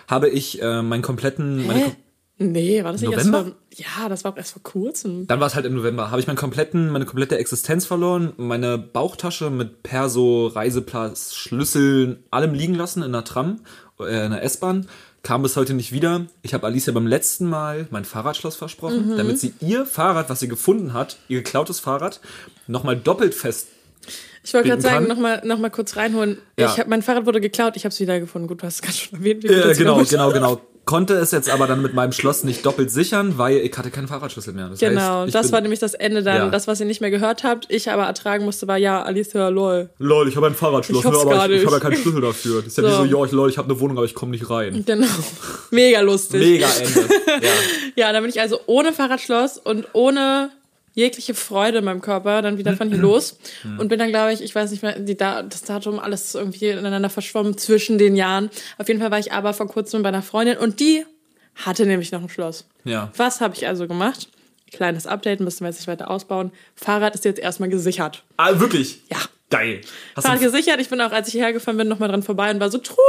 habe 0.08 0.28
ich 0.28 0.60
äh, 0.60 0.82
meinen 0.82 1.02
kompletten, 1.02 1.66
meine? 1.66 1.96
Nee, 2.42 2.82
war 2.82 2.92
das 2.92 3.02
nicht 3.02 3.10
November? 3.10 3.38
erst 3.38 3.48
vor... 3.50 3.56
Ja, 4.02 4.08
das 4.08 4.24
war 4.24 4.32
auch 4.32 4.36
erst 4.38 4.52
vor 4.52 4.62
kurzem. 4.62 5.26
dann 5.26 5.40
war 5.40 5.46
es 5.46 5.54
halt 5.54 5.66
im 5.66 5.74
November, 5.74 6.10
habe 6.10 6.20
ich 6.20 6.26
meinen 6.26 6.36
kompletten, 6.36 6.88
meine 6.88 7.04
komplette 7.04 7.36
Existenz 7.36 7.84
verloren, 7.84 8.32
meine 8.38 8.78
Bauchtasche 8.78 9.50
mit 9.50 9.82
Perso, 9.82 10.46
Reiseplatz, 10.46 11.34
Schlüsseln, 11.34 12.24
allem 12.30 12.54
liegen 12.54 12.74
lassen 12.74 13.02
in 13.02 13.10
einer 13.14 13.24
Tram, 13.24 13.60
äh, 14.00 14.24
in 14.24 14.32
der 14.32 14.42
S-Bahn, 14.42 14.88
kam 15.22 15.42
bis 15.42 15.54
heute 15.56 15.74
nicht 15.74 15.92
wieder. 15.92 16.28
Ich 16.40 16.54
habe 16.54 16.66
Alicia 16.66 16.94
beim 16.94 17.06
letzten 17.06 17.46
Mal 17.46 17.86
mein 17.90 18.06
Fahrradschloss 18.06 18.56
versprochen, 18.56 19.18
damit 19.18 19.38
sie 19.38 19.52
ihr 19.60 19.84
Fahrrad, 19.84 20.30
was 20.30 20.40
sie 20.40 20.48
gefunden 20.48 20.94
hat, 20.94 21.18
ihr 21.28 21.42
geklautes 21.42 21.78
Fahrrad, 21.78 22.20
nochmal 22.66 22.96
doppelt 22.96 23.34
fest 23.34 23.68
Ich 24.42 24.54
wollte 24.54 24.70
gerade 24.70 24.80
sagen, 24.80 25.06
nochmal 25.08 25.42
noch 25.44 25.58
mal 25.58 25.70
kurz 25.70 25.94
reinholen. 25.96 26.38
Ja. 26.58 26.72
Ich 26.72 26.78
hab, 26.78 26.86
mein 26.88 27.02
Fahrrad 27.02 27.26
wurde 27.26 27.42
geklaut, 27.42 27.76
ich 27.76 27.84
habe 27.84 27.92
es 27.92 28.00
wiedergefunden. 28.00 28.48
Gut, 28.48 28.62
du 28.62 28.66
hast 28.66 28.76
es 28.76 28.82
gerade 28.82 28.96
schon 28.96 29.18
erwähnt. 29.18 29.44
Äh, 29.44 29.74
genau, 29.74 30.00
wieder 30.00 30.08
genau, 30.08 30.32
genau. 30.32 30.60
Konnte 30.84 31.14
es 31.14 31.30
jetzt 31.30 31.48
aber 31.48 31.66
dann 31.66 31.82
mit 31.82 31.94
meinem 31.94 32.12
Schloss 32.12 32.42
nicht 32.44 32.66
doppelt 32.66 32.90
sichern, 32.90 33.38
weil 33.38 33.58
ich 33.58 33.76
hatte 33.76 33.90
keinen 33.90 34.08
Fahrradschlüssel 34.08 34.52
mehr. 34.54 34.68
Das 34.68 34.78
Genau, 34.80 35.22
heißt, 35.22 35.34
das 35.34 35.52
war 35.52 35.60
nämlich 35.60 35.78
das 35.78 35.94
Ende 35.94 36.22
dann. 36.22 36.36
Ja. 36.36 36.48
Das, 36.48 36.66
was 36.66 36.80
ihr 36.80 36.86
nicht 36.86 37.00
mehr 37.00 37.10
gehört 37.10 37.44
habt, 37.44 37.66
ich 37.68 37.90
aber 37.90 38.04
ertragen 38.04 38.44
musste, 38.44 38.66
war 38.66 38.76
ja, 38.76 39.02
Alicia, 39.02 39.48
lol. 39.48 39.90
Lol, 39.98 40.28
ich 40.28 40.36
habe 40.36 40.46
ein 40.48 40.54
Fahrradschloss, 40.54 41.04
Ich 41.04 41.10
ne, 41.10 41.16
aber 41.18 41.50
ich, 41.50 41.60
ich 41.60 41.66
habe 41.66 41.76
ja 41.76 41.80
keinen 41.80 41.96
Schlüssel 41.96 42.20
dafür. 42.20 42.56
Das 42.62 42.66
ist 42.66 42.78
ja 42.78 42.82
So. 42.84 43.04
wie 43.04 43.08
so, 43.10 43.18
ja, 43.18 43.24
ich, 43.24 43.32
lol, 43.32 43.48
ich 43.50 43.58
habe 43.58 43.70
eine 43.70 43.78
Wohnung, 43.80 43.96
aber 43.98 44.06
ich 44.06 44.14
komme 44.14 44.32
nicht 44.32 44.50
rein. 44.50 44.82
Genau. 44.84 45.06
Mega 45.70 46.00
lustig. 46.00 46.40
Mega 46.40 46.66
Ende. 46.78 47.14
ja. 47.42 47.50
Ja, 47.96 48.12
dann 48.12 48.22
bin 48.22 48.30
ich 48.30 48.40
also 48.40 48.60
ohne 48.66 48.92
Fahrradschloss 48.92 49.58
und 49.58 49.86
ohne 49.92 50.50
jegliche 50.94 51.34
Freude 51.34 51.78
in 51.78 51.84
meinem 51.84 52.00
Körper 52.00 52.42
dann 52.42 52.58
wieder 52.58 52.76
von 52.76 52.88
hier 52.88 52.98
los 52.98 53.38
und 53.78 53.88
bin 53.88 53.98
dann, 53.98 54.08
glaube 54.08 54.32
ich, 54.32 54.42
ich 54.42 54.54
weiß 54.54 54.70
nicht 54.70 54.82
mehr, 54.82 54.98
die 54.98 55.16
da 55.16 55.42
das 55.42 55.62
Datum, 55.62 55.98
alles 55.98 56.34
irgendwie 56.34 56.68
ineinander 56.68 57.10
verschwommen 57.10 57.56
zwischen 57.56 57.98
den 57.98 58.16
Jahren. 58.16 58.50
Auf 58.78 58.88
jeden 58.88 59.00
Fall 59.00 59.10
war 59.10 59.18
ich 59.18 59.32
aber 59.32 59.54
vor 59.54 59.68
kurzem 59.68 60.02
bei 60.02 60.08
einer 60.08 60.22
Freundin 60.22 60.58
und 60.58 60.80
die 60.80 61.04
hatte 61.54 61.86
nämlich 61.86 62.12
noch 62.12 62.22
ein 62.22 62.28
Schloss. 62.28 62.66
Ja. 62.84 63.10
Was 63.16 63.40
habe 63.40 63.54
ich 63.54 63.66
also 63.66 63.86
gemacht? 63.86 64.28
Kleines 64.72 65.06
Update, 65.06 65.40
müssen 65.40 65.60
wir 65.60 65.68
jetzt 65.68 65.78
nicht 65.78 65.88
weiter 65.88 66.10
ausbauen. 66.10 66.52
Fahrrad 66.76 67.14
ist 67.14 67.24
jetzt 67.24 67.40
erstmal 67.40 67.68
gesichert. 67.68 68.22
Ah, 68.36 68.58
wirklich? 68.60 69.00
Ja. 69.10 69.18
Geil. 69.50 69.80
Hast 70.14 70.24
Fahrrad 70.24 70.40
gesichert. 70.40 70.80
Ich 70.80 70.88
bin 70.88 71.00
auch, 71.00 71.10
als 71.10 71.26
ich 71.26 71.34
hergefahren 71.34 71.76
bin, 71.76 71.88
nochmal 71.88 72.08
dran 72.08 72.22
vorbei 72.22 72.52
und 72.52 72.60
war 72.60 72.70
so, 72.70 72.78
Trudi, 72.78 73.00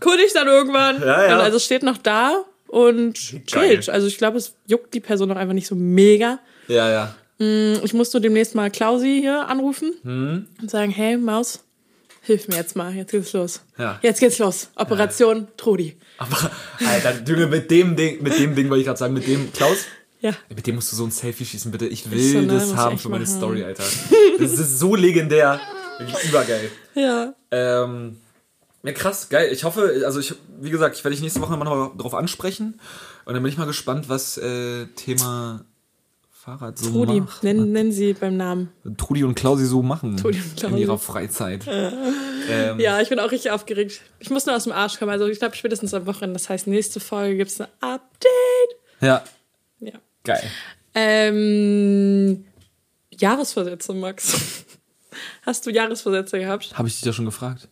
kunde 0.00 0.24
ich 0.24 0.32
dann 0.32 0.48
irgendwann. 0.48 1.00
Ja, 1.00 1.28
ja. 1.28 1.34
Und 1.36 1.40
also 1.40 1.58
es 1.58 1.64
steht 1.64 1.84
noch 1.84 1.98
da 1.98 2.44
und 2.66 3.14
chillt. 3.46 3.88
Also 3.88 4.08
ich 4.08 4.18
glaube, 4.18 4.38
es 4.38 4.56
juckt 4.66 4.92
die 4.92 5.00
Person 5.00 5.30
auch 5.30 5.36
einfach 5.36 5.54
nicht 5.54 5.68
so 5.68 5.76
mega. 5.76 6.40
Ja, 6.68 6.90
ja. 6.90 7.14
Ich 7.82 7.92
muss 7.92 8.12
nur 8.12 8.20
demnächst 8.20 8.54
mal 8.54 8.70
Klausi 8.70 9.18
hier 9.20 9.48
anrufen 9.48 9.92
Hm? 10.02 10.46
und 10.60 10.70
sagen, 10.70 10.92
hey 10.92 11.16
Maus, 11.16 11.64
hilf 12.20 12.46
mir 12.46 12.54
jetzt 12.56 12.76
mal, 12.76 12.94
jetzt 12.94 13.10
geht's 13.10 13.32
los. 13.32 13.62
Ja. 13.78 13.98
Jetzt 14.02 14.20
geht's 14.20 14.38
los. 14.38 14.68
Operation 14.76 15.48
Trudi. 15.56 15.96
Aber, 16.18 16.50
Alter, 16.86 17.20
Junge, 17.26 17.48
mit 17.48 17.68
dem 17.70 17.96
Ding, 17.96 18.22
mit 18.22 18.38
dem 18.38 18.54
Ding 18.54 18.68
wollte 18.70 18.80
ich 18.82 18.86
gerade 18.86 18.98
sagen, 18.98 19.14
mit 19.14 19.26
dem, 19.26 19.52
Klaus, 19.52 19.78
Ja. 20.20 20.32
mit 20.54 20.64
dem 20.68 20.76
musst 20.76 20.92
du 20.92 20.96
so 20.96 21.04
ein 21.04 21.10
Selfie 21.10 21.44
schießen, 21.44 21.72
bitte. 21.72 21.86
Ich 21.88 22.08
will 22.08 22.18
Ist 22.20 22.32
so, 22.32 22.38
ne? 22.42 22.46
das 22.46 22.70
ich 22.70 22.76
haben 22.76 22.96
für 22.98 23.08
meine 23.08 23.24
machen. 23.24 23.36
Story, 23.36 23.64
Alter. 23.64 23.82
Das 24.38 24.52
ist 24.52 24.78
so 24.78 24.94
legendär. 24.94 25.58
Übergeil. 26.28 26.70
Ja. 26.94 27.34
Ähm, 27.50 28.18
ja, 28.84 28.92
krass, 28.92 29.28
geil. 29.30 29.50
Ich 29.52 29.64
hoffe, 29.64 30.02
also 30.04 30.20
ich, 30.20 30.32
wie 30.60 30.70
gesagt, 30.70 30.96
ich 30.96 31.02
werde 31.02 31.14
dich 31.14 31.22
nächste 31.22 31.40
Woche 31.40 31.56
mal 31.56 31.64
noch 31.64 31.96
drauf 31.96 32.14
ansprechen. 32.14 32.80
Und 33.24 33.34
dann 33.34 33.42
bin 33.42 33.50
ich 33.50 33.58
mal 33.58 33.66
gespannt, 33.66 34.08
was 34.08 34.36
äh, 34.38 34.86
Thema 34.96 35.64
Fahrrad 36.42 36.76
so 36.76 36.90
Trudi, 36.90 37.20
macht. 37.20 37.44
nennen, 37.44 37.70
nennen 37.70 37.92
sie 37.92 38.14
beim 38.14 38.36
Namen. 38.36 38.70
Trudi 38.96 39.22
und 39.22 39.36
Klausi 39.36 39.64
so 39.64 39.80
machen. 39.80 40.16
Trudi 40.16 40.38
und 40.40 40.56
Klausi. 40.56 40.74
In 40.74 40.80
ihrer 40.82 40.98
Freizeit. 40.98 41.64
ähm, 42.50 42.80
Ja, 42.80 43.00
ich 43.00 43.08
bin 43.08 43.20
auch 43.20 43.30
richtig 43.30 43.52
aufgeregt. 43.52 44.00
Ich 44.18 44.28
muss 44.28 44.44
nur 44.44 44.56
aus 44.56 44.64
dem 44.64 44.72
Arsch 44.72 44.98
kommen. 44.98 45.12
Also 45.12 45.28
ich 45.28 45.38
glaube 45.38 45.54
spätestens 45.54 45.94
am 45.94 46.04
Wochenende. 46.06 46.32
Das 46.32 46.48
heißt, 46.48 46.66
nächste 46.66 46.98
Folge 46.98 47.36
gibt's 47.36 47.60
ein 47.60 47.68
Update. 47.78 48.28
ja, 49.00 49.22
Ja. 49.78 49.92
geil. 50.24 50.42
Ähm, 50.96 52.44
Jahresversätze, 53.10 53.94
Max. 53.94 54.64
Hast 55.46 55.64
du 55.64 55.70
Jahresversätze 55.70 56.40
gehabt? 56.40 56.76
Habe 56.76 56.88
ich 56.88 56.96
dich 56.96 57.04
ja 57.04 57.12
schon 57.12 57.24
gefragt. 57.26 57.68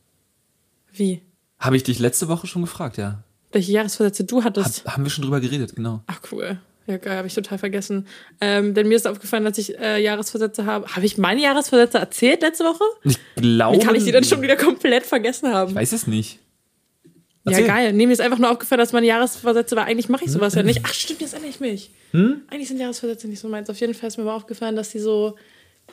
Wie? 0.92 1.22
Habe 1.58 1.74
ich 1.76 1.82
dich 1.82 1.98
letzte 1.98 2.28
Woche 2.28 2.46
schon 2.46 2.62
gefragt, 2.62 2.98
ja. 2.98 3.24
Welche 3.50 3.72
Jahresversätze 3.72 4.22
du 4.22 4.44
hattest? 4.44 4.84
Hab, 4.84 4.92
haben 4.94 5.02
wir 5.02 5.10
schon 5.10 5.22
drüber 5.24 5.40
geredet, 5.40 5.74
genau. 5.74 6.04
Ach 6.06 6.20
cool. 6.30 6.60
Ja, 6.90 6.96
geil, 6.96 7.18
habe 7.18 7.28
ich 7.28 7.34
total 7.34 7.56
vergessen. 7.58 8.08
Ähm, 8.40 8.74
denn 8.74 8.88
mir 8.88 8.96
ist 8.96 9.06
aufgefallen, 9.06 9.44
dass 9.44 9.58
ich 9.58 9.78
äh, 9.78 10.02
Jahresversätze 10.02 10.66
habe. 10.66 10.88
Habe 10.88 11.06
ich 11.06 11.18
meine 11.18 11.40
Jahresversätze 11.40 11.98
erzählt 11.98 12.42
letzte 12.42 12.64
Woche? 12.64 12.82
Ich 13.04 13.16
glaube. 13.36 13.76
Wie 13.76 13.80
kann 13.84 13.94
ich 13.94 14.02
die 14.04 14.10
denn 14.10 14.24
schon 14.24 14.42
wieder 14.42 14.56
komplett 14.56 15.06
vergessen 15.06 15.52
haben? 15.52 15.70
Ich 15.70 15.76
weiß 15.76 15.92
es 15.92 16.08
nicht. 16.08 16.40
Ja, 17.44 17.52
Erzähl. 17.52 17.66
geil. 17.68 17.92
Nee, 17.92 18.06
mir 18.06 18.12
ist 18.12 18.20
einfach 18.20 18.38
nur 18.38 18.50
aufgefallen, 18.50 18.80
dass 18.80 18.92
meine 18.92 19.06
Jahresversätze 19.06 19.76
war. 19.76 19.84
Eigentlich 19.84 20.08
mache 20.08 20.24
ich 20.24 20.32
sowas 20.32 20.54
ja 20.56 20.62
nicht. 20.64 20.80
Ach, 20.82 20.92
stimmt, 20.92 21.20
jetzt 21.20 21.32
erinnere 21.32 21.50
ich 21.50 21.60
mich. 21.60 21.90
Hm? 22.10 22.42
Eigentlich 22.50 22.68
sind 22.68 22.80
Jahresversätze 22.80 23.28
nicht 23.28 23.40
so 23.40 23.48
meins. 23.48 23.70
Auf 23.70 23.78
jeden 23.80 23.94
Fall 23.94 24.08
ist 24.08 24.16
mir 24.18 24.24
aber 24.24 24.34
aufgefallen, 24.34 24.74
dass 24.74 24.90
die 24.90 24.98
so 24.98 25.36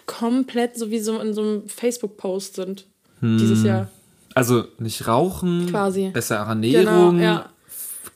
komplett 0.08 0.78
so 0.78 0.90
wie 0.90 1.00
so 1.00 1.20
in 1.20 1.34
so 1.34 1.42
einem 1.42 1.70
Facebook-Post 1.70 2.56
sind. 2.56 2.86
Hm. 3.20 3.38
Dieses 3.38 3.64
Jahr. 3.64 3.90
Also 4.34 4.66
nicht 4.80 5.08
rauchen, 5.08 5.68
Quasi. 5.70 6.10
bessere 6.10 6.46
Ernährung, 6.48 7.18
Genau, 7.18 7.24
ja. 7.24 7.50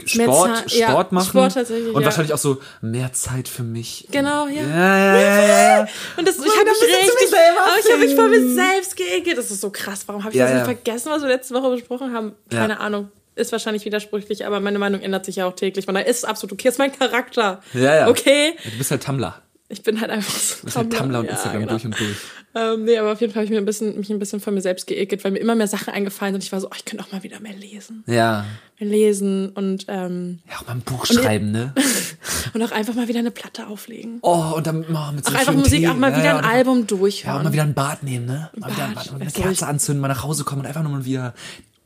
Sport, 0.05 0.57
Zeit- 0.57 0.71
ja, 0.73 0.89
Sport 0.89 1.11
machen. 1.11 1.29
Sport 1.29 1.53
tatsächlich, 1.53 1.93
und 1.93 2.01
ja. 2.01 2.05
wahrscheinlich 2.05 2.33
auch 2.33 2.37
so 2.37 2.61
mehr 2.81 3.13
Zeit 3.13 3.47
für 3.47 3.63
mich. 3.63 4.07
Genau, 4.11 4.47
ja. 4.47 4.61
Ja, 4.61 4.97
ja, 4.97 5.15
ja, 5.15 5.41
ja, 5.47 5.77
ja. 5.79 5.87
Und 6.17 6.27
das, 6.27 6.35
ich 6.37 6.41
habe 6.43 6.65
da 6.65 6.71
mich 6.71 6.81
richtig, 6.81 7.33
aber 7.57 7.79
ich 7.79 7.91
habe 7.91 8.05
mich 8.05 8.15
vor 8.15 8.27
mir 8.27 8.53
selbst 8.53 8.95
geekelt. 8.95 9.37
Das 9.37 9.51
ist 9.51 9.61
so 9.61 9.69
krass. 9.69 10.03
Warum 10.07 10.23
habe 10.23 10.33
ich 10.33 10.39
Ja, 10.39 10.45
das 10.45 10.51
ja. 10.53 10.57
denn 10.65 10.65
vergessen, 10.75 11.09
was 11.11 11.21
wir 11.21 11.29
letzte 11.29 11.53
Woche 11.53 11.69
besprochen 11.71 12.13
haben? 12.13 12.33
Keine 12.49 12.73
Ja. 12.73 12.79
Ahnung. 12.79 13.11
Ist 13.35 13.51
wahrscheinlich 13.53 13.85
widersprüchlich, 13.85 14.45
aber 14.45 14.59
meine 14.59 14.77
Meinung 14.77 14.99
ändert 15.01 15.25
sich 15.25 15.37
ja 15.37 15.45
auch 15.45 15.55
täglich. 15.55 15.85
Von 15.85 15.95
daher 15.95 16.07
ist 16.07 16.17
es 16.17 16.25
absolut 16.25 16.51
okay. 16.53 16.67
Das 16.67 16.75
ist 16.75 16.79
mein 16.79 16.91
Charakter. 16.97 17.61
Ja, 17.73 17.95
ja. 17.95 18.07
Okay. 18.09 18.55
Du 18.63 18.77
bist 18.77 18.91
halt 18.91 19.03
Tumblr. 19.03 19.33
Ich 19.71 19.83
bin 19.83 20.01
halt 20.01 20.11
einfach 20.11 20.31
so. 20.37 20.55
Du 20.59 20.65
bist 20.65 20.77
halt 20.77 20.93
Tumblr 20.93 21.19
und 21.19 21.25
Ja, 21.25 21.31
Instagram 21.31 21.59
genau. 21.61 21.71
durch 21.71 21.85
und 21.85 21.99
durch. 21.99 22.17
Ähm, 22.53 22.83
nee, 22.83 22.97
aber 22.97 23.13
auf 23.13 23.21
jeden 23.21 23.31
Fall 23.31 23.39
habe 23.41 23.45
ich 23.45 23.51
mir 23.51 23.57
ein 23.59 23.65
bisschen, 23.65 23.97
mich 23.97 24.09
ein 24.09 24.19
bisschen 24.19 24.41
von 24.41 24.53
mir 24.53 24.61
selbst 24.61 24.85
geekelt, 24.85 25.23
weil 25.23 25.31
mir 25.31 25.39
immer 25.39 25.55
mehr 25.55 25.67
Sachen 25.67 25.93
eingefallen 25.93 26.33
sind. 26.33 26.43
Ich 26.43 26.51
war 26.51 26.59
so, 26.59 26.67
oh, 26.67 26.73
ich 26.75 26.83
könnte 26.83 27.03
auch 27.05 27.11
mal 27.13 27.23
wieder 27.23 27.39
mehr 27.39 27.53
lesen. 27.55 28.03
Ja. 28.07 28.45
Mehr 28.79 28.89
lesen 28.89 29.49
und, 29.49 29.85
ähm, 29.87 30.39
Ja, 30.49 30.57
auch 30.57 30.67
mal 30.67 30.73
ein 30.73 30.81
Buch 30.81 31.05
schreiben, 31.05 31.51
ne? 31.53 31.73
und 32.53 32.61
auch 32.61 32.71
einfach 32.71 32.93
mal 32.93 33.07
wieder 33.07 33.19
eine 33.19 33.31
Platte 33.31 33.67
auflegen. 33.67 34.19
Oh, 34.21 34.51
und 34.57 34.67
dann 34.67 34.83
oh, 34.93 35.11
mit 35.13 35.23
so 35.25 35.31
Auch 35.33 35.39
einfach 35.39 35.53
Musik, 35.53 35.79
Tee. 35.79 35.87
auch 35.87 35.95
mal 35.95 36.11
ja, 36.11 36.17
wieder 36.17 36.25
ja, 36.25 36.37
ein 36.39 36.43
und- 36.43 36.51
Album 36.51 36.79
Ja, 36.81 36.85
durchhören. 36.87 37.37
auch 37.37 37.43
mal 37.43 37.53
wieder 37.53 37.63
ein 37.63 37.73
Bad 37.73 38.03
nehmen, 38.03 38.25
ne? 38.25 38.49
Mal 38.57 38.71
wieder 38.71 38.83
ein 38.85 38.93
Bad, 38.95 39.05
Bad 39.05 39.13
und 39.15 39.21
eine 39.21 39.31
Kerze 39.31 39.67
anzünden, 39.67 40.01
mal 40.01 40.09
nach 40.09 40.23
Hause 40.23 40.43
kommen 40.43 40.61
und 40.61 40.67
einfach 40.67 40.83
nur 40.83 40.91
mal 40.91 41.05
wieder 41.05 41.33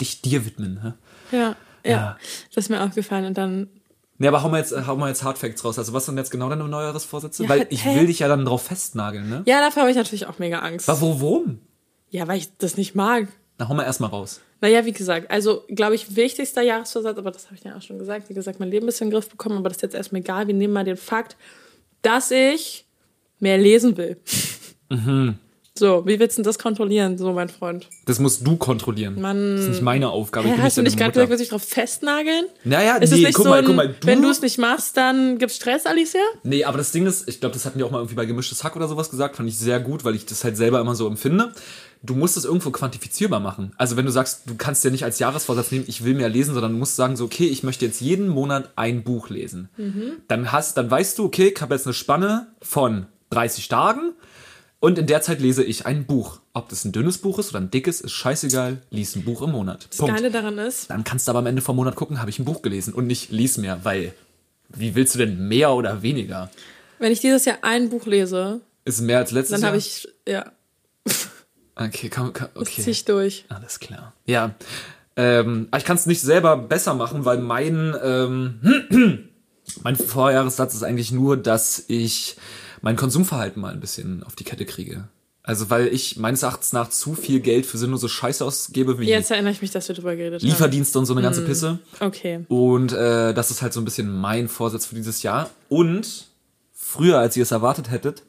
dich 0.02 0.22
dir 0.22 0.46
widmen. 0.46 0.74
Ne? 0.84 0.94
ja, 1.32 1.56
ja, 1.84 1.92
Ja. 1.92 2.18
Das 2.56 2.66
ist 2.66 2.70
mir 2.70 2.82
aufgefallen 2.82 3.26
und 3.26 3.38
dann 3.38 3.68
Nee, 4.18 4.28
aber 4.28 4.44
hau 4.44 4.50
mal 4.50 4.60
jetzt, 4.60 4.72
äh, 4.72 4.84
hau 4.88 4.96
mal 4.96 5.10
jetzt 5.10 5.24
Hardfacts 5.24 5.64
raus. 5.66 5.78
Also 5.78 5.94
was 5.94 6.06
sind 6.06 6.18
jetzt 6.18 6.32
genau 6.32 6.50
deine 6.50 6.68
Neujahresvorsätze? 6.68 7.44
Ja, 7.44 7.50
Weil 7.50 7.68
ich 7.70 7.84
hä? 7.84 8.00
will 8.00 8.08
dich 8.08 8.20
ja 8.20 8.28
dann 8.28 8.46
drauf 8.46 8.64
festnageln, 8.64 9.30
ne? 9.30 9.44
Ja, 9.46 9.60
dafür 9.60 9.82
habe 9.82 9.92
ich 9.92 9.98
natürlich 9.98 10.26
auch 10.28 10.40
mega 10.40 10.60
Angst. 10.60 10.90
Aber 10.90 11.02
wo, 11.02 11.20
worum? 11.20 11.60
Ja, 12.10 12.28
weil 12.28 12.38
ich 12.38 12.56
das 12.58 12.78
nicht 12.78 12.96
mag. 12.96 13.28
Na, 13.58 13.68
hau 13.68 13.74
mal 13.74 13.84
erstmal 13.84 14.10
raus. 14.10 14.42
Naja, 14.62 14.86
wie 14.86 14.94
gesagt, 14.94 15.30
also 15.30 15.64
glaube 15.68 15.96
ich, 15.96 16.16
wichtigster 16.16 16.62
Jahresvorsatz, 16.62 17.18
aber 17.18 17.32
das 17.32 17.46
habe 17.48 17.56
ich 17.56 17.64
ja 17.64 17.76
auch 17.76 17.82
schon 17.82 18.00
gesagt, 18.00 18.30
wie 18.30 18.34
gesagt, 18.34 18.60
mein 18.60 18.72
Leben 18.72 18.86
ein 18.86 18.88
bisschen 18.88 19.08
in 19.08 19.12
den 19.12 19.20
Griff 19.20 19.30
bekommen, 19.30 19.58
aber 19.58 19.70
das 19.70 19.78
ist 19.78 19.84
jetzt 19.84 19.96
erstmal 19.96 20.22
egal. 20.22 20.48
Wir 20.48 20.54
nehmen 20.54 20.74
mal 20.74 20.86
den 20.86 20.98
Fakt, 20.98 21.36
dass 22.02 22.32
ich 22.32 22.86
mehr 23.40 23.58
lesen 23.58 23.98
will. 23.98 24.18
So, 25.78 26.06
wie 26.06 26.18
willst 26.20 26.38
du 26.38 26.42
denn 26.42 26.48
das 26.48 26.58
kontrollieren, 26.58 27.18
so 27.18 27.34
mein 27.34 27.50
Freund? 27.50 27.90
Das 28.06 28.20
musst 28.20 28.48
du 28.48 28.56
kontrollieren. 28.56 29.20
Mann. 29.20 29.58
Das 29.58 29.66
ist 29.66 29.70
nicht 29.72 29.82
meine 29.82 30.10
Aufgabe. 30.10 30.48
Hä, 30.48 30.52
ich 30.52 30.56
bin 30.56 30.64
hast 30.64 30.78
du 30.78 30.82
nicht 30.84 30.98
gerade 30.98 31.12
gesagt, 31.12 31.30
willst 31.30 31.42
du 31.42 31.44
dich 31.44 31.50
drauf 31.50 31.64
festnageln? 31.64 32.46
Naja, 32.64 32.96
Ist 32.96 33.12
nee, 33.12 33.18
nicht 33.18 33.34
guck 33.34 33.44
so, 33.44 33.50
mal, 33.50 33.62
guck 33.62 33.76
mal, 33.76 33.90
du, 33.90 34.08
wenn 34.08 34.22
du 34.22 34.30
es 34.30 34.42
nicht 34.42 34.58
machst, 34.58 34.96
dann 34.96 35.38
gibt's 35.38 35.58
Stress, 35.58 35.86
Alicia? 35.86 36.22
Nee, 36.44 36.64
aber 36.64 36.78
das 36.78 36.94
Ding 36.94 37.06
ist, 37.06 37.28
ich 37.28 37.42
glaube, 37.42 37.52
das 37.56 37.66
hatten 37.66 37.78
die 37.78 37.84
auch 37.84 37.92
mal 37.92 37.98
irgendwie 37.98 38.16
bei 38.16 38.24
gemischtes 38.24 38.64
Hack 38.64 38.78
oder 38.78 38.88
sowas 38.88 39.10
gesagt, 39.10 39.36
fand 39.36 39.50
ich 39.50 39.58
sehr 39.58 39.82
gut, 39.82 40.06
weil 40.06 40.16
ich 40.16 40.26
das 40.26 40.46
halt 40.46 40.56
selber 40.56 40.80
immer 40.80 40.96
so 40.96 41.08
empfinde. 41.08 41.52
Du 42.02 42.16
musst 42.16 42.38
es 42.38 42.46
irgendwo 42.46 42.70
quantifizierbar 42.70 43.42
machen. 43.42 43.74
Also 43.76 43.98
wenn 43.98 44.06
du 44.06 44.14
sagst, 44.14 44.44
du 44.46 44.56
kannst 44.56 44.82
dir 44.86 44.92
nicht 44.92 45.04
als 45.04 45.20
Jahresvorsatz 45.20 45.72
nehmen, 45.72 45.84
ich 45.90 46.06
will 46.06 46.14
mehr 46.14 46.30
lesen, 46.30 46.54
sondern 46.54 46.72
du 46.72 46.78
musst 46.78 46.96
sagen 46.96 47.18
so, 47.18 47.26
okay, 47.26 47.48
ich 47.48 47.64
möchte 47.64 47.84
jetzt 47.86 48.00
jeden 48.00 48.30
Monat 48.30 48.70
ein 48.78 49.04
Buch 49.04 49.30
lesen. 49.30 49.68
Dann 50.30 50.54
hast, 50.54 50.78
dann 50.78 50.90
weißt 50.90 51.18
du, 51.18 51.26
okay, 51.26 51.52
ich 51.54 51.62
habe 51.62 51.76
jetzt 51.76 51.86
eine 51.86 51.94
Spanne 51.94 52.48
von 52.62 53.08
30 53.32 53.68
Tagen 53.68 54.14
und 54.86 55.00
in 55.00 55.08
der 55.08 55.22
Zeit 55.22 55.40
lese 55.42 55.64
ich 55.64 55.88
ein 55.88 56.06
Buch. 56.06 56.40
Ob 56.54 56.70
das 56.70 56.86
ein 56.86 56.92
dünnes 56.92 57.18
Buch 57.18 57.40
ist 57.40 57.50
oder 57.50 57.60
ein 57.60 57.72
dickes, 57.72 58.02
ist 58.02 58.12
scheißegal. 58.12 58.82
Lies 58.92 59.16
ein 59.16 59.26
Buch 59.26 59.42
im 59.42 59.52
Monat. 59.52 59.88
Das 59.90 59.98
Geile 60.08 60.30
daran 60.30 60.60
ist, 60.60 60.92
Dann 60.92 61.04
kannst 61.04 61.28
du 61.28 61.32
aber 61.32 61.40
am 61.40 61.48
Ende 61.48 61.64
vom 61.64 61.76
Monat 61.76 61.96
gucken, 61.96 62.20
habe 62.22 62.30
ich 62.30 62.38
ein 62.38 62.46
Buch 62.46 62.62
gelesen 62.62 62.94
und 62.94 63.08
nicht 63.08 63.32
lies 63.32 63.58
mehr, 63.58 63.80
weil 63.84 64.14
wie 64.70 64.94
willst 64.94 65.16
du 65.16 65.20
denn 65.20 65.48
mehr 65.48 65.74
oder 65.74 66.04
weniger? 66.04 66.52
wenn 67.00 67.12
ich 67.12 67.20
dieses 67.20 67.46
Jahr 67.46 67.58
ein 67.64 67.90
Buch 67.90 68.06
lese, 68.06 68.62
Ist 68.86 69.02
mehr 69.02 69.18
als 69.18 69.32
letztes 69.32 69.60
dann 69.60 69.62
Jahr? 69.62 69.68
habe 69.70 69.78
ich, 69.80 70.08
ja, 70.28 70.52
Okay, 71.76 72.10
komm, 72.10 72.32
komm, 72.32 72.48
das 72.54 72.62
okay. 72.70 72.82
zieh 72.84 72.92
ich 72.92 73.06
durch. 73.06 73.46
Alles 73.50 73.80
klar. 73.80 74.14
Ja. 74.26 74.54
Ähm, 75.18 75.68
ich 75.76 75.84
kann 75.84 75.98
es 75.98 76.06
nicht 76.06 76.22
selber 76.22 76.58
besser 76.58 76.94
machen, 76.94 77.26
weil 77.26 77.40
mein, 77.40 77.96
ähm, 78.04 79.30
mein 79.84 79.96
Vorjahressatz 79.96 80.74
ist 80.76 80.84
eigentlich 80.84 81.12
nur, 81.12 81.38
dass 81.38 81.84
ich 81.88 82.38
mein 82.82 82.96
Konsumverhalten 82.96 83.62
mal 83.62 83.74
ein 83.74 83.80
bisschen 83.80 84.24
auf 84.24 84.36
die 84.36 84.44
Kette 84.44 84.66
kriege. 84.66 85.08
Also 85.48 85.70
weil 85.70 85.88
ich 85.88 86.18
meines 86.18 86.42
Erachtens 86.42 86.74
nach 86.74 86.90
zu 86.90 87.14
viel 87.14 87.40
Geld 87.40 87.68
für 87.68 87.78
sinnlose 87.78 88.10
Scheiße 88.10 88.44
ausgebe, 88.44 88.98
wie 88.98 89.06
Jetzt 89.06 89.30
erinnere 89.30 89.52
ich 89.52 89.62
mich, 89.62 89.70
dass 89.70 89.88
wir 89.88 89.94
drüber 89.94 90.16
geredet 90.16 90.42
haben. 90.42 90.50
Lieferdienste 90.50 90.98
und 90.98 91.06
so 91.06 91.14
eine 91.14 91.22
ganze 91.22 91.44
Pisse. 91.44 91.78
Okay. 92.00 92.46
Und 92.48 92.94
äh, 92.94 93.32
das 93.34 93.52
ist 93.52 93.62
halt 93.62 93.72
so 93.72 93.80
ein 93.80 93.86
bisschen 93.86 94.10
mein 94.12 94.48
Vorsatz 94.48 94.88
für 94.88 94.96
dieses 94.96 95.22
Jahr. 95.22 95.52
Und 95.70 96.26
früher, 96.74 97.20
als 97.20 97.38
ihr 97.38 97.44
es 97.44 97.52
erwartet 97.52 97.92
hättet, 97.92 98.24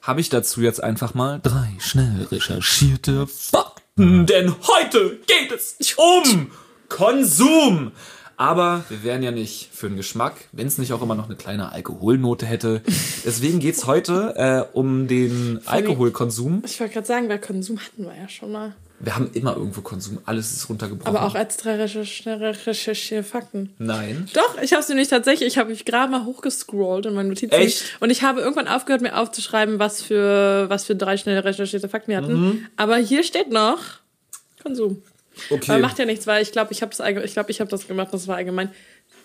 habe 0.00 0.20
ich 0.20 0.28
dazu 0.28 0.60
jetzt 0.60 0.80
einfach 0.80 1.12
mal 1.12 1.40
drei 1.42 1.74
schnell 1.80 2.28
recherchierte 2.30 3.26
Fakten. 3.26 4.26
Denn 4.26 4.54
heute 4.62 5.18
geht 5.26 5.50
es 5.52 5.76
um 5.96 6.52
Konsum. 6.88 7.90
Aber 8.40 8.84
wir 8.88 9.04
wären 9.04 9.22
ja 9.22 9.32
nicht 9.32 9.68
für 9.70 9.88
den 9.88 9.98
Geschmack, 9.98 10.32
wenn 10.52 10.66
es 10.66 10.78
nicht 10.78 10.94
auch 10.94 11.02
immer 11.02 11.14
noch 11.14 11.26
eine 11.26 11.36
kleine 11.36 11.72
Alkoholnote 11.72 12.46
hätte. 12.46 12.80
Deswegen 13.26 13.58
geht's 13.58 13.86
heute 13.86 14.32
äh, 14.34 14.64
um 14.74 15.08
den 15.08 15.60
Alkoholkonsum. 15.66 16.62
Ich 16.64 16.80
wollte 16.80 16.94
gerade 16.94 17.06
sagen, 17.06 17.28
weil 17.28 17.38
Konsum 17.38 17.78
hatten 17.78 18.04
wir 18.04 18.16
ja 18.16 18.30
schon 18.30 18.50
mal. 18.50 18.72
Wir 18.98 19.14
haben 19.14 19.28
immer 19.34 19.54
irgendwo 19.54 19.82
Konsum, 19.82 20.20
alles 20.24 20.52
ist 20.52 20.70
runtergebrochen. 20.70 21.14
Aber 21.14 21.26
auch 21.26 21.34
als 21.34 21.58
drei 21.58 21.76
recherchierte 21.76 22.66
recherchierte 22.66 23.28
Fakten. 23.28 23.74
Nein. 23.76 24.26
Doch, 24.32 24.56
ich 24.62 24.72
habe 24.72 24.80
es 24.80 24.88
nämlich 24.88 25.08
tatsächlich, 25.08 25.46
ich 25.46 25.58
habe 25.58 25.68
mich 25.68 25.84
gerade 25.84 26.10
mal 26.10 26.24
hochgescrollt 26.24 27.04
in 27.04 27.14
meinen 27.14 27.28
Notizen. 27.28 27.52
Echt? 27.52 27.98
Und 28.00 28.08
ich 28.08 28.22
habe 28.22 28.40
irgendwann 28.40 28.68
aufgehört, 28.68 29.02
mir 29.02 29.18
aufzuschreiben, 29.18 29.78
was 29.78 30.00
für, 30.00 30.64
was 30.70 30.86
für 30.86 30.96
drei 30.96 31.18
schnell 31.18 31.38
recherchierte 31.40 31.90
Fakten 31.90 32.12
wir 32.12 32.16
hatten. 32.16 32.40
Mhm. 32.40 32.66
Aber 32.78 32.96
hier 32.96 33.22
steht 33.22 33.50
noch 33.50 33.80
Konsum. 34.62 35.02
Okay. 35.48 35.72
Aber 35.72 35.80
macht 35.80 35.98
ja 35.98 36.04
nichts, 36.04 36.26
weil 36.26 36.42
ich 36.42 36.52
glaube, 36.52 36.72
ich 36.72 36.82
habe 36.82 36.94
das, 36.94 37.06
ich 37.24 37.32
glaub, 37.32 37.48
ich 37.48 37.60
hab 37.60 37.68
das 37.68 37.86
gemacht, 37.86 38.08
das 38.12 38.28
war 38.28 38.36
allgemein. 38.36 38.70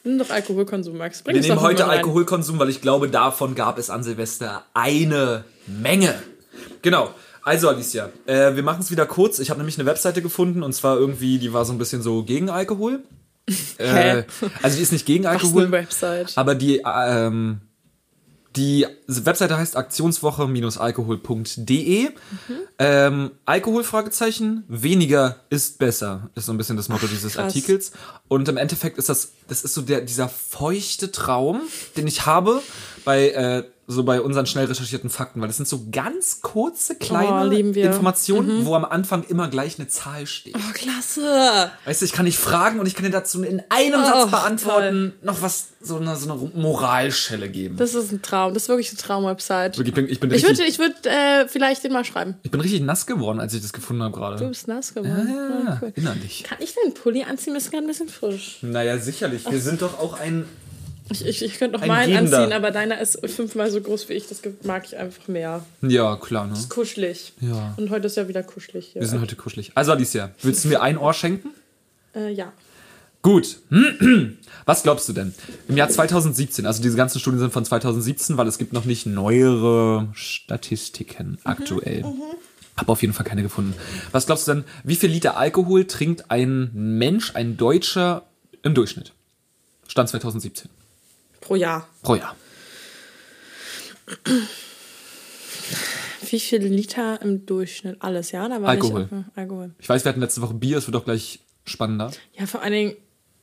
Nimm 0.04 0.19
doch 0.19 0.30
Alkoholkonsum, 0.30 0.97
Max. 0.97 1.23
Bring 1.23 1.36
Wir 1.36 1.41
nehmen 1.41 1.62
heute. 1.62 1.88
Alkoholkonsum, 1.88 2.60
weil 2.60 2.69
ich 2.69 2.82
glaube, 2.82 3.10
davon 3.10 3.56
gab 3.56 3.80
es 3.80 3.89
an 3.89 4.04
Silvester 4.04 4.63
eine 4.73 5.45
Menge. 5.65 6.13
Genau. 6.82 7.10
Also 7.43 7.69
Alicia, 7.69 8.10
äh, 8.25 8.56
wir 8.56 8.63
machen 8.63 8.82
es 8.82 8.91
wieder 8.91 9.06
kurz. 9.06 9.39
Ich 9.39 9.49
habe 9.49 9.60
nämlich 9.60 9.78
eine 9.78 9.88
Webseite 9.88 10.21
gefunden 10.21 10.63
und 10.63 10.73
zwar 10.73 10.97
irgendwie, 10.97 11.38
die 11.38 11.54
war 11.54 11.65
so 11.65 11.73
ein 11.73 11.78
bisschen 11.78 12.01
so 12.01 12.23
gegen 12.23 12.49
Alkohol. 12.49 13.01
äh, 13.78 13.88
Hä? 13.88 14.23
also 14.63 14.78
die 14.78 14.84
ist 14.84 14.91
nicht 14.91 15.06
gegen 15.06 15.25
Was 15.25 15.34
Alkohol, 15.34 15.63
eine 15.63 15.71
Website. 15.71 16.34
aber 16.36 16.56
die 16.56 16.82
ähm, 16.84 17.62
die 18.56 18.86
Webseite 19.08 19.58
heißt 19.58 19.76
aktionswoche-alkohol.de. 19.76 22.10
Ähm, 22.78 23.32
Alkohol, 23.46 23.84
Fragezeichen, 23.84 24.63
weniger 24.68 25.38
ist 25.50 25.80
besser, 25.80 26.30
ist 26.36 26.46
so 26.46 26.54
ein 26.54 26.58
bisschen 26.58 26.78
das 26.78 26.89
Motto 26.89 27.08
dieses 27.08 27.34
krass. 27.34 27.46
Artikels. 27.46 27.91
Und 28.28 28.48
im 28.50 28.58
Endeffekt 28.58 28.98
ist 28.98 29.08
das, 29.10 29.32
das 29.48 29.63
ist 29.63 29.74
so 29.74 29.82
der, 29.82 30.02
dieser 30.02 30.30
feuchte 30.30 31.12
Traum, 31.12 31.62
den 31.98 32.08
ich 32.08 32.26
habe 32.26 32.62
bei, 33.04 33.30
äh, 33.30 33.63
so 33.88 34.04
bei 34.04 34.19
unseren 34.19 34.48
schnell 34.48 34.65
recherchierten 34.65 35.10
Fakten, 35.12 35.41
weil 35.41 35.48
das 35.48 35.58
sind 35.58 35.67
so 35.67 35.86
ganz 35.91 36.41
kurze, 36.41 36.95
kleine 36.95 37.45
Oh, 37.45 37.50
lieben 37.50 37.76
wir. 37.76 37.86
Informationen, 37.86 38.65
wo 38.65 38.74
am 38.76 38.84
Anfang 38.86 39.24
immer 39.24 39.48
gleich 39.48 39.78
eine 39.78 39.88
Zahl 39.88 40.26
steht. 40.26 40.56
Oh, 40.58 40.74
klasse. 40.74 41.69
Weißt 41.86 42.02
du, 42.02 42.06
ich 42.06 42.12
kann 42.13 42.26
dich 42.26 42.38
fragen 42.38 42.80
und 42.80 42.88
ich 42.88 42.95
kann 42.95 43.06
dir 43.06 43.12
dazu 43.12 43.43
in 43.43 43.62
einem 43.69 44.00
Oh, 44.02 44.06
Satz 44.06 44.32
beantworten, 44.32 45.13
noch 45.21 45.41
was, 45.43 45.67
so 45.82 45.98
eine, 45.98 46.15
so 46.15 46.32
eine 46.32 46.52
Moralschelle 46.56 47.48
geben. 47.50 47.78
Das 47.78 47.93
ist 47.93 48.12
ein 48.12 48.21
Traum. 48.24 48.54
Das 48.56 48.63
ist 48.63 48.69
wirklich 48.69 48.89
eine 48.89 48.98
Traumwebsite. 48.98 49.84
Ich 49.84 49.93
bin, 49.93 50.10
ich 50.10 50.19
bin 50.19 50.32
Ich 50.32 50.43
richtig, 50.45 50.58
würde 50.58 50.69
ich 50.69 50.80
würd, 50.80 51.06
äh, 51.06 51.48
vielleicht 51.48 51.84
den 51.84 51.93
mal 51.93 52.04
schreiben. 52.06 52.36
ich 52.41 52.50
bin 52.52 52.62
richtig 52.62 52.82
nass 52.82 53.06
geworden, 53.06 53.39
als 53.39 53.54
ich 53.54 53.62
das 53.62 53.71
gefunden 53.71 54.02
habe 54.02 54.13
Du 54.13 54.19
gerade. 54.19 54.48
bist 54.48 54.67
nass 54.67 54.93
geworden. 54.95 55.28
Ja, 55.30 55.45
Ah, 55.74 55.80
cool. 55.82 55.91
Kann 55.95 56.58
ich 56.60 56.74
den 56.84 56.93
Pulli 56.93 57.24
anziehen? 57.24 57.56
Ist 57.56 57.71
gerade 57.71 57.86
ein 57.86 57.88
bisschen 57.88 58.10
frisch. 58.10 58.58
Naja, 58.62 58.98
sicherlich. 58.98 59.50
Wir 59.50 59.60
sind 59.60 59.82
doch 59.82 60.00
auch 60.00 60.19
ein. 60.19 60.45
Ich, 61.12 61.26
ich, 61.26 61.44
ich 61.44 61.60
könnte 61.60 61.78
noch 61.78 61.84
Ein 61.84 61.88
meinen 61.88 62.18
anziehen, 62.18 62.52
aber 62.52 62.72
deiner 62.72 63.00
ist 63.00 63.20
fünfmal 63.30 63.70
so 63.70 63.80
groß 63.80 64.10
wie 64.10 64.13
ich. 64.13 64.28
Das 64.28 64.41
mag 64.63 64.86
ich 64.86 64.98
einfach 64.98 65.28
mehr. 65.28 65.63
Ja, 65.82 66.15
klar, 66.15 66.48
ne? 66.48 66.56
Kuschelig. 66.68 67.34
Ja. 67.41 67.76
Und 67.78 67.91
heute 67.91 68.08
ist 68.08 68.18
ja 68.18 68.28
wieder 68.28 68.41
kuschelig 68.41 68.88
hier. 68.94 69.02
Wir 69.02 69.08
sind 69.08 69.22
heute 69.22 69.36
kuschelig. 69.36 69.72
Also, 69.76 69.91
Alicia, 69.91 70.32
willst 70.41 70.65
du 70.65 70.70
mir 70.70 70.82
ein 70.82 70.98
Ohr 70.98 71.13
schenken? 71.13 71.50
äh, 72.15 72.32
ja. 72.32 72.52
Gut. 73.22 73.58
Was 74.65 74.84
glaubst 74.84 75.10
du 75.10 75.13
denn? 75.13 75.34
Im 75.68 75.78
Jahr 75.78 75.89
2017, 75.89 76.65
also 76.65 76.82
diese 76.82 76.96
ganzen 76.96 77.20
Studien 77.20 77.39
sind 77.39 77.54
von 77.54 77.65
2017, 77.65 78.38
weil 78.38 78.48
es 78.48 78.60
gibt 78.60 78.72
noch 78.72 78.86
nicht 78.86 79.06
neuere 79.06 80.10
Statistiken 80.13 81.39
aktuell. 81.44 82.06
Hab 82.78 82.89
auf 82.89 83.02
jeden 83.02 83.13
Fall 83.13 83.26
keine 83.26 83.41
gefunden. 83.41 83.74
Was 84.12 84.26
glaubst 84.26 84.48
du 84.48 84.54
denn, 84.54 84.63
wie 84.84 84.96
viel 84.96 85.10
Liter 85.10 85.38
Alkohol 85.38 85.86
trinkt 85.86 86.30
ein 86.30 86.70
Mensch, 86.74 87.36
ein 87.36 87.58
Deutscher 87.58 88.24
im 88.63 88.74
Durchschnitt? 88.76 89.13
Stand 89.88 90.10
2017. 90.10 90.70
Pro 91.46 91.56
Jahr. 91.56 91.88
Pro 92.02 92.16
Jahr. 92.16 92.36
Wie 96.30 96.40
viele 96.40 96.68
Liter 96.68 97.22
im 97.22 97.46
Durchschnitt? 97.46 97.98
Alles, 98.00 98.32
ja? 98.32 98.50
Da 98.50 98.62
war 98.62 98.70
Alkohol. 98.70 99.02
Nicht, 99.02 99.12
äh, 99.14 99.40
Alkohol. 99.40 99.76
Ich 99.78 99.88
weiß, 99.88 100.04
wir 100.04 100.10
hatten 100.10 100.22
letzte 100.22 100.42
Woche 100.42 100.56
Bier, 100.56 100.80
es 100.80 100.88
wird 100.88 100.96
doch 100.96 101.06
gleich 101.06 101.40
spannender. 101.66 102.12
Ja, 102.38 102.48
vor 102.48 102.64
allen 102.64 102.74
Dingen 102.74 102.96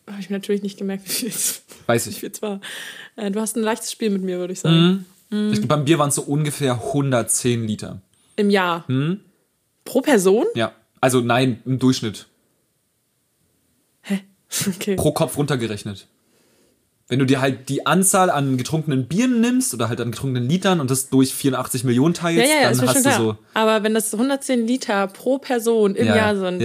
habe 0.08 0.20
ich 0.20 0.30
mir 0.30 0.36
natürlich 0.36 0.62
nicht 0.62 0.78
gemerkt, 0.78 1.04
wie 1.06 1.10
viel 1.12 1.28
es 1.28 1.62
Weiß 1.86 2.06
wie 2.06 2.10
ich. 2.10 2.18
viel 2.20 2.30
es 2.32 2.42
war. 2.42 2.60
Äh, 3.14 3.30
du 3.30 3.40
hast 3.40 3.56
ein 3.56 3.62
leichtes 3.62 3.92
Spiel 3.92 4.10
mit 4.10 4.22
mir, 4.22 4.38
würde 4.38 4.52
ich 4.52 4.60
sagen. 4.60 5.06
Ich 5.30 5.52
glaube, 5.52 5.66
beim 5.68 5.84
Bier 5.86 5.98
waren 5.98 6.08
es 6.10 6.16
so 6.16 6.22
ungefähr 6.22 6.74
110 6.74 7.64
Liter. 7.66 8.02
Im 8.36 8.50
Jahr. 8.50 8.86
Hm? 8.88 9.20
Pro 9.84 10.00
Person? 10.02 10.44
Ja. 10.54 10.72
Also 11.00 11.20
nein, 11.20 11.62
im 11.64 11.78
Durchschnitt. 11.78 12.26
Hä? 14.02 14.20
Okay. 14.66 14.96
Pro 14.96 15.12
Kopf 15.12 15.38
runtergerechnet. 15.38 16.08
Wenn 17.12 17.18
du 17.18 17.26
dir 17.26 17.42
halt 17.42 17.68
die 17.68 17.84
Anzahl 17.84 18.30
an 18.30 18.56
getrunkenen 18.56 19.06
Bieren 19.06 19.42
nimmst 19.42 19.74
oder 19.74 19.90
halt 19.90 20.00
an 20.00 20.10
getrunkenen 20.12 20.48
Litern 20.48 20.80
und 20.80 20.90
das 20.90 21.10
durch 21.10 21.34
84 21.34 21.84
Millionen 21.84 22.14
teilst, 22.14 22.50
ja, 22.50 22.62
ja, 22.62 22.70
ist 22.70 22.80
dann 22.80 22.88
hast 22.88 22.96
du 22.96 23.02
klar. 23.02 23.18
so. 23.18 23.36
Aber 23.52 23.82
wenn 23.82 23.92
das 23.92 24.14
110 24.14 24.66
Liter 24.66 25.06
pro 25.08 25.36
Person 25.36 25.94
im 25.94 26.06
Ja, 26.06 26.16
Jahr 26.16 26.36
sind 26.36 26.62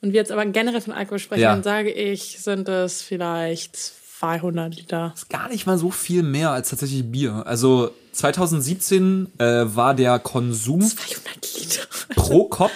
und 0.00 0.12
wir 0.12 0.20
jetzt 0.20 0.30
aber 0.30 0.46
generell 0.46 0.80
von 0.80 0.92
Alkohol 0.92 1.18
sprechen, 1.18 1.42
dann 1.42 1.64
sage 1.64 1.90
ich, 1.90 2.38
sind 2.38 2.68
es 2.68 3.02
vielleicht 3.02 3.74
200 4.20 4.76
Liter. 4.76 5.14
Gar 5.28 5.48
nicht 5.48 5.66
mal 5.66 5.78
so 5.78 5.90
viel 5.90 6.22
mehr 6.22 6.50
als 6.52 6.70
tatsächlich 6.70 7.02
Bier. 7.10 7.42
Also 7.44 7.90
2017 8.12 9.32
äh, 9.38 9.44
war 9.64 9.96
der 9.96 10.20
Konsum 10.20 10.80
200 10.80 11.58
Liter. 11.58 11.82
pro 12.14 12.44
Kopf 12.44 12.70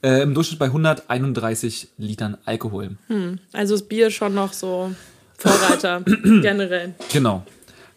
äh, 0.00 0.22
im 0.22 0.32
Durchschnitt 0.32 0.60
bei 0.60 0.66
131 0.66 1.88
Litern 1.98 2.38
Alkohol. 2.44 2.96
Also 3.52 3.74
ist 3.74 3.88
Bier 3.88 4.12
schon 4.12 4.34
noch 4.34 4.52
so 4.52 4.92
Vorreiter 5.38 6.00
generell. 6.02 6.94
Genau. 7.12 7.44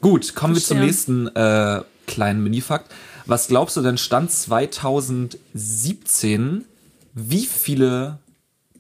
Gut, 0.02 0.36
kommen 0.36 0.56
wir 0.56 0.62
zum 0.62 0.80
nächsten 0.80 1.28
äh, 1.36 1.82
kleinen 2.08 2.44
Minifakt. 2.44 2.92
Was 3.26 3.48
glaubst 3.48 3.78
du 3.78 3.82
denn 3.82 3.98
stand 3.98 4.32
2017, 4.32 6.66
wie 7.14 7.46
viele 7.46 8.20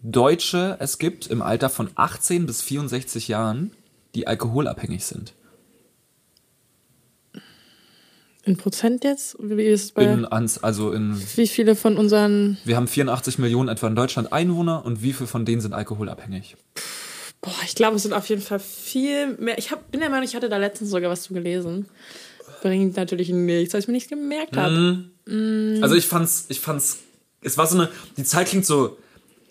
Deutsche 0.01 0.77
es 0.79 0.97
gibt 0.97 1.27
im 1.27 1.41
Alter 1.41 1.69
von 1.69 1.89
18 1.95 2.45
bis 2.45 2.61
64 2.61 3.27
Jahren, 3.27 3.71
die 4.15 4.27
alkoholabhängig 4.27 5.03
sind? 5.05 5.33
In 8.43 8.55
Prozent 8.57 9.03
jetzt? 9.03 9.35
Wie 9.39 9.63
ist 9.63 9.83
es 9.83 9.91
bei, 9.91 10.05
In, 10.05 10.23
also 10.25 10.93
in, 10.93 11.21
wie 11.35 11.47
viele 11.47 11.75
von 11.75 11.97
unseren 11.97 12.57
wir 12.63 12.77
haben 12.77 12.87
84 12.87 13.37
Millionen 13.37 13.69
etwa 13.69 13.87
in 13.87 13.95
Deutschland 13.95 14.33
Einwohner 14.33 14.83
und 14.85 15.03
wie 15.03 15.13
viele 15.13 15.27
von 15.27 15.45
denen 15.45 15.61
sind 15.61 15.73
alkoholabhängig? 15.73 16.55
Boah, 17.41 17.53
ich 17.65 17.75
glaube, 17.75 17.95
es 17.95 18.03
sind 18.03 18.13
auf 18.13 18.27
jeden 18.27 18.41
Fall 18.41 18.59
viel 18.59 19.35
mehr. 19.37 19.57
Ich 19.57 19.71
hab, 19.71 19.91
bin 19.91 20.01
der 20.01 20.09
Meinung, 20.09 20.25
ich 20.25 20.35
hatte 20.35 20.49
da 20.49 20.57
letztens 20.57 20.89
sogar 20.89 21.09
was 21.09 21.23
zu 21.23 21.33
gelesen. 21.33 21.87
Bringt 22.61 22.97
natürlich 22.97 23.29
nichts, 23.29 23.73
weil 23.73 23.79
ich 23.81 23.87
mir 23.87 23.93
nichts 23.93 24.09
gemerkt 24.09 24.57
habe. 24.57 25.05
Mhm. 25.25 25.79
Also 25.81 25.95
ich 25.95 26.05
fand's, 26.05 26.45
ich 26.49 26.59
fand's, 26.59 26.97
es 27.41 27.57
war 27.57 27.65
so 27.67 27.75
eine, 27.77 27.89
die 28.17 28.23
Zahl 28.25 28.43
klingt 28.43 28.65
so 28.65 28.97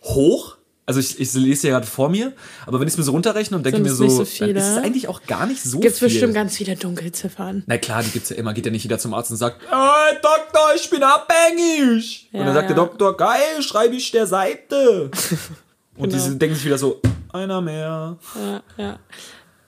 hoch. 0.03 0.57
Also 0.85 1.01
ich, 1.01 1.21
ich 1.21 1.35
lese 1.35 1.69
ja 1.69 1.75
gerade 1.75 1.87
vor 1.87 2.09
mir, 2.09 2.33
aber 2.67 2.81
wenn 2.81 2.89
ich 2.89 2.95
es 2.95 2.99
mir 2.99 3.05
so 3.05 3.13
runterrechne 3.13 3.59
und 3.59 3.65
denke 3.65 3.79
mir 3.81 3.91
es 3.91 3.99
so, 3.99 4.09
so 4.09 4.23
ist 4.23 4.41
es 4.41 4.77
eigentlich 4.79 5.07
auch 5.07 5.23
gar 5.27 5.45
nicht 5.47 5.63
so 5.63 5.81
Gibt 5.81 5.93
es 5.93 5.99
viel. 5.99 6.09
bestimmt 6.09 6.33
ganz 6.33 6.57
viele 6.57 6.77
Dunkelziffern. 6.77 7.63
Na 7.67 7.77
klar, 7.77 8.03
die 8.03 8.11
gibt's 8.11 8.31
ja 8.31 8.37
immer. 8.37 8.55
Geht 8.55 8.65
ja 8.65 8.73
nicht 8.73 8.85
jeder 8.85 8.99
zum 8.99 9.13
Arzt 9.13 9.31
und 9.31 9.37
sagt, 9.37 9.61
hey, 9.69 10.17
Doktor, 10.23 10.75
ich 10.77 10.89
bin 10.89 11.03
abhängig. 11.03 12.29
und 12.33 12.39
Ja, 12.41 12.47
dann 12.47 12.55
sagt 12.55 12.71
der 12.71 12.77
ja. 12.77 12.83
Doktor, 12.85 13.17
geil, 13.19 13.61
schreibe 13.63 13.97
ich 13.97 14.11
der 14.13 14.27
Seite. 14.27 15.11
und 15.97 16.05
Genau. 16.05 16.07
diese 16.07 16.37
denken 16.37 16.57
sich 16.57 16.65
wieder 16.65 16.79
so, 16.79 17.03
einer 17.39 17.61
mehr. 17.61 18.19
Ja, 18.35 18.63
ja. 18.77 18.99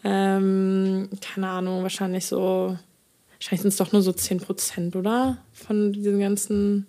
Ähm, 0.02 1.08
keine 1.20 1.48
Ahnung, 1.48 1.82
wahrscheinlich 1.82 2.26
so. 2.26 2.76
Wahrscheinlich 3.38 3.62
sind 3.62 3.68
es 3.68 3.76
doch 3.76 3.92
nur 3.92 4.02
so 4.02 4.10
10%, 4.10 4.96
oder? 4.96 5.38
Von 5.52 5.92
diesen 5.92 6.20
ganzen. 6.20 6.86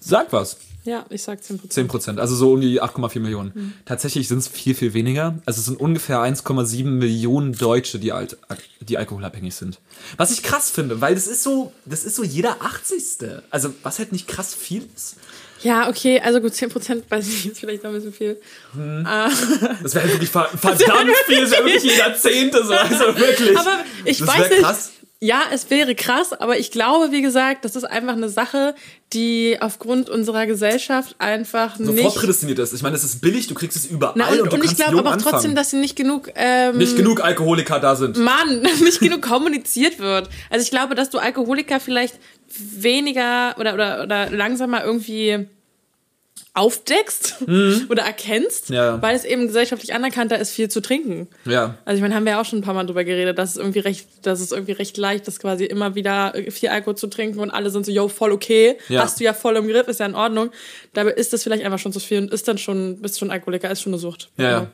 Sag 0.00 0.32
was. 0.32 0.58
Ja, 0.86 1.04
ich 1.10 1.22
sag 1.22 1.40
10%. 1.40 1.68
10 1.68 1.88
Prozent, 1.88 2.20
also 2.20 2.36
so 2.36 2.52
um 2.52 2.60
die 2.60 2.80
8,4 2.80 3.18
Millionen. 3.18 3.52
Mhm. 3.54 3.72
Tatsächlich 3.84 4.28
sind 4.28 4.38
es 4.38 4.46
viel, 4.46 4.74
viel 4.74 4.94
weniger. 4.94 5.38
Also 5.44 5.58
es 5.58 5.66
sind 5.66 5.80
ungefähr 5.80 6.20
1,7 6.20 6.84
Millionen 6.84 7.52
Deutsche, 7.52 7.98
die, 7.98 8.12
alt, 8.12 8.38
die 8.80 8.96
alkoholabhängig 8.96 9.54
sind. 9.54 9.80
Was 10.16 10.30
ich 10.30 10.44
krass 10.44 10.70
finde, 10.70 11.00
weil 11.00 11.16
das 11.16 11.26
ist 11.26 11.42
so, 11.42 11.72
das 11.86 12.04
ist 12.04 12.14
so 12.14 12.22
jeder 12.22 12.62
80. 12.62 13.42
Also 13.50 13.74
was 13.82 13.98
halt 13.98 14.12
nicht 14.12 14.28
krass 14.28 14.54
viel 14.54 14.88
ist. 14.94 15.16
Ja, 15.62 15.88
okay, 15.88 16.20
also 16.22 16.40
gut, 16.40 16.52
10% 16.52 17.02
weiß 17.08 17.28
ich 17.28 17.44
jetzt 17.46 17.60
vielleicht 17.60 17.82
noch 17.82 17.90
ein 17.90 17.96
bisschen 17.96 18.12
viel. 18.12 18.36
Das 19.82 19.94
wäre 19.94 20.08
wirklich 20.12 20.30
ver- 20.30 20.48
verdammt 20.58 21.10
viel, 21.26 21.40
das 21.42 21.50
wäre 21.50 21.64
wirklich 21.64 21.84
jeder 21.92 22.14
Zehnte 22.14 22.64
so. 22.64 22.72
Also 22.72 23.04
wirklich. 23.18 23.56
Aber 23.58 23.78
ich 24.04 24.18
das 24.18 24.28
weiß 24.28 24.50
nicht. 24.50 24.62
krass. 24.62 24.90
Ja, 25.18 25.40
es 25.50 25.70
wäre 25.70 25.94
krass, 25.94 26.34
aber 26.34 26.58
ich 26.58 26.70
glaube, 26.70 27.10
wie 27.10 27.22
gesagt, 27.22 27.64
das 27.64 27.74
ist 27.74 27.84
einfach 27.84 28.12
eine 28.12 28.28
Sache, 28.28 28.74
die 29.14 29.56
aufgrund 29.60 30.10
unserer 30.10 30.44
Gesellschaft 30.44 31.14
einfach 31.18 31.76
Sofort 31.78 31.94
nicht. 31.96 32.14
prädestiniert 32.16 32.58
ist. 32.58 32.74
Ich 32.74 32.82
meine, 32.82 32.96
es 32.96 33.02
ist 33.02 33.22
billig, 33.22 33.46
du 33.46 33.54
kriegst 33.54 33.78
es 33.78 33.86
überall 33.86 34.12
Na, 34.14 34.28
und, 34.28 34.40
und, 34.42 34.52
du 34.52 34.56
und 34.56 34.64
ich 34.64 34.76
glaube 34.76 34.98
aber 34.98 35.08
auch 35.08 35.12
anfangen. 35.14 35.32
trotzdem, 35.32 35.54
dass 35.54 35.70
sie 35.70 35.78
nicht 35.78 35.96
genug 35.96 36.28
ähm, 36.34 36.76
nicht 36.76 36.96
genug 36.98 37.24
Alkoholiker 37.24 37.80
da 37.80 37.96
sind. 37.96 38.18
Mann, 38.18 38.60
nicht 38.82 39.00
genug 39.00 39.22
kommuniziert 39.22 39.98
wird. 40.00 40.28
Also 40.50 40.62
ich 40.62 40.70
glaube, 40.70 40.94
dass 40.94 41.08
du 41.08 41.16
Alkoholiker 41.18 41.80
vielleicht 41.80 42.16
weniger 42.58 43.54
oder, 43.58 43.74
oder, 43.74 44.02
oder 44.04 44.30
langsamer 44.30 44.84
irgendwie 44.84 45.46
aufdeckst 46.54 47.36
oder 47.90 48.02
erkennst, 48.04 48.70
Mhm. 48.70 48.76
Ja. 48.76 49.02
weil 49.02 49.14
es 49.14 49.24
eben 49.26 49.46
gesellschaftlich 49.46 49.92
anerkannter 49.94 50.38
ist, 50.38 50.52
viel 50.52 50.70
zu 50.70 50.80
trinken. 50.80 51.28
Ja. 51.44 51.76
Also 51.84 51.96
ich 51.96 52.02
meine, 52.02 52.14
haben 52.14 52.24
wir 52.24 52.32
ja 52.32 52.40
auch 52.40 52.46
schon 52.46 52.60
ein 52.60 52.62
paar 52.62 52.72
Mal 52.72 52.84
drüber 52.86 53.04
geredet, 53.04 53.36
dass 53.38 53.50
es 53.50 53.56
irgendwie 53.58 53.80
recht, 53.80 54.08
dass 54.22 54.40
es 54.40 54.52
irgendwie 54.52 54.72
recht 54.72 54.96
leicht 54.96 55.28
ist, 55.28 55.38
quasi 55.40 55.66
immer 55.66 55.94
wieder 55.94 56.32
viel 56.50 56.70
Alkohol 56.70 56.96
zu 56.96 57.08
trinken 57.08 57.40
und 57.40 57.50
alle 57.50 57.68
sind 57.68 57.84
so, 57.84 57.92
yo, 57.92 58.08
voll 58.08 58.32
okay, 58.32 58.78
Ja. 58.88 59.02
hast 59.02 59.20
du 59.20 59.24
ja 59.24 59.34
voll 59.34 59.56
im 59.56 59.68
Griff, 59.68 59.86
ist 59.88 60.00
ja 60.00 60.06
in 60.06 60.14
Ordnung. 60.14 60.50
Dabei 60.94 61.10
ist 61.12 61.32
das 61.34 61.42
vielleicht 61.42 61.62
einfach 61.64 61.78
schon 61.78 61.92
zu 61.92 62.00
viel 62.00 62.18
und 62.20 62.32
ist 62.32 62.48
dann 62.48 62.56
schon, 62.56 63.02
bist 63.02 63.18
schon 63.18 63.30
Alkoholiker, 63.30 63.70
ist 63.70 63.82
schon 63.82 63.92
eine 63.92 64.00
Sucht. 64.00 64.30
Ja, 64.38 64.50
ja. 64.50 64.66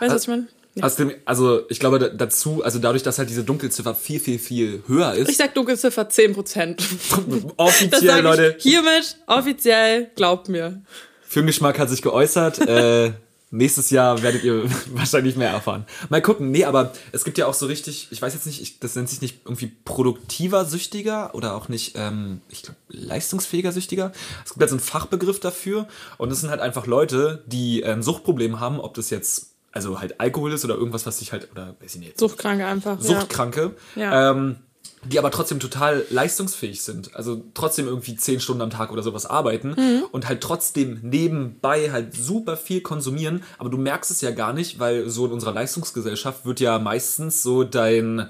Weißt 0.00 0.10
du, 0.10 0.14
was 0.16 0.22
ich 0.22 0.28
meine? 0.28 0.48
Ja. 0.74 0.84
Außerdem, 0.84 1.12
also 1.26 1.62
ich 1.68 1.80
glaube 1.80 1.98
da- 1.98 2.08
dazu, 2.08 2.64
also 2.64 2.78
dadurch, 2.78 3.02
dass 3.02 3.18
halt 3.18 3.28
diese 3.28 3.44
Dunkelziffer 3.44 3.94
viel, 3.94 4.20
viel, 4.20 4.38
viel 4.38 4.82
höher 4.86 5.12
ist. 5.14 5.28
Ich 5.28 5.36
sag 5.36 5.54
Dunkelziffer 5.54 6.08
10%. 6.08 6.76
Das 7.28 7.44
offiziell, 7.58 8.22
Leute, 8.22 8.56
hiermit, 8.58 9.16
offiziell, 9.26 10.10
glaubt 10.16 10.48
mir. 10.48 10.80
Filmgeschmack 11.28 11.78
hat 11.78 11.90
sich 11.90 12.00
geäußert. 12.00 12.58
äh, 12.68 13.12
nächstes 13.50 13.90
Jahr 13.90 14.22
werdet 14.22 14.44
ihr 14.44 14.64
wahrscheinlich 14.94 15.36
mehr 15.36 15.50
erfahren. 15.50 15.84
Mal 16.08 16.22
gucken. 16.22 16.50
Nee, 16.50 16.64
aber 16.64 16.94
es 17.12 17.24
gibt 17.24 17.36
ja 17.36 17.46
auch 17.46 17.54
so 17.54 17.66
richtig, 17.66 18.08
ich 18.10 18.22
weiß 18.22 18.32
jetzt 18.32 18.46
nicht, 18.46 18.62
ich, 18.62 18.80
das 18.80 18.94
nennt 18.96 19.10
sich 19.10 19.20
nicht 19.20 19.40
irgendwie 19.44 19.70
produktiver 19.84 20.64
Süchtiger 20.64 21.34
oder 21.34 21.54
auch 21.54 21.68
nicht, 21.68 21.96
ähm, 21.98 22.40
ich 22.48 22.62
glaube, 22.62 22.78
leistungsfähiger 22.88 23.72
Süchtiger. 23.72 24.12
Es 24.44 24.52
gibt 24.54 24.60
halt 24.62 24.70
so 24.70 24.76
einen 24.76 24.80
Fachbegriff 24.80 25.38
dafür 25.38 25.86
und 26.16 26.30
das 26.30 26.40
sind 26.40 26.48
halt 26.48 26.60
einfach 26.62 26.86
Leute, 26.86 27.44
die 27.46 27.84
ein 27.84 28.02
Suchtproblem 28.02 28.58
haben, 28.58 28.80
ob 28.80 28.94
das 28.94 29.10
jetzt 29.10 29.51
also 29.72 30.00
halt 30.00 30.20
Alkohol 30.20 30.52
ist 30.52 30.64
oder 30.64 30.74
irgendwas, 30.76 31.06
was 31.06 31.18
sich 31.18 31.32
halt, 31.32 31.50
oder 31.50 31.74
weiß 31.80 31.94
ich 31.94 32.00
nicht, 32.00 32.18
Suchtkranke 32.18 32.64
einfach. 32.66 33.00
Suchtkranke, 33.00 33.74
Ja. 33.96 34.30
Ähm, 34.30 34.56
die 35.04 35.18
aber 35.18 35.32
trotzdem 35.32 35.58
total 35.58 36.04
leistungsfähig 36.10 36.82
sind. 36.84 37.16
Also 37.16 37.42
trotzdem 37.54 37.86
irgendwie 37.88 38.14
zehn 38.14 38.38
Stunden 38.38 38.62
am 38.62 38.70
Tag 38.70 38.92
oder 38.92 39.02
sowas 39.02 39.26
arbeiten 39.26 39.70
Mhm. 39.76 40.04
und 40.12 40.28
halt 40.28 40.40
trotzdem 40.40 41.00
nebenbei 41.02 41.90
halt 41.90 42.14
super 42.14 42.56
viel 42.56 42.82
konsumieren. 42.82 43.42
Aber 43.58 43.68
du 43.68 43.78
merkst 43.78 44.12
es 44.12 44.20
ja 44.20 44.30
gar 44.30 44.52
nicht, 44.52 44.78
weil 44.78 45.08
so 45.08 45.26
in 45.26 45.32
unserer 45.32 45.52
Leistungsgesellschaft 45.54 46.44
wird 46.46 46.60
ja 46.60 46.78
meistens 46.78 47.42
so 47.42 47.64
dein, 47.64 48.28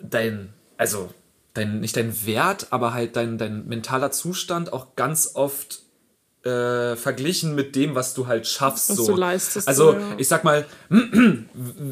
dein, 0.00 0.52
also 0.76 1.10
dein, 1.54 1.80
nicht 1.80 1.96
dein 1.96 2.26
Wert, 2.26 2.68
aber 2.70 2.92
halt 2.92 3.14
dein, 3.16 3.38
dein 3.38 3.66
mentaler 3.66 4.10
Zustand 4.10 4.72
auch 4.72 4.96
ganz 4.96 5.32
oft 5.34 5.82
äh, 6.48 6.96
verglichen 6.96 7.54
mit 7.54 7.76
dem, 7.76 7.94
was 7.94 8.14
du 8.14 8.26
halt 8.26 8.46
schaffst. 8.46 8.90
Was 8.90 8.96
so. 8.96 9.06
du 9.06 9.16
leistest, 9.16 9.68
Also 9.68 9.92
so, 9.92 9.98
ja. 9.98 10.06
ich 10.16 10.28
sag 10.28 10.44
mal, 10.44 10.64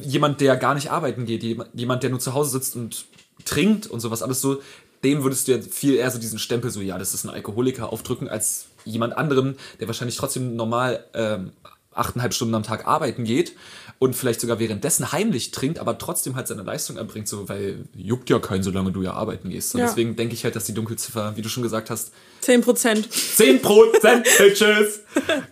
jemand, 0.02 0.40
der 0.40 0.56
gar 0.56 0.74
nicht 0.74 0.90
arbeiten 0.90 1.26
geht, 1.26 1.42
jem- 1.42 1.64
jemand, 1.74 2.02
der 2.02 2.10
nur 2.10 2.20
zu 2.20 2.34
Hause 2.34 2.50
sitzt 2.50 2.76
und 2.76 3.06
trinkt 3.44 3.86
und 3.86 4.00
sowas 4.00 4.22
alles 4.22 4.40
so, 4.40 4.60
dem 5.04 5.22
würdest 5.22 5.46
du 5.48 5.52
ja 5.52 5.58
viel 5.60 5.94
eher 5.94 6.10
so 6.10 6.18
diesen 6.18 6.38
Stempel 6.38 6.70
so, 6.70 6.80
ja, 6.80 6.98
das 6.98 7.14
ist 7.14 7.24
ein 7.24 7.30
Alkoholiker 7.30 7.92
aufdrücken, 7.92 8.28
als 8.28 8.66
jemand 8.84 9.16
anderen, 9.16 9.56
der 9.80 9.86
wahrscheinlich 9.88 10.16
trotzdem 10.16 10.56
normal 10.56 11.04
ähm, 11.14 11.52
achteinhalb 11.92 12.34
Stunden 12.34 12.54
am 12.54 12.62
Tag 12.62 12.86
arbeiten 12.86 13.24
geht 13.24 13.52
und 13.98 14.14
vielleicht 14.14 14.40
sogar 14.40 14.58
währenddessen 14.58 15.10
heimlich 15.12 15.52
trinkt, 15.52 15.78
aber 15.78 15.96
trotzdem 15.98 16.36
halt 16.36 16.48
seine 16.48 16.62
Leistung 16.62 16.96
erbringt, 16.98 17.28
so, 17.28 17.48
weil 17.48 17.84
juckt 17.94 18.28
ja 18.28 18.38
keinen, 18.38 18.62
solange 18.62 18.92
du 18.92 19.02
ja 19.02 19.12
arbeiten 19.14 19.48
gehst. 19.50 19.74
Und 19.74 19.80
Ja. 19.80 19.86
deswegen 19.86 20.16
denke 20.16 20.34
ich 20.34 20.44
halt, 20.44 20.54
dass 20.54 20.64
die 20.64 20.74
Dunkelziffer, 20.74 21.34
wie 21.36 21.42
du 21.42 21.48
schon 21.48 21.62
gesagt 21.62 21.88
hast, 21.88 22.12
10%. 22.42 23.08
10 23.10 23.62
Prozent, 23.62 24.26
Bitches. 24.38 25.00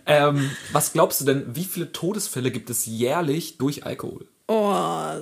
ähm, 0.05 0.51
was 0.71 0.93
glaubst 0.93 1.21
du 1.21 1.25
denn, 1.25 1.55
wie 1.55 1.63
viele 1.63 1.91
Todesfälle 1.91 2.51
gibt 2.51 2.69
es 2.69 2.85
jährlich 2.85 3.57
durch 3.57 3.85
Alkohol? 3.85 4.25
Oh. 4.47 5.15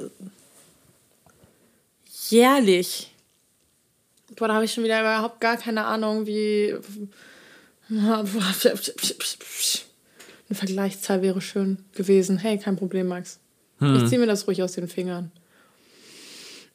Jährlich. 2.29 3.11
Boah, 4.35 4.47
da 4.47 4.55
habe 4.55 4.65
ich 4.65 4.73
schon 4.73 4.83
wieder 4.83 4.99
überhaupt 4.99 5.39
gar 5.39 5.57
keine 5.57 5.85
Ahnung, 5.85 6.25
wie. 6.25 6.75
Eine 10.49 10.57
Vergleichszahl 10.57 11.21
wäre 11.21 11.41
schön 11.41 11.77
gewesen. 11.93 12.37
Hey, 12.37 12.57
kein 12.57 12.75
Problem, 12.75 13.07
Max. 13.07 13.39
Ich 13.79 14.07
ziehe 14.07 14.19
mir 14.19 14.27
das 14.27 14.47
ruhig 14.47 14.63
aus 14.63 14.73
den 14.73 14.87
Fingern. 14.87 15.31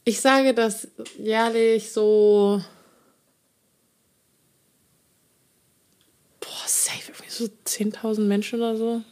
Ich 0.04 0.20
sage, 0.20 0.52
dass 0.54 0.88
jährlich 1.18 1.92
so. 1.92 2.62
Boah, 6.40 6.66
safe, 6.66 7.12
irgendwie 7.12 7.30
so 7.30 7.44
10.000 7.66 8.20
Menschen 8.20 8.58
oder 8.58 8.76
so. 8.76 9.02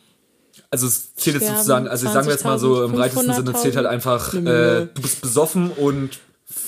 Also 0.71 0.87
es 0.87 1.15
zählt 1.15 1.37
jetzt 1.37 1.49
sozusagen, 1.49 1.87
also 1.89 2.11
sagen 2.11 2.27
wir 2.27 2.33
jetzt 2.33 2.45
mal 2.45 2.59
so 2.59 2.85
im 2.85 2.93
20.000, 2.93 2.99
weitesten 2.99 3.33
Sinne 3.35 3.53
zählt 3.55 3.77
halt 3.77 3.87
einfach, 3.87 4.35
äh, 4.35 4.87
du 4.87 5.03
bist 5.03 5.21
besoffen 5.21 5.71
und 5.71 6.19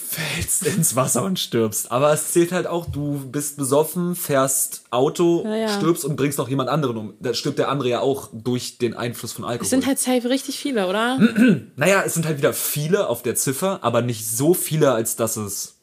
fällst 0.08 0.64
ins 0.66 0.96
Wasser 0.96 1.22
und 1.22 1.38
stirbst. 1.38 1.92
Aber 1.92 2.12
es 2.12 2.32
zählt 2.32 2.52
halt 2.52 2.66
auch, 2.66 2.86
du 2.86 3.18
bist 3.30 3.56
besoffen, 3.56 4.16
fährst 4.16 4.82
Auto, 4.90 5.42
Ja, 5.44 5.54
ja. 5.56 5.68
stirbst 5.68 6.04
und 6.04 6.16
bringst 6.16 6.38
noch 6.38 6.48
jemand 6.48 6.70
anderen 6.70 6.96
um. 6.96 7.14
Da 7.20 7.34
stirbt 7.34 7.58
der 7.58 7.68
andere 7.68 7.88
ja 7.90 8.00
auch 8.00 8.28
durch 8.32 8.78
den 8.78 8.94
Einfluss 8.94 9.32
von 9.32 9.44
Alkohol. 9.44 9.64
Es 9.64 9.70
sind 9.70 9.86
halt 9.86 9.98
safe 9.98 10.28
richtig 10.30 10.58
viele, 10.58 10.86
oder? 10.88 11.18
naja, 11.76 12.02
es 12.06 12.14
sind 12.14 12.26
halt 12.26 12.38
wieder 12.38 12.52
viele 12.54 13.08
auf 13.08 13.22
der 13.22 13.34
Ziffer, 13.34 13.80
aber 13.82 14.00
nicht 14.02 14.26
so 14.28 14.54
viele, 14.54 14.92
als 14.92 15.16
dass 15.16 15.36
es. 15.36 15.74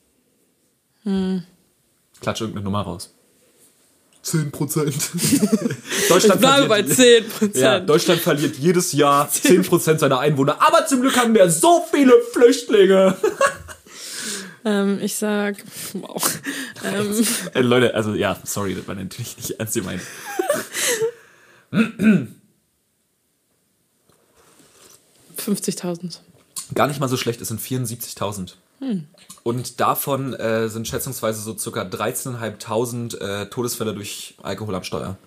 Klatsch 2.20 2.42
irgendeine 2.42 2.64
Nummer 2.64 2.82
raus. 2.82 3.12
10 4.24 4.50
Prozent. 4.52 4.96
Deutschland 6.10 6.36
Ich 6.36 6.40
bleibe 6.42 6.68
bei 6.68 6.84
verliert- 6.84 7.26
10%. 7.42 7.58
Ja, 7.60 7.80
Deutschland 7.80 8.22
verliert 8.22 8.56
jedes 8.58 8.92
Jahr 8.94 9.30
10% 9.32 10.00
seiner 10.00 10.18
Einwohner. 10.18 10.58
Aber 10.66 10.88
zum 10.88 11.02
Glück 11.02 11.16
haben 11.16 11.36
wir 11.36 11.48
so 11.52 11.86
viele 11.92 12.14
Flüchtlinge. 12.34 13.16
Ähm, 14.66 15.00
ich 15.02 15.16
sag, 15.16 15.58
wow. 15.94 16.40
Ähm, 16.84 17.26
Äh, 17.54 17.62
Leute, 17.62 17.94
also 17.94 18.14
ja, 18.16 18.38
sorry, 18.44 18.74
das 18.76 18.88
war 18.88 18.96
natürlich 18.96 19.38
nicht 19.38 19.52
ernst 19.52 19.76
gemeint. 19.76 20.02
ähm, 21.72 22.36
50.000. 25.38 26.18
Gar 26.74 26.88
nicht 26.88 27.00
mal 27.00 27.08
so 27.08 27.18
schlecht, 27.18 27.42
es 27.42 27.50
sind 27.50 27.62
74.000. 27.62 28.54
Und 29.44 29.80
davon 29.80 30.34
äh, 30.34 30.68
sind 30.70 30.88
schätzungsweise 30.88 31.42
so 31.42 31.58
circa 31.58 31.84
13.500 31.84 33.18
äh, 33.44 33.46
Todesfälle 33.50 33.94
durch 33.94 34.36
Alkohol 34.42 34.76
am 34.76 34.84
Steuer. 34.84 35.18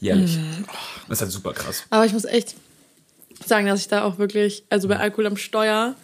Jährlich. 0.00 0.38
Das 1.08 1.18
ist 1.18 1.22
halt 1.22 1.32
super 1.32 1.52
krass. 1.52 1.84
Aber 1.90 2.04
ich 2.04 2.12
muss 2.12 2.24
echt 2.24 2.54
sagen, 3.44 3.66
dass 3.66 3.80
ich 3.80 3.88
da 3.88 4.04
auch 4.04 4.18
wirklich, 4.18 4.64
also 4.70 4.88
bei 4.88 4.98
Alkohol 4.98 5.26
am 5.26 5.36
Steuer 5.36 5.94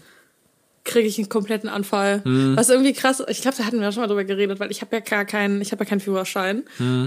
kriege 0.85 1.09
ich 1.09 1.16
einen 1.18 1.31
kompletten 1.31 1.68
Anfall. 1.70 2.20
Was 2.25 2.68
irgendwie 2.68 2.92
krass, 2.92 3.23
ich 3.29 3.40
glaube, 3.40 3.57
da 3.57 3.64
hatten 3.64 3.81
wir 3.81 3.90
schon 3.90 4.03
mal 4.03 4.07
drüber 4.07 4.25
geredet, 4.25 4.61
weil 4.61 4.70
ich 4.70 4.83
habe 4.83 4.94
ja 4.97 5.01
gar 5.01 5.25
keinen, 5.25 5.62
ich 5.62 5.73
habe 5.73 5.83
ja 5.85 5.88
keinen 5.88 6.01
Führerschein. 6.01 6.64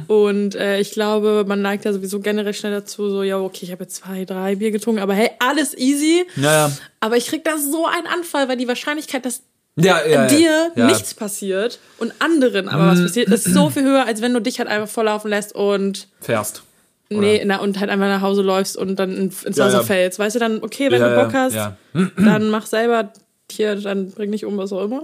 Und 0.08 0.56
äh, 0.56 0.80
ich 0.80 0.92
glaube, 0.92 1.46
man 1.48 1.62
neigt 1.62 1.86
ja 1.86 1.94
sowieso 1.94 2.20
generell 2.20 2.54
schnell 2.56 2.72
dazu, 2.72 3.10
so, 3.10 3.22
ja, 3.24 3.38
okay, 3.40 3.60
ich 3.66 3.72
habe 3.72 3.84
jetzt 3.84 3.98
zwei, 3.98 4.26
drei 4.26 4.56
Bier 4.56 4.72
getrunken, 4.72 5.00
aber 5.02 5.14
hey, 5.14 5.30
alles 5.40 5.78
easy. 5.78 6.26
Naja. 6.36 6.72
Aber 7.00 7.18
ich 7.18 7.28
krieg 7.28 7.44
da 7.44 7.58
so 7.58 7.86
einen 7.86 8.08
Anfall, 8.08 8.50
weil 8.50 8.58
die 8.58 8.68
Wahrscheinlichkeit, 8.68 9.26
dass 9.26 9.44
Ja, 9.76 10.00
ja, 10.06 10.24
ja. 10.24 10.26
dir 10.28 10.72
ja. 10.76 10.86
nichts 10.88 11.14
passiert 11.14 11.78
und 12.00 12.12
anderen 12.20 12.68
aber 12.70 12.88
was 12.88 13.00
passiert, 13.04 13.30
ist 13.30 13.44
so 13.46 13.70
viel 13.70 13.84
höher, 13.84 14.08
als 14.08 14.24
wenn 14.24 14.34
du 14.34 14.40
dich 14.42 14.58
halt 14.58 14.68
einfach 14.70 14.90
volllaufen 14.92 15.30
lässt 15.30 15.54
und 15.54 16.08
Fährst. 16.20 16.64
nee, 17.10 17.44
na, 17.46 17.58
und 17.60 17.80
halt 17.80 17.92
einfach 17.92 18.08
nach 18.08 18.22
Hause 18.24 18.42
läufst 18.42 18.76
und 18.76 18.96
dann 18.98 19.12
in- 19.16 19.32
ins 19.46 19.56
Ja, 19.58 19.66
Wasser 19.66 19.78
ja. 19.78 19.84
fällst. 19.84 20.18
Weißt 20.18 20.36
du, 20.36 20.40
dann, 20.40 20.64
okay, 20.64 20.90
wenn 20.90 21.00
Ja, 21.00 21.10
du 21.10 21.16
ja, 21.16 21.24
Bock 21.24 21.34
hast, 21.36 21.54
ja. 21.54 21.78
dann 21.94 22.50
mach 22.50 22.66
selber 22.66 23.14
hier, 23.50 23.76
dann 23.78 24.12
bring 24.12 24.32
dich 24.32 24.44
um, 24.46 24.58
was 24.58 24.74
auch 24.74 24.84
immer. 24.84 25.04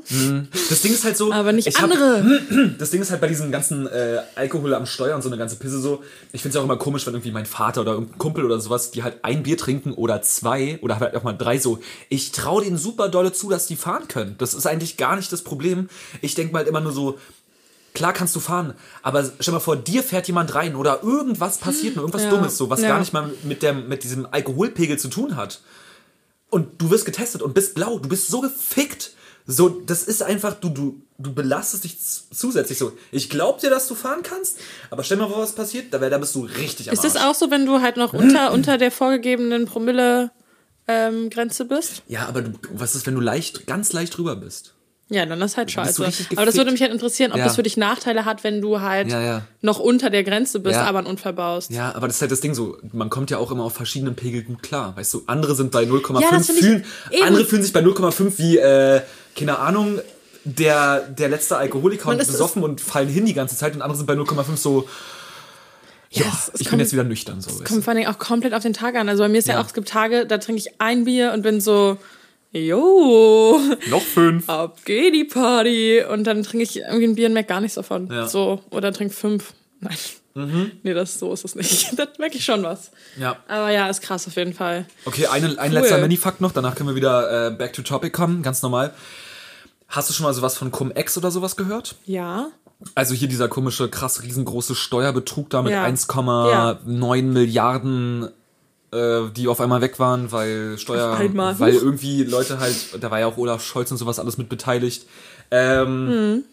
Das 0.69 0.81
Ding 0.81 0.91
ist 0.93 1.05
halt 1.05 1.15
so. 1.15 1.31
Aber 1.31 1.53
nicht 1.53 1.65
ich 1.67 1.75
hab- 1.77 1.83
andere. 1.85 2.73
Das 2.77 2.91
Ding 2.91 3.01
ist 3.01 3.09
halt 3.11 3.21
bei 3.21 3.27
diesem 3.27 3.51
ganzen 3.51 3.87
äh, 3.87 4.19
Alkohol 4.35 4.73
am 4.73 4.85
Steuer 4.85 5.15
und 5.15 5.21
so 5.21 5.29
eine 5.29 5.37
ganze 5.37 5.55
Pisse 5.55 5.79
so. 5.79 6.03
Ich 6.33 6.41
finde 6.41 6.57
es 6.57 6.61
auch 6.61 6.65
immer 6.65 6.77
komisch, 6.77 7.05
wenn 7.07 7.13
irgendwie 7.13 7.31
mein 7.31 7.45
Vater 7.45 7.81
oder 7.81 7.93
irgendein 7.93 8.17
Kumpel 8.17 8.43
oder 8.43 8.59
sowas, 8.59 8.91
die 8.91 9.03
halt 9.03 9.17
ein 9.23 9.43
Bier 9.43 9.57
trinken 9.57 9.93
oder 9.93 10.21
zwei 10.21 10.77
oder 10.81 10.99
halt 10.99 11.15
auch 11.15 11.23
mal 11.23 11.33
drei 11.33 11.57
so. 11.57 11.79
Ich 12.09 12.31
traue 12.33 12.63
denen 12.63 12.77
super 12.77 13.07
dolle 13.09 13.31
zu, 13.31 13.49
dass 13.49 13.67
die 13.67 13.75
fahren 13.77 14.07
können. 14.09 14.35
Das 14.39 14.53
ist 14.53 14.65
eigentlich 14.67 14.97
gar 14.97 15.15
nicht 15.15 15.31
das 15.31 15.41
Problem. 15.43 15.87
Ich 16.21 16.35
denke 16.35 16.51
mal 16.51 16.59
halt 16.59 16.67
immer 16.67 16.81
nur 16.81 16.91
so. 16.91 17.17
Klar 17.93 18.11
kannst 18.11 18.35
du 18.35 18.39
fahren, 18.39 18.73
aber 19.03 19.23
stell 19.39 19.53
mal 19.53 19.59
vor, 19.59 19.75
dir 19.75 20.01
fährt 20.01 20.25
jemand 20.27 20.55
rein 20.55 20.75
oder 20.75 21.03
irgendwas 21.03 21.59
passiert, 21.59 21.95
nur 21.95 22.03
irgendwas 22.03 22.23
Ja, 22.23 22.31
Dummes, 22.31 22.57
so 22.57 22.69
was 22.71 22.81
ja. 22.81 22.87
gar 22.87 22.99
nicht 22.99 23.13
mal 23.13 23.31
mit, 23.43 23.61
der, 23.61 23.73
mit 23.73 24.03
diesem 24.03 24.27
Alkoholpegel 24.29 24.97
zu 24.97 25.09
tun 25.09 25.35
hat 25.35 25.61
und 26.53 26.81
du 26.81 26.89
wirst 26.89 27.05
getestet 27.05 27.41
und 27.41 27.53
bist 27.53 27.75
blau, 27.75 27.99
du 27.99 28.07
bist 28.09 28.27
so 28.27 28.41
gefickt. 28.41 29.11
So, 29.45 29.67
das 29.67 30.03
ist 30.03 30.23
einfach, 30.23 30.53
du, 30.53 30.69
du, 30.69 31.01
du 31.17 31.33
belastest 31.33 31.83
dich 31.83 31.97
zusätzlich 31.99 32.77
so. 32.77 32.93
Ich 33.11 33.29
glaub 33.29 33.59
dir, 33.59 33.69
dass 33.69 33.89
du 33.89 33.95
fahren 33.95 34.23
kannst, 34.23 34.57
aber 34.89 35.03
stell 35.03 35.17
mal 35.17 35.27
vor, 35.27 35.39
was 35.39 35.51
passiert, 35.53 35.93
da, 35.93 35.99
wär- 35.99 36.09
da 36.09 36.17
bist 36.17 36.33
du 36.33 36.45
richtig 36.45 36.87
am 36.89 36.93
Ist 36.93 37.03
das 37.03 37.17
Arsch. 37.17 37.25
auch 37.25 37.35
so, 37.35 37.51
wenn 37.51 37.65
du 37.65 37.81
halt 37.81 37.97
noch 37.97 38.13
unter, 38.23 38.53
unter 38.53 38.77
der 38.77 38.89
vorgegebenen 38.89 39.65
Promille-Grenze 40.87 41.65
bist? 41.65 42.03
Ja, 42.07 42.25
aber 42.27 42.41
du, 42.43 42.51
was 42.73 42.95
ist, 42.95 43.05
wenn 43.05 43.15
du 43.15 43.21
leicht, 43.21 43.67
ganz 43.67 43.91
leicht 43.93 44.15
drüber 44.17 44.35
bist? 44.37 44.72
Ja, 45.09 45.25
dann 45.25 45.39
ist 45.41 45.57
halt 45.57 45.69
scheiße. 45.69 46.03
Aber 46.35 46.45
das 46.45 46.55
würde 46.55 46.71
mich 46.71 46.81
halt 46.81 46.91
interessieren, 46.91 47.31
ob 47.33 47.37
Ja. 47.37 47.43
das 47.43 47.55
für 47.55 47.61
dich 47.63 47.77
Nachteile 47.77 48.25
hat, 48.25 48.43
wenn 48.43 48.61
du 48.61 48.79
halt 48.81 49.09
Ja, 49.11 49.21
ja. 49.21 49.41
noch 49.61 49.79
unter 49.79 50.09
der 50.09 50.23
Grenze 50.23 50.59
bist, 50.59 50.77
aber 50.77 50.99
einen 50.99 51.07
Unfall 51.07 51.33
baust. 51.33 51.69
Ja, 51.71 51.93
aber 51.93 52.07
das 52.07 52.15
ist 52.15 52.21
halt 52.21 52.31
das 52.31 52.39
Ding 52.41 52.53
so, 52.55 52.77
man 52.93 53.09
kommt 53.09 53.29
ja 53.29 53.37
auch 53.37 53.51
immer 53.51 53.63
auf 53.63 53.73
verschiedenen 53.73 54.15
Pegel 54.15 54.43
gut 54.43 54.63
klar. 54.63 54.95
Weißt 54.95 55.13
du, 55.13 55.23
andere 55.27 55.55
sind 55.55 55.71
bei 55.71 55.83
0,5 55.83 56.21
Ja, 56.21 56.31
das 56.31 56.45
find 56.47 56.57
ich 56.59 56.65
fühlen, 56.65 56.85
andere 57.23 57.45
fühlen 57.45 57.63
sich 57.63 57.73
bei 57.73 57.81
0,5 57.81 58.37
wie, 58.39 58.57
äh, 58.57 59.01
keine 59.37 59.59
Ahnung, 59.59 59.99
der, 60.45 61.01
der 61.01 61.29
letzte 61.29 61.57
Alkoholiker 61.57 62.09
und 62.09 62.17
besoffen 62.17 62.63
und 62.63 62.81
fallen 62.81 63.07
hin 63.09 63.25
die 63.25 63.33
ganze 63.33 63.55
Zeit 63.55 63.75
und 63.75 63.81
andere 63.81 63.97
sind 63.97 64.07
bei 64.07 64.15
0,5 64.15 64.57
so, 64.57 64.87
Ja, 66.11 66.25
es- 66.31 66.47
es 66.53 66.61
ich 66.61 66.65
bin 66.65 66.69
kommt- 66.71 66.81
jetzt 66.81 66.93
wieder 66.93 67.03
nüchtern. 67.03 67.41
So, 67.41 67.49
weißt 67.51 67.65
Kommt 67.65 67.83
vor 67.83 67.93
allem 67.93 68.05
auch 68.07 68.19
komplett 68.19 68.53
auf 68.53 68.61
den 68.61 68.73
Tag 68.73 68.95
an. 68.95 69.09
Also 69.09 69.23
bei 69.23 69.29
mir 69.29 69.39
ist 69.39 69.47
ja, 69.47 69.55
Ja. 69.55 69.61
auch, 69.61 69.65
es 69.65 69.73
gibt 69.73 69.87
Tage, 69.89 70.25
da 70.27 70.37
trinke 70.37 70.59
ich 70.59 70.79
ein 70.79 71.05
Bier 71.05 71.31
und 71.33 71.41
bin 71.41 71.59
so, 71.59 71.97
jo, 72.53 73.59
Noch 73.89 74.01
fünf. 74.01 74.47
ab 74.49 74.79
geht 74.85 75.13
die 75.13 75.23
Party. 75.25 76.03
Und 76.09 76.23
dann 76.25 76.43
trinke 76.43 76.63
ich 76.63 76.77
irgendwie 76.77 77.05
ein 77.07 77.15
Bier 77.15 77.27
und 77.27 77.33
merke 77.33 77.49
gar 77.49 77.61
nichts 77.61 77.75
davon. 77.75 78.07
Ja. 78.11 78.23
Mhm. 78.23 78.27
So, 78.27 78.61
oder 78.71 78.91
trinke 78.93 79.13
fünf. 79.13 79.53
Nein. 79.79 79.97
Nee, 80.81 80.93
das, 80.95 81.19
so 81.19 81.31
ist 81.31 81.45
es 81.45 81.53
nicht. 81.55 81.93
da 81.99 82.07
merke 82.17 82.37
ich 82.37 82.43
schon 82.45 82.63
was. 82.63 82.89
Ja. 83.19 83.37
Aber 83.47 83.69
ja, 83.71 83.87
ist 83.87 84.01
krass 84.01 84.25
auf 84.27 84.35
jeden 84.35 84.53
Fall. 84.53 84.85
Okay, 85.05 85.27
eine, 85.27 85.59
ein 85.59 85.71
Cool. 85.71 85.79
letzter 85.79 85.99
Mini-Fakt 85.99 86.41
noch, 86.41 86.51
danach 86.51 86.73
können 86.75 86.89
wir 86.89 86.95
wieder 86.95 87.47
äh, 87.47 87.51
back 87.51 87.73
to 87.73 87.83
topic 87.83 88.11
kommen, 88.11 88.41
ganz 88.41 88.63
normal. 88.63 88.93
Hast 89.87 90.09
du 90.09 90.13
schon 90.13 90.23
mal 90.23 90.33
sowas 90.33 90.57
von 90.57 90.71
Cum-Ex 90.71 91.19
oder 91.19 91.29
sowas 91.29 91.55
gehört? 91.55 91.95
Ja. 92.05 92.47
Also 92.95 93.13
hier 93.13 93.27
dieser 93.27 93.47
komische, 93.47 93.89
krass 93.89 94.23
riesengroße 94.23 94.73
Steuerbetrug 94.73 95.51
da 95.51 95.61
mit 95.61 95.71
Ja. 95.71 95.85
1,9 95.85 97.21
Milliarden, 97.21 98.29
äh, 98.93 99.31
die 99.31 99.47
auf 99.47 99.59
einmal 99.59 99.81
weg 99.81 99.99
waren, 99.99 100.31
weil 100.31 100.77
Steuer, 100.77 101.17
weil 101.59 101.73
irgendwie 101.73 102.23
Leute 102.23 102.59
halt, 102.59 102.75
da 103.01 103.11
war 103.11 103.19
ja 103.19 103.27
auch 103.27 103.37
Olaf 103.37 103.63
Scholz 103.63 103.91
und 103.91 103.97
sowas 103.97 104.19
alles 104.19 104.37
mit 104.37 104.49
beteiligt. 104.49 105.05
Ähm, 105.51 106.43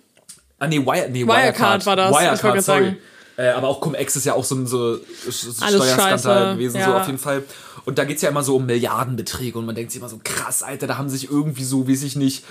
Ah 0.61 0.67
nee, 0.67 0.79
Wire, 0.79 1.09
nee, 1.11 1.23
Hm. 1.23 1.29
Wirecard 1.29 1.87
war 1.87 1.97
das, 1.97 2.13
Wirecard, 2.13 2.63
sorry. 2.63 2.85
sagen. 2.85 2.97
Äh, 3.41 3.53
aber 3.53 3.69
auch 3.69 3.81
Cum-Ex 3.81 4.17
ist 4.17 4.27
ja 4.27 4.35
auch 4.35 4.45
so 4.45 4.55
ein 4.55 4.67
so 4.67 4.97
so 4.97 5.53
Steuerskandal 5.67 6.57
gewesen, 6.57 6.79
ja. 6.79 6.85
so 6.87 6.93
auf 6.93 7.07
jeden 7.07 7.19
Fall. 7.19 7.43
Und 7.87 7.97
da 7.97 8.05
geht's 8.05 8.21
ja 8.21 8.29
immer 8.29 8.43
so 8.43 8.57
um 8.57 8.67
Milliardenbeträge 8.67 9.59
und 9.59 9.65
man 9.65 9.75
denkt 9.75 9.93
sich 9.93 10.01
immer 10.01 10.11
so, 10.11 10.21
krass, 10.23 10.63
Alter, 10.63 10.87
da 10.87 10.99
haben 10.99 11.09
sich 11.09 11.31
irgendwie 11.31 11.65
so, 11.65 11.89
weiß 11.89 12.03
ich 12.03 12.17
nicht, 12.17 12.45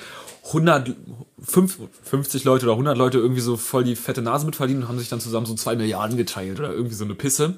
100, 0.48 0.96
fünf- 1.46 1.78
50 2.06 2.44
Leute 2.44 2.66
oder 2.66 2.74
100 2.74 2.98
Leute 2.98 3.20
irgendwie 3.20 3.42
so 3.42 3.56
voll 3.56 3.84
die 3.84 3.96
fette 3.96 4.24
Nase 4.24 4.48
mit 4.48 4.56
verdient 4.56 4.82
und 4.82 4.88
haben 4.90 4.98
sich 4.98 5.10
dann 5.10 5.20
zusammen 5.20 5.46
so 5.46 5.54
zwei 5.54 5.76
Milliarden 5.76 6.18
geteilt 6.18 6.60
oder 6.60 6.74
irgendwie 6.74 6.96
so 6.96 7.06
eine 7.06 7.14
Pisse. 7.14 7.54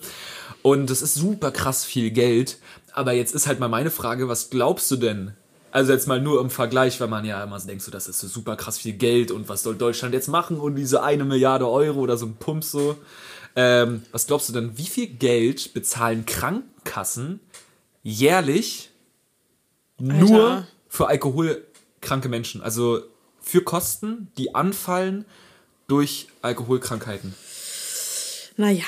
Und 0.62 0.90
das 0.90 1.02
ist 1.02 1.14
super 1.14 1.52
krass 1.52 1.86
viel 1.86 2.12
Geld. 2.12 2.58
Aber 2.92 3.14
jetzt 3.14 3.34
ist 3.34 3.48
halt 3.48 3.62
mal 3.62 3.70
meine 3.70 3.92
Frage, 3.92 4.28
was 4.28 4.50
glaubst 4.50 4.92
du 4.92 4.98
denn? 4.98 5.32
Also 5.72 5.94
jetzt 5.94 6.08
mal 6.08 6.22
nur 6.22 6.42
im 6.42 6.50
Vergleich, 6.50 7.00
weil 7.00 7.08
man 7.08 7.24
ja 7.24 7.42
immer 7.44 7.60
so 7.60 7.68
denkt, 7.68 7.82
so, 7.82 7.92
das 7.92 8.08
ist 8.08 8.20
so 8.20 8.28
super 8.28 8.58
krass 8.58 8.78
viel 8.78 8.94
Geld 8.94 9.32
und 9.32 9.48
was 9.48 9.64
soll 9.64 9.76
Deutschland 9.76 10.14
jetzt 10.14 10.28
machen 10.28 10.60
und 10.60 10.76
diese 10.76 11.02
eine 11.02 11.24
Milliarde 11.24 11.68
Euro 11.68 12.02
oder 12.02 12.18
so 12.18 12.26
ein 12.26 12.36
Pump 12.36 12.64
so. 12.64 12.98
Ähm, 13.56 14.04
was 14.12 14.28
glaubst 14.28 14.50
du 14.50 14.54
denn, 14.54 14.78
wie 14.78 14.86
viel 14.86 15.08
Geld 15.08 15.74
bezahlen 15.74 16.26
Krankenkassen 16.26 17.40
jährlich 18.04 18.90
nur 19.98 20.52
Alter. 20.52 20.68
für 20.88 21.08
alkoholkranke 21.08 22.30
Menschen? 22.30 22.62
Also 22.62 23.02
für 23.40 23.62
Kosten, 23.62 24.32
die 24.38 24.56
anfallen 24.56 25.26
durch 25.88 26.28
Alkoholkrankheiten. 26.42 27.34
Naja. 28.58 28.86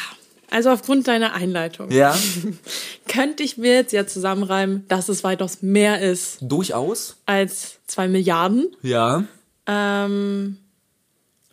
Also 0.53 0.69
aufgrund 0.69 1.07
deiner 1.07 1.33
Einleitung 1.33 1.89
Ja, 1.89 2.15
könnte 3.07 3.41
ich 3.41 3.57
mir 3.57 3.73
jetzt 3.73 3.91
ja 3.91 4.05
zusammenreimen, 4.05 4.85
dass 4.87 5.09
es 5.09 5.23
weitaus 5.23 5.63
mehr 5.63 5.99
ist 5.99 6.37
durchaus. 6.41 7.15
als 7.25 7.79
zwei 7.87 8.07
Milliarden. 8.07 8.67
Ja. 8.83 9.23
Ähm, 9.65 10.57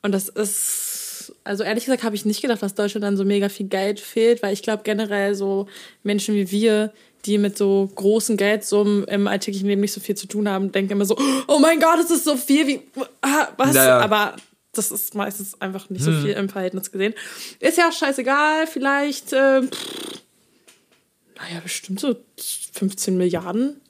und 0.02 0.12
das 0.12 0.28
ist, 0.28 1.32
also 1.44 1.64
ehrlich 1.64 1.86
gesagt 1.86 2.02
habe 2.02 2.14
ich 2.14 2.26
nicht 2.26 2.42
gedacht, 2.42 2.62
dass 2.62 2.74
Deutschland 2.74 3.02
dann 3.02 3.16
so 3.16 3.24
mega 3.24 3.48
viel 3.48 3.68
Geld 3.68 4.00
fehlt, 4.00 4.42
weil 4.42 4.52
ich 4.52 4.62
glaube 4.62 4.82
generell 4.84 5.34
so 5.34 5.66
Menschen 6.02 6.34
wie 6.34 6.50
wir, 6.50 6.92
die 7.24 7.38
mit 7.38 7.56
so 7.56 7.90
großen 7.94 8.36
Geldsummen 8.36 9.04
im 9.04 9.26
alltäglichen 9.28 9.66
Leben 9.66 9.80
nicht 9.80 9.92
so 9.92 10.00
viel 10.00 10.14
zu 10.14 10.26
tun 10.26 10.46
haben, 10.46 10.72
denken 10.72 10.92
immer 10.92 11.06
so, 11.06 11.16
oh 11.48 11.58
mein 11.58 11.80
Gott, 11.80 12.00
es 12.04 12.10
ist 12.10 12.24
so 12.24 12.36
viel 12.36 12.66
wie, 12.66 12.80
ah, 13.22 13.48
was? 13.56 13.74
Ja, 13.74 13.86
ja. 13.86 13.98
Aber 14.00 14.36
das 14.72 14.90
ist 14.90 15.14
meistens 15.14 15.60
einfach 15.60 15.90
nicht 15.90 16.04
so 16.04 16.12
viel 16.12 16.30
im 16.30 16.48
Verhältnis 16.48 16.92
gesehen. 16.92 17.14
Ist 17.58 17.78
ja 17.78 17.88
auch 17.88 17.92
scheißegal, 17.92 18.66
vielleicht, 18.66 19.32
äh, 19.32 19.62
pff, 19.62 20.20
naja, 21.36 21.60
bestimmt 21.62 22.00
so 22.00 22.16
15 22.74 23.16
Milliarden. 23.16 23.80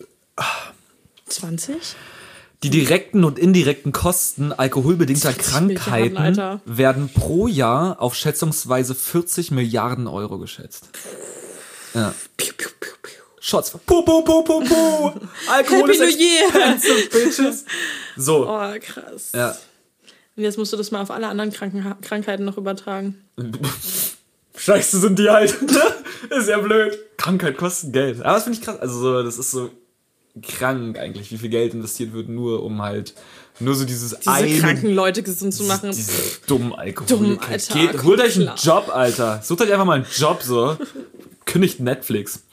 20? 1.26 1.76
Die 2.62 2.70
direkten 2.70 3.24
und 3.24 3.38
indirekten 3.38 3.92
Kosten 3.92 4.52
alkoholbedingter 4.52 5.36
20 5.36 5.60
Milliarden, 5.60 5.76
Krankheiten 5.76 6.60
werden 6.64 7.08
pro 7.08 7.46
Jahr 7.46 8.00
auf 8.00 8.14
schätzungsweise 8.14 8.94
40 8.94 9.50
Milliarden 9.50 10.06
Euro 10.06 10.38
geschätzt. 10.38 10.90
Ja. 11.94 12.14
Piu, 12.36 12.52
piu, 12.56 12.68
piu, 12.78 12.92
piu. 13.02 13.12
Shots. 13.40 13.70
Puh, 13.70 14.02
puh, 14.02 14.22
puh, 14.22 14.44
puh, 14.44 14.60
puh. 14.60 15.12
Alkohol 15.50 15.80
Happy 15.80 15.92
ist 15.92 16.00
expensive, 16.00 17.08
bitches. 17.10 17.64
So. 18.16 18.46
Oh, 18.46 18.74
krass. 18.80 19.32
Ja. 19.34 19.56
Und 20.36 20.42
jetzt 20.42 20.58
musst 20.58 20.72
du 20.72 20.76
das 20.76 20.90
mal 20.90 21.02
auf 21.02 21.10
alle 21.10 21.28
anderen 21.28 21.52
Kranken 21.52 21.84
Krankheiten 22.00 22.44
noch 22.44 22.56
übertragen. 22.56 23.16
Scheiße 24.56 25.00
sind 25.00 25.18
die 25.18 25.30
halt. 25.30 25.56
ist 26.30 26.48
ja 26.48 26.58
blöd. 26.58 26.98
Krankheit 27.16 27.56
kostet 27.56 27.92
Geld. 27.92 28.20
Aber 28.22 28.34
das 28.34 28.44
finde 28.44 28.58
ich 28.58 28.64
krass. 28.64 28.78
Also 28.78 29.00
so, 29.00 29.22
das 29.22 29.38
ist 29.38 29.50
so 29.50 29.70
krank 30.42 30.98
eigentlich, 30.98 31.30
wie 31.32 31.38
viel 31.38 31.50
Geld 31.50 31.74
investiert 31.74 32.12
wird, 32.12 32.28
nur 32.28 32.62
um 32.62 32.82
halt 32.82 33.14
nur 33.58 33.74
so 33.74 33.84
dieses 33.84 34.18
Diese 34.18 34.30
eine 34.30 34.58
kranken 34.58 34.90
Leute 34.94 35.22
gesund 35.22 35.52
zu 35.52 35.64
machen. 35.64 35.90
Diese 35.90 36.12
dummen 36.46 36.74
Alkohol. 36.74 37.08
Dumm, 37.08 37.38
Alter, 37.40 37.74
Geht, 37.74 38.02
holt 38.02 38.20
euch 38.20 38.36
einen. 38.36 38.52
Job, 38.56 38.90
Alter. 38.92 39.40
Sucht 39.42 39.62
euch 39.62 39.72
einfach 39.72 39.84
mal 39.84 39.94
einen 39.94 40.06
Job, 40.16 40.42
so. 40.42 40.76
Kündigt 41.44 41.80
Netflix. 41.80 42.44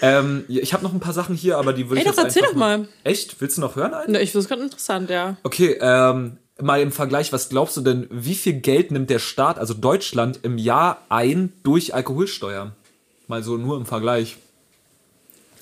Ähm, 0.00 0.44
ich 0.48 0.72
habe 0.72 0.82
noch 0.84 0.92
ein 0.92 1.00
paar 1.00 1.12
Sachen 1.12 1.34
hier, 1.34 1.58
aber 1.58 1.72
die 1.72 1.88
würde 1.88 1.96
Ey, 1.96 2.02
ich 2.02 2.06
jetzt 2.06 2.18
doch, 2.18 2.24
erzähl 2.24 2.42
einfach 2.42 2.54
doch 2.54 2.60
mal. 2.60 2.88
Echt? 3.02 3.40
Willst 3.40 3.56
du 3.56 3.60
noch 3.60 3.76
hören? 3.76 3.94
Alter? 3.94 4.10
Ne, 4.10 4.20
ich 4.20 4.30
finde 4.30 4.42
es 4.42 4.48
gerade 4.48 4.62
interessant, 4.62 5.10
ja. 5.10 5.36
Okay, 5.42 5.78
ähm, 5.80 6.38
mal 6.62 6.80
im 6.80 6.92
Vergleich, 6.92 7.32
was 7.32 7.48
glaubst 7.48 7.76
du 7.76 7.80
denn, 7.80 8.06
wie 8.10 8.34
viel 8.34 8.54
Geld 8.54 8.90
nimmt 8.90 9.10
der 9.10 9.18
Staat, 9.18 9.58
also 9.58 9.74
Deutschland, 9.74 10.40
im 10.42 10.58
Jahr 10.58 11.02
ein 11.08 11.52
durch 11.62 11.94
Alkoholsteuer? 11.94 12.72
Mal 13.28 13.42
so 13.42 13.56
nur 13.56 13.76
im 13.76 13.86
Vergleich. 13.86 14.36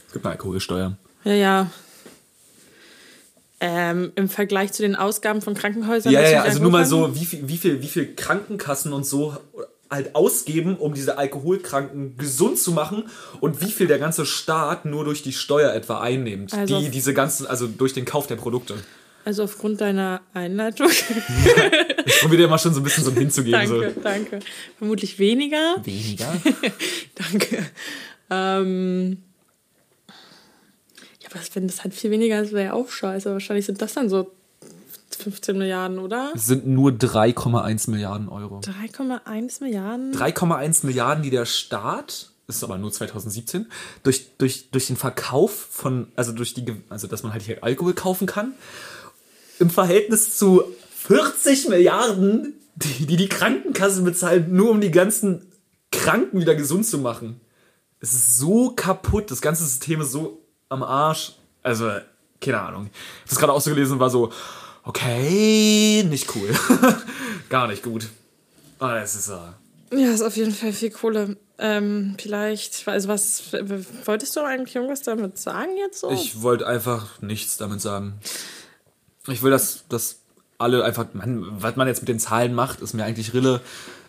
Es 0.06 0.12
gibt 0.12 0.24
eine 0.24 0.32
Alkoholsteuer. 0.32 0.96
Ja, 1.24 1.32
ja. 1.34 1.70
Ähm, 3.62 4.12
Im 4.14 4.30
Vergleich 4.30 4.72
zu 4.72 4.82
den 4.82 4.96
Ausgaben 4.96 5.42
von 5.42 5.52
Krankenhäusern. 5.54 6.12
Ja, 6.12 6.26
ja, 6.26 6.42
also 6.42 6.62
nur 6.62 6.70
mal 6.70 6.86
so, 6.86 7.14
wie 7.14 7.26
viel, 7.26 7.46
wie 7.46 7.58
viel, 7.58 7.82
wie 7.82 7.88
viel 7.88 8.14
Krankenkassen 8.14 8.94
und 8.94 9.04
so 9.04 9.36
halt 9.90 10.14
ausgeben, 10.14 10.76
um 10.76 10.94
diese 10.94 11.18
Alkoholkranken 11.18 12.16
gesund 12.16 12.58
zu 12.58 12.72
machen 12.72 13.10
und 13.40 13.60
wie 13.60 13.70
viel 13.70 13.86
der 13.86 13.98
ganze 13.98 14.24
Staat 14.24 14.86
nur 14.86 15.04
durch 15.04 15.22
die 15.22 15.32
Steuer 15.32 15.74
etwa 15.74 16.00
einnimmt. 16.00 16.54
Also- 16.54 16.80
die, 16.80 16.88
diese 16.88 17.12
ganzen, 17.12 17.46
also 17.46 17.66
durch 17.66 17.92
den 17.92 18.04
Kauf 18.04 18.26
der 18.26 18.36
Produkte. 18.36 18.76
Also 19.24 19.44
aufgrund 19.44 19.80
deiner 19.80 20.22
Einleitung. 20.34 20.88
Ich 22.06 22.20
probiere 22.20 22.42
dir 22.42 22.48
mal 22.48 22.58
schon 22.58 22.74
so 22.74 22.80
ein 22.80 22.82
bisschen 22.82 23.04
so 23.04 23.12
hinzugeben. 23.12 23.60
danke, 23.60 23.94
danke. 24.02 24.38
Vermutlich 24.78 25.18
weniger. 25.18 25.76
So. 25.76 25.86
Weniger? 25.86 26.32
Danke. 27.14 27.66
Ähm, 28.30 29.18
ja, 31.20 31.28
aber 31.30 31.40
wenn 31.54 31.66
das 31.66 31.84
halt 31.84 31.94
viel 31.94 32.10
weniger 32.10 32.40
ist, 32.42 32.52
wäre 32.52 32.64
ja 32.64 32.72
auch 32.72 32.90
scheiße. 32.90 33.30
Wahrscheinlich 33.32 33.66
sind 33.66 33.80
das 33.80 33.94
dann 33.94 34.08
so 34.08 34.32
15 35.20 35.56
Milliarden, 35.56 35.98
oder? 35.98 36.32
Es 36.34 36.46
sind 36.46 36.66
nur 36.66 36.90
3,1 36.90 37.90
Milliarden 37.90 38.28
Euro. 38.28 38.60
3,1 38.60 39.62
Milliarden? 39.62 40.14
3,1 40.14 40.86
Milliarden, 40.86 41.22
die 41.22 41.30
der 41.30 41.44
Staat, 41.44 42.30
das 42.46 42.56
ist 42.56 42.64
aber 42.64 42.78
nur 42.78 42.90
2017, 42.90 43.66
durch, 44.02 44.36
durch, 44.38 44.70
durch 44.70 44.86
den 44.88 44.96
Verkauf 44.96 45.52
von, 45.52 46.08
also 46.16 46.32
durch 46.32 46.54
die, 46.54 46.64
also 46.88 47.06
dass 47.06 47.22
man 47.22 47.32
halt 47.32 47.42
hier 47.42 47.62
Alkohol 47.62 47.94
kaufen 47.94 48.26
kann, 48.26 48.54
im 49.60 49.70
Verhältnis 49.70 50.36
zu 50.36 50.64
40 51.06 51.68
Milliarden, 51.68 52.54
die 52.74 53.06
die, 53.06 53.16
die 53.16 53.28
Krankenkasse 53.28 54.02
bezahlt, 54.02 54.48
nur 54.48 54.70
um 54.70 54.80
die 54.80 54.90
ganzen 54.90 55.52
Kranken 55.92 56.40
wieder 56.40 56.54
gesund 56.54 56.86
zu 56.86 56.98
machen. 56.98 57.40
Es 58.00 58.12
ist 58.12 58.38
so 58.38 58.70
kaputt, 58.70 59.30
das 59.30 59.42
ganze 59.42 59.64
System 59.64 60.00
ist 60.00 60.12
so 60.12 60.42
am 60.68 60.82
Arsch. 60.82 61.34
Also, 61.62 61.90
keine 62.40 62.60
Ahnung. 62.60 62.90
Ich 62.92 63.20
habe 63.20 63.28
das 63.28 63.38
gerade 63.38 63.52
auch 63.52 63.60
so 63.60 63.70
gelesen 63.70 64.00
war 64.00 64.08
so, 64.08 64.32
okay, 64.84 66.02
nicht 66.04 66.34
cool. 66.34 66.48
Gar 67.50 67.68
nicht 67.68 67.82
gut. 67.82 68.08
Ah, 68.78 68.98
es 68.98 69.14
ist 69.14 69.28
äh, 69.28 70.00
Ja, 70.00 70.12
ist 70.12 70.22
auf 70.22 70.36
jeden 70.36 70.52
Fall 70.52 70.72
viel 70.72 70.90
Kohle. 70.90 71.36
Ähm, 71.58 72.16
vielleicht, 72.18 72.88
also 72.88 73.08
was, 73.08 73.52
wolltest 74.06 74.34
du 74.34 74.40
eigentlich 74.40 74.74
irgendwas 74.74 75.02
damit 75.02 75.36
sagen 75.36 75.76
jetzt 75.76 76.00
so? 76.00 76.10
Ich 76.10 76.40
wollte 76.40 76.66
einfach 76.66 77.20
nichts 77.20 77.58
damit 77.58 77.82
sagen. 77.82 78.14
Ich 79.30 79.42
will, 79.42 79.50
dass, 79.50 79.84
dass 79.88 80.20
alle 80.58 80.84
einfach, 80.84 81.06
man, 81.12 81.62
was 81.62 81.76
man 81.76 81.88
jetzt 81.88 82.00
mit 82.02 82.08
den 82.08 82.18
Zahlen 82.18 82.54
macht, 82.54 82.80
ist 82.80 82.92
mir 82.92 83.04
eigentlich 83.04 83.32
Rille. 83.32 83.60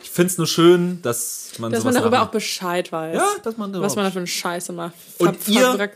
Ich 0.04 0.10
finde 0.10 0.32
es 0.32 0.38
nur 0.38 0.48
schön, 0.48 1.02
dass 1.02 1.54
man 1.60 1.72
dass 1.72 1.84
man 1.84 1.94
darüber 1.94 2.24
auch 2.24 2.32
Bescheid 2.32 2.92
weiß. 2.92 3.16
Ja, 3.16 3.36
dass 3.44 3.58
man 3.58 3.74
Was 3.82 3.96
man 3.96 4.06
da 4.06 4.12
für 4.12 4.20
eine 4.20 4.28
Scheiße 4.28 4.74
macht. 4.74 4.94
Und 5.20 5.48
ihr- 5.48 5.90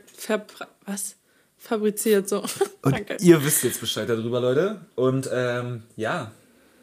was? 0.85 1.15
Fabriziert 1.57 2.29
so. 2.29 2.41
Und 2.83 2.93
Danke. 2.93 3.17
ihr 3.19 3.43
wisst 3.43 3.63
jetzt 3.63 3.81
Bescheid 3.81 4.07
darüber, 4.07 4.39
Leute. 4.39 4.81
Und 4.93 5.27
ähm, 5.33 5.83
ja, 5.95 6.31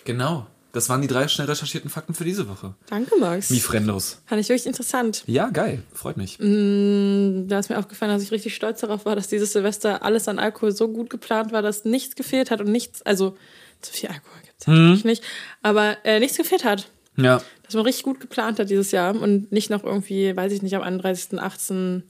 genau. 0.05 0.49
Das 0.73 0.89
waren 0.89 1.03
die 1.03 1.07
drei 1.09 1.29
schnell 1.29 1.47
recherchierten 1.47 1.91
Fakten 1.91 2.15
für 2.15 2.25
diese 2.25 2.49
Woche. 2.49 2.75
Danke, 2.89 3.15
Max. 3.21 3.51
Mi 3.51 3.61
Frendos. 3.61 4.23
Fand 4.27 4.41
ich 4.41 4.49
wirklich 4.49 4.67
interessant. 4.67 5.23
Ja, 5.27 5.51
geil. 5.51 5.83
Freut 5.93 6.17
mich. 6.17 6.39
Da 6.39 7.59
ist 7.59 7.69
mir 7.69 7.79
aufgefallen, 7.79 8.11
dass 8.13 8.23
ich 8.23 8.31
richtig 8.33 8.55
stolz 8.55 8.81
darauf 8.81 9.05
war, 9.05 9.15
dass 9.15 9.29
dieses 9.29 9.53
Silvester 9.53 10.03
alles 10.03 10.29
an 10.29 10.39
Alkohol 10.39 10.73
so 10.73 10.89
gut 10.89 11.11
geplant 11.11 11.53
war, 11.53 11.61
dass 11.61 11.85
nichts 11.85 12.17
gefehlt 12.17 12.51
hat 12.51 12.61
und 12.63 12.73
nichts, 12.73 13.03
also 13.03 13.37
zu 13.83 13.93
viel 13.93 14.09
Alkohol 14.09 14.39
gibt 14.43 14.55
es 14.61 14.67
Mhm. 14.67 14.75
natürlich 14.75 15.05
nicht, 15.05 15.25
aber 15.63 15.97
äh, 16.05 16.21
nichts 16.21 16.37
gefehlt 16.39 16.65
hat. 16.65 16.89
Ja. 17.17 17.43
Dass 17.65 17.75
man 17.75 17.85
richtig 17.85 18.05
gut 18.05 18.21
geplant 18.21 18.59
hat 18.59 18.71
dieses 18.71 18.93
Jahr 18.93 19.15
und 19.15 19.53
nicht 19.53 19.69
noch 19.69 19.85
irgendwie, 19.85 20.35
weiß 20.35 20.53
ich 20.53 20.63
nicht, 20.63 20.75
am 20.77 20.83
31.18. 20.83 22.03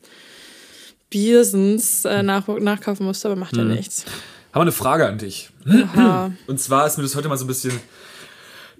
Biersens 1.10 2.04
äh, 2.04 2.22
nach, 2.22 2.46
nachkaufen 2.48 3.04
musste, 3.06 3.28
aber 3.28 3.36
macht 3.36 3.56
ja 3.56 3.64
nichts. 3.64 4.04
Haben 4.52 4.60
wir 4.60 4.62
eine 4.62 4.72
Frage 4.72 5.06
an 5.06 5.18
dich. 5.18 5.50
Oha. 5.66 6.30
Und 6.46 6.60
zwar 6.60 6.86
ist 6.86 6.96
mir 6.96 7.02
das 7.04 7.14
heute 7.16 7.28
mal 7.28 7.36
so 7.36 7.44
ein 7.44 7.48
bisschen 7.48 7.72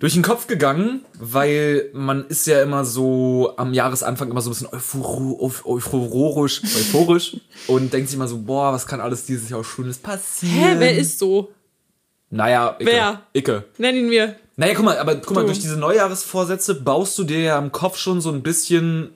durch 0.03 0.14
den 0.14 0.22
Kopf 0.24 0.48
gegangen, 0.48 1.05
weil 1.20 1.88
man 1.92 2.26
ist 2.26 2.48
ja 2.48 2.61
immer 2.61 2.84
so 2.84 3.55
am 3.57 3.72
Jahresanfang 3.72 4.28
immer 4.32 4.40
so 4.40 4.50
ein 4.50 4.53
bisschen 4.53 4.66
euphorisch, 4.72 6.61
euphorisch 6.64 7.36
und 7.68 7.92
denkt 7.92 8.09
sich 8.09 8.16
immer 8.16 8.26
so, 8.26 8.38
boah, 8.38 8.72
was 8.72 8.88
kann 8.88 9.00
alles 9.00 9.26
dieses 9.26 9.48
Jahr 9.48 9.62
Schönes 9.62 9.98
passieren? 9.98 10.55
Hä, 10.59 10.74
wer 10.78 10.98
ist 10.98 11.20
so? 11.20 11.53
Naja, 12.30 12.74
Icke. 12.80 12.90
Wer? 12.90 13.22
Icke. 13.32 13.64
Nenn 13.78 13.94
ihn 13.94 14.09
mir. 14.09 14.34
Naja, 14.57 14.74
guck 14.74 14.86
mal, 14.86 14.98
aber 14.98 15.14
guck 15.14 15.36
mal, 15.36 15.42
Du. 15.42 15.46
durch 15.46 15.61
diese 15.61 15.76
Neujahresvorsätze 15.76 16.74
baust 16.82 17.16
du 17.18 17.22
dir 17.22 17.38
ja 17.38 17.59
im 17.61 17.70
Kopf 17.70 17.96
schon 17.96 18.20
so 18.20 18.32
ein 18.32 18.42
bisschen, 18.42 19.11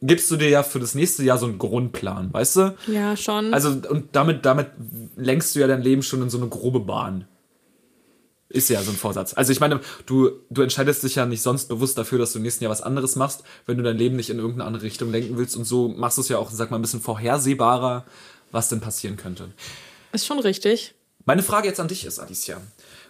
gibst 0.00 0.30
du 0.30 0.36
dir 0.38 0.48
ja 0.48 0.62
für 0.62 0.80
das 0.80 0.94
nächste 0.94 1.24
Jahr 1.24 1.36
so 1.36 1.44
einen 1.44 1.58
Grundplan, 1.58 2.32
weißt 2.32 2.56
du? 2.56 2.74
Ja, 2.86 3.18
schon. 3.18 3.52
Also, 3.52 3.68
und 3.68 4.16
damit, 4.16 4.46
damit 4.46 4.68
lenkst 5.16 5.54
du 5.54 5.60
ja 5.60 5.66
dein 5.66 5.82
Leben 5.82 6.02
schon 6.02 6.22
in 6.22 6.30
so 6.30 6.38
eine 6.38 6.48
grobe 6.48 6.80
Bahn. 6.80 7.26
Ist 8.52 8.68
ja 8.68 8.82
so 8.82 8.90
ein 8.90 8.96
Vorsatz. 8.96 9.32
Also 9.34 9.50
ich 9.50 9.60
meine, 9.60 9.80
du, 10.04 10.30
du 10.50 10.60
entscheidest 10.60 11.02
dich 11.02 11.14
ja 11.14 11.24
nicht 11.24 11.40
sonst 11.40 11.68
bewusst 11.68 11.96
dafür, 11.96 12.18
dass 12.18 12.32
du 12.32 12.38
im 12.38 12.42
nächsten 12.42 12.64
Jahr 12.64 12.70
was 12.70 12.82
anderes 12.82 13.16
machst, 13.16 13.44
wenn 13.64 13.78
du 13.78 13.82
dein 13.82 13.96
Leben 13.96 14.16
nicht 14.16 14.28
in 14.28 14.38
irgendeine 14.38 14.64
andere 14.64 14.82
Richtung 14.82 15.10
lenken 15.10 15.38
willst. 15.38 15.56
Und 15.56 15.64
so 15.64 15.88
machst 15.88 16.18
du 16.18 16.22
es 16.22 16.28
ja 16.28 16.36
auch, 16.36 16.50
sag 16.50 16.70
mal, 16.70 16.78
ein 16.78 16.82
bisschen 16.82 17.00
vorhersehbarer, 17.00 18.04
was 18.50 18.68
denn 18.68 18.80
passieren 18.80 19.16
könnte. 19.16 19.48
ist 20.12 20.26
schon 20.26 20.38
richtig. 20.38 20.94
Meine 21.24 21.42
Frage 21.42 21.68
jetzt 21.68 21.80
an 21.80 21.88
dich 21.88 22.04
ist, 22.04 22.18
Alicia. 22.18 22.60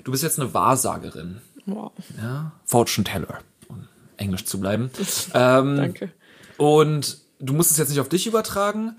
Du 0.04 0.12
bist 0.12 0.22
jetzt 0.22 0.38
eine 0.38 0.54
Wahrsagerin. 0.54 1.40
Wow, 1.66 1.92
Ja? 2.20 2.52
Fortune 2.64 3.04
Teller, 3.04 3.38
um 3.68 3.88
Englisch 4.16 4.44
zu 4.44 4.60
bleiben. 4.60 4.90
ähm, 5.34 5.76
danke. 5.76 6.12
und 6.56 7.18
du 7.40 7.52
musst 7.52 7.70
es 7.70 7.78
jetzt 7.78 7.88
nicht 7.88 8.00
auf 8.00 8.08
dich 8.08 8.26
übertragen. 8.26 8.96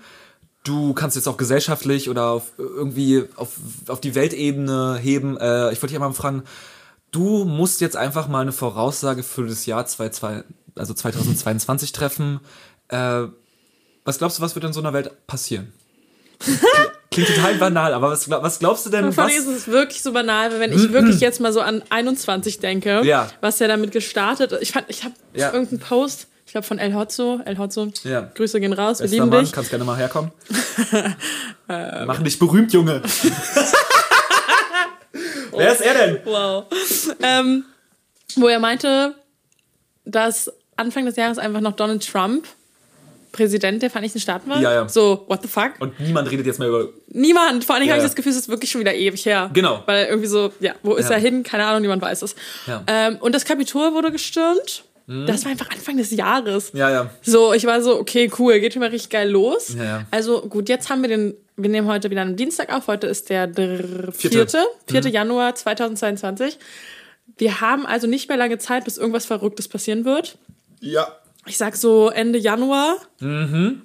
Du 0.64 0.94
kannst 0.94 1.14
jetzt 1.14 1.28
auch 1.28 1.36
gesellschaftlich 1.36 2.08
oder 2.08 2.28
auf 2.30 2.52
irgendwie 2.58 3.24
auf, 3.36 3.50
auf 3.88 4.00
die 4.00 4.14
Weltebene 4.14 4.98
heben. 5.00 5.36
Äh, 5.36 5.72
ich 5.72 5.82
wollte 5.82 5.88
dich 5.88 5.96
einmal 5.96 6.12
fragen, 6.14 6.42
du 7.10 7.44
musst 7.44 7.82
jetzt 7.82 7.96
einfach 7.96 8.28
mal 8.28 8.40
eine 8.40 8.52
Voraussage 8.52 9.22
für 9.22 9.46
das 9.46 9.66
Jahr 9.66 9.84
22, 9.86 10.44
also 10.74 10.94
2022 10.94 11.92
treffen. 11.92 12.40
Äh, 12.88 13.24
was 14.06 14.18
glaubst 14.18 14.38
du, 14.38 14.42
was 14.42 14.54
wird 14.54 14.64
in 14.64 14.72
so 14.72 14.80
einer 14.80 14.94
Welt 14.94 15.26
passieren? 15.26 15.72
Klingt 17.10 17.28
total 17.28 17.54
banal, 17.56 17.92
aber 17.94 18.10
was, 18.10 18.28
was 18.28 18.58
glaubst 18.58 18.86
du 18.86 18.90
denn? 18.90 19.04
Allem 19.04 19.16
Was, 19.16 19.32
ist 19.36 19.46
es 19.46 19.68
wirklich 19.68 20.02
so 20.02 20.12
banal, 20.12 20.50
weil 20.50 20.60
wenn 20.60 20.72
ich 20.72 20.92
wirklich 20.92 21.20
jetzt 21.20 21.40
mal 21.40 21.52
so 21.52 21.60
an 21.60 21.82
21 21.90 22.58
denke, 22.58 23.02
Ja. 23.04 23.28
was 23.40 23.58
ja 23.60 23.68
damit 23.68 23.92
gestartet 23.92 24.50
ist. 24.52 24.62
Ich 24.62 24.72
fand, 24.72 24.86
ich 24.88 25.04
habe 25.04 25.14
Ja. 25.34 25.52
irgendeinen 25.52 25.78
Post, 25.80 26.26
ich 26.46 26.52
glaube 26.52 26.66
von 26.66 26.78
El 26.78 26.94
Hotzo, 26.94 27.40
El 27.44 27.58
Hotzo, 27.58 27.88
Ja. 28.04 28.30
Grüße 28.34 28.60
gehen 28.60 28.72
raus, 28.72 28.98
wir 28.98 29.04
Bester 29.04 29.16
lieben 29.16 29.28
Mann, 29.30 29.44
dich. 29.44 29.52
kannst 29.52 29.70
gerne 29.70 29.84
mal 29.84 29.96
herkommen. 29.96 30.30
Machen 31.66 32.24
dich 32.24 32.38
berühmt, 32.38 32.72
Junge. 32.72 33.02
Wer 35.56 35.72
ist 35.72 35.80
er 35.80 35.94
denn? 35.94 36.18
Wow. 36.24 36.64
ähm, 37.22 37.64
wo 38.36 38.48
er 38.48 38.58
meinte, 38.58 39.14
dass 40.04 40.52
Anfang 40.76 41.06
des 41.06 41.14
Jahres 41.16 41.38
einfach 41.38 41.60
noch 41.60 41.72
Donald 41.76 42.04
Trump 42.06 42.46
Präsident 43.30 43.82
der 43.82 43.90
Vereinigten 43.90 44.20
Staaten 44.20 44.48
war. 44.48 44.60
Ja, 44.60 44.72
ja. 44.72 44.88
So, 44.88 45.24
what 45.28 45.42
the 45.42 45.48
fuck? 45.48 45.72
Und 45.80 45.98
niemand 45.98 46.30
redet 46.30 46.46
jetzt 46.46 46.60
mehr 46.60 46.68
über. 46.68 46.88
Niemand. 47.08 47.64
Vor 47.64 47.74
allen 47.74 47.80
Dingen 47.82 47.88
Ja, 47.90 47.94
habe 47.96 48.04
ich 48.04 48.08
das 48.08 48.14
Gefühl, 48.14 48.30
es 48.30 48.38
ist 48.38 48.48
wirklich 48.48 48.70
schon 48.70 48.80
wieder 48.80 48.94
ewig 48.94 49.26
her. 49.26 49.50
Genau. 49.52 49.82
Weil 49.86 50.06
irgendwie 50.06 50.28
so, 50.28 50.52
ja, 50.60 50.74
wo 50.84 50.94
ist 50.94 51.10
er 51.10 51.18
hin? 51.18 51.42
Keine 51.42 51.64
Ahnung, 51.66 51.82
niemand 51.82 52.00
weiß 52.00 52.22
es. 52.22 52.36
Ja. 52.68 52.84
Ähm, 52.86 53.16
und 53.20 53.34
das 53.34 53.44
Kapitol 53.44 53.92
wurde 53.92 54.12
gestürmt. 54.12 54.84
Das 55.06 55.44
war 55.44 55.50
einfach 55.52 55.68
Anfang 55.70 55.98
des 55.98 56.10
Jahres. 56.12 56.70
Ja, 56.72 56.90
ja. 56.90 57.10
So, 57.22 57.52
ich 57.52 57.66
war 57.66 57.82
so, 57.82 57.98
okay, 58.00 58.30
cool, 58.38 58.58
geht 58.60 58.72
schon 58.72 58.80
mal 58.80 58.88
richtig 58.88 59.10
geil 59.10 59.28
los. 59.30 59.74
Ja, 59.74 59.84
ja. 59.84 60.06
Also 60.10 60.40
gut, 60.42 60.68
jetzt 60.70 60.88
haben 60.88 61.02
wir 61.02 61.08
den, 61.10 61.34
wir 61.56 61.68
nehmen 61.68 61.86
heute 61.88 62.10
wieder 62.10 62.22
am 62.22 62.36
Dienstag 62.36 62.72
auf. 62.74 62.86
Heute 62.86 63.06
ist 63.06 63.28
der 63.28 63.46
dr- 63.46 64.12
Vierte. 64.12 64.36
vierte, 64.38 64.64
vierte 64.86 65.08
Mhm. 65.08 65.14
Januar 65.14 65.54
2022. 65.54 66.58
Wir 67.36 67.60
haben 67.60 67.84
also 67.84 68.06
nicht 68.06 68.28
mehr 68.28 68.38
lange 68.38 68.56
Zeit, 68.58 68.84
bis 68.84 68.96
irgendwas 68.96 69.26
Verrücktes 69.26 69.68
passieren 69.68 70.04
wird. 70.06 70.38
Ja. 70.80 71.06
Ich 71.46 71.58
sag 71.58 71.76
so 71.76 72.08
Ende 72.08 72.38
Januar. 72.38 72.96
Mhm. 73.20 73.82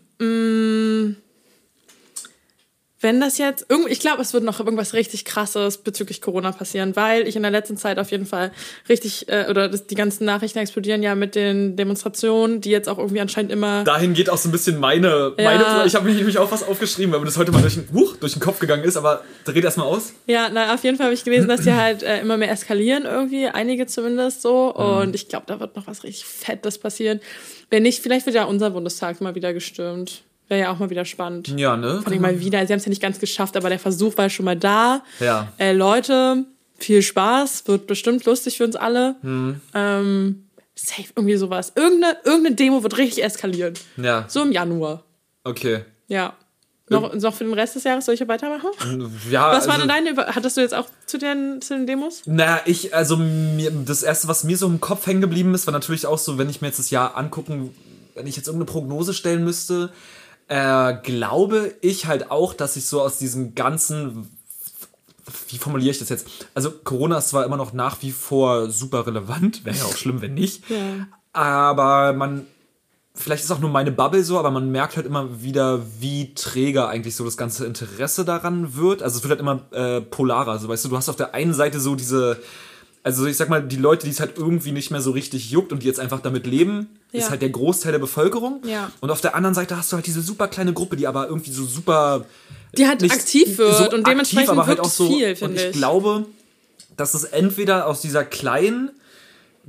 Wenn 3.01 3.21
das 3.21 3.37
jetzt 3.37 3.65
irgendwie, 3.69 3.91
ich 3.91 3.99
glaube, 3.99 4.21
es 4.21 4.33
wird 4.33 4.43
noch 4.43 4.59
irgendwas 4.59 4.93
richtig 4.93 5.23
krasses 5.23 5.77
bezüglich 5.77 6.21
Corona 6.21 6.51
passieren, 6.51 6.95
weil 6.95 7.27
ich 7.27 7.35
in 7.35 7.43
der 7.43 7.51
letzten 7.51 7.77
Zeit 7.77 7.97
auf 7.97 8.11
jeden 8.11 8.25
Fall 8.25 8.51
richtig, 8.89 9.29
äh, 9.29 9.45
oder 9.49 9.69
das, 9.69 9.87
die 9.87 9.95
ganzen 9.95 10.25
Nachrichten 10.25 10.59
explodieren 10.59 11.01
ja 11.01 11.15
mit 11.15 11.35
den 11.35 11.77
Demonstrationen, 11.77 12.59
die 12.59 12.71
jetzt 12.71 12.89
auch 12.89 12.97
irgendwie 12.97 13.21
anscheinend 13.21 13.51
immer. 13.51 13.85
Dahin 13.85 14.13
geht 14.13 14.29
auch 14.29 14.37
so 14.37 14.49
ein 14.49 14.51
bisschen 14.51 14.79
meine. 14.79 15.33
Ja. 15.37 15.43
meine 15.43 15.85
ich 15.85 15.95
habe 15.95 16.05
mich 16.05 16.17
nämlich 16.17 16.37
auch 16.37 16.51
was 16.51 16.63
aufgeschrieben, 16.63 17.13
weil 17.13 17.19
mir 17.19 17.25
das 17.25 17.37
heute 17.37 17.51
mal 17.51 17.61
durch 17.61 17.75
den, 17.75 17.87
huch, 17.93 18.17
durch 18.17 18.33
den 18.33 18.41
Kopf 18.41 18.59
gegangen 18.59 18.83
ist, 18.83 18.97
aber 18.97 19.23
dreht 19.45 19.63
erst 19.63 19.77
mal 19.77 19.85
aus. 19.85 20.13
Ja, 20.27 20.49
na, 20.51 20.73
auf 20.73 20.83
jeden 20.83 20.97
Fall 20.97 21.05
habe 21.05 21.13
ich 21.13 21.23
gelesen, 21.23 21.47
dass 21.47 21.61
die 21.61 21.73
halt 21.73 22.03
äh, 22.03 22.19
immer 22.19 22.35
mehr 22.35 22.51
eskalieren 22.51 23.05
irgendwie, 23.05 23.47
einige 23.47 23.87
zumindest 23.87 24.41
so. 24.41 24.73
Mhm. 24.77 24.83
Und 24.83 25.15
ich 25.15 25.29
glaube, 25.29 25.45
da 25.47 25.59
wird 25.61 25.75
noch 25.77 25.87
was 25.87 26.03
richtig 26.03 26.25
Fettes 26.25 26.77
passieren. 26.77 27.21
Wenn 27.69 27.83
nicht, 27.83 28.03
vielleicht 28.03 28.25
wird 28.25 28.35
ja 28.35 28.43
unser 28.43 28.71
Bundestag 28.71 29.21
mal 29.21 29.35
wieder 29.35 29.53
gestürmt. 29.53 30.23
Wäre 30.49 30.61
ja 30.61 30.71
auch 30.71 30.79
mal 30.79 30.89
wieder 30.89 31.05
spannend. 31.05 31.47
Ja, 31.57 31.77
ne? 31.77 32.01
Vor 32.01 32.11
allem 32.11 32.21
mal 32.21 32.39
wieder. 32.39 32.65
Sie 32.65 32.73
haben 32.73 32.79
es 32.79 32.85
ja 32.85 32.89
nicht 32.89 33.01
ganz 33.01 33.19
geschafft, 33.19 33.55
aber 33.55 33.69
der 33.69 33.79
Versuch 33.79 34.17
war 34.17 34.29
schon 34.29 34.45
mal 34.45 34.57
da. 34.57 35.03
Ja. 35.19 35.53
Äh, 35.57 35.73
Leute, 35.73 36.43
viel 36.77 37.01
Spaß, 37.01 37.67
wird 37.67 37.85
bestimmt 37.87 38.25
lustig 38.25 38.57
für 38.57 38.65
uns 38.65 38.75
alle. 38.75 39.15
Mhm. 39.21 39.61
Ähm, 39.75 40.49
safe, 40.73 41.09
irgendwie 41.15 41.35
sowas. 41.35 41.73
Irgendeine, 41.75 42.17
irgendeine 42.25 42.55
Demo 42.55 42.81
wird 42.81 42.97
richtig 42.97 43.23
eskalieren. 43.23 43.75
Ja. 43.97 44.25
So 44.27 44.41
im 44.41 44.51
Januar. 44.51 45.03
Okay. 45.43 45.85
Ja. 46.07 46.33
Noch, 46.91 47.13
noch 47.13 47.35
für 47.35 47.43
den 47.43 47.53
Rest 47.53 47.75
des 47.75 47.83
Jahres 47.83 48.05
soll 48.05 48.15
ich 48.15 48.19
ja 48.19 48.27
weitermachen? 48.27 48.71
Ja, 49.29 49.51
Was 49.51 49.67
war 49.67 49.75
also- 49.75 49.87
denn 49.87 50.05
deine, 50.15 50.35
hattest 50.35 50.57
du 50.57 50.61
jetzt 50.61 50.73
auch 50.73 50.87
zu 51.05 51.19
den, 51.19 51.61
zu 51.61 51.75
den 51.75 51.85
Demos? 51.85 52.23
Naja, 52.25 52.61
ich, 52.65 52.95
also 52.95 53.15
mir, 53.15 53.71
das 53.85 54.01
erste, 54.01 54.27
was 54.27 54.43
mir 54.43 54.57
so 54.57 54.65
im 54.65 54.81
Kopf 54.81 55.05
hängen 55.05 55.21
geblieben 55.21 55.53
ist, 55.53 55.67
war 55.67 55.71
natürlich 55.71 56.07
auch 56.07 56.17
so, 56.17 56.39
wenn 56.39 56.49
ich 56.49 56.61
mir 56.61 56.67
jetzt 56.69 56.79
das 56.79 56.89
Jahr 56.89 57.15
angucken, 57.15 57.75
wenn 58.15 58.25
ich 58.25 58.35
jetzt 58.35 58.47
irgendeine 58.47 58.71
Prognose 58.71 59.13
stellen 59.13 59.43
müsste, 59.43 59.91
äh, 60.49 60.95
glaube 61.03 61.73
ich 61.81 62.05
halt 62.07 62.29
auch, 62.31 62.53
dass 62.53 62.75
ich 62.75 62.85
so 62.85 63.01
aus 63.01 63.17
diesem 63.17 63.55
ganzen, 63.55 64.29
wie 65.47 65.57
formuliere 65.57 65.91
ich 65.91 65.99
das 65.99 66.09
jetzt? 66.09 66.27
Also 66.53 66.71
Corona 66.71 67.17
ist 67.19 67.29
zwar 67.29 67.45
immer 67.45 67.57
noch 67.57 67.71
nach 67.73 67.97
wie 68.01 68.11
vor 68.11 68.69
super 68.69 69.05
relevant, 69.07 69.63
wäre 69.65 69.77
ja 69.77 69.85
auch 69.85 69.95
schlimm, 69.95 70.21
wenn 70.21 70.33
nicht, 70.33 70.63
Ja. 70.69 71.07
aber 71.33 72.13
man, 72.13 72.45
vielleicht 73.15 73.43
ist 73.43 73.51
auch 73.51 73.59
nur 73.59 73.69
meine 73.69 73.91
Bubble 73.91 74.23
so, 74.23 74.39
aber 74.39 74.49
man 74.51 74.71
merkt 74.71 74.95
halt 74.95 75.05
immer 75.05 75.41
wieder, 75.43 75.81
wie 75.99 76.33
träger 76.33 76.89
eigentlich 76.89 77.15
so 77.15 77.25
das 77.25 77.37
ganze 77.37 77.65
Interesse 77.65 78.25
daran 78.25 78.75
wird. 78.75 79.03
Also 79.03 79.17
es 79.17 79.23
wird 79.23 79.31
halt 79.31 79.39
immer 79.41 79.61
äh, 79.71 80.01
polarer. 80.01 80.51
Also 80.51 80.67
weißt 80.69 80.85
du, 80.85 80.89
du 80.89 80.97
hast 80.97 81.09
auf 81.09 81.15
der 81.15 81.33
einen 81.33 81.53
Seite 81.53 81.79
so 81.79 81.95
diese, 81.95 82.37
also 83.03 83.25
ich 83.25 83.37
sag 83.37 83.49
mal, 83.49 83.61
die 83.63 83.77
Leute, 83.77 84.05
die 84.05 84.11
es 84.11 84.19
halt 84.19 84.37
irgendwie 84.37 84.71
nicht 84.71 84.91
mehr 84.91 85.01
so 85.01 85.11
richtig 85.11 85.51
juckt 85.51 85.71
und 85.71 85.83
die 85.83 85.87
jetzt 85.87 85.99
einfach 85.99 86.19
damit 86.21 86.45
leben, 86.45 86.89
Ja. 87.11 87.19
ist 87.21 87.29
halt 87.29 87.41
der 87.41 87.49
Großteil 87.49 87.91
der 87.93 87.99
Bevölkerung. 87.99 88.61
Ja. 88.65 88.91
Und 88.99 89.09
auf 89.09 89.21
der 89.21 89.35
anderen 89.35 89.55
Seite 89.55 89.77
hast 89.77 89.91
du 89.91 89.95
halt 89.95 90.05
diese 90.05 90.21
super 90.21 90.47
kleine 90.47 90.73
Gruppe, 90.73 90.95
die 90.97 91.07
aber 91.07 91.27
irgendwie 91.27 91.51
so 91.51 91.65
super 91.65 92.25
Die 92.77 92.87
halt 92.87 93.01
nicht 93.01 93.13
aktiv 93.13 93.57
wird 93.57 93.75
so 93.77 93.91
und 93.95 94.05
dementsprechend 94.07 94.49
aktiv, 94.49 94.59
aber 94.59 94.67
halt 94.67 94.79
auch 94.79 94.89
so, 94.89 95.07
viel, 95.07 95.29
und 95.29 95.35
finde 95.37 95.55
ich 95.61 95.65
ich. 95.67 95.71
glaube, 95.73 96.25
dass 96.97 97.13
es 97.13 97.23
entweder 97.23 97.87
aus 97.87 98.01
dieser 98.01 98.25
kleinen 98.25 98.91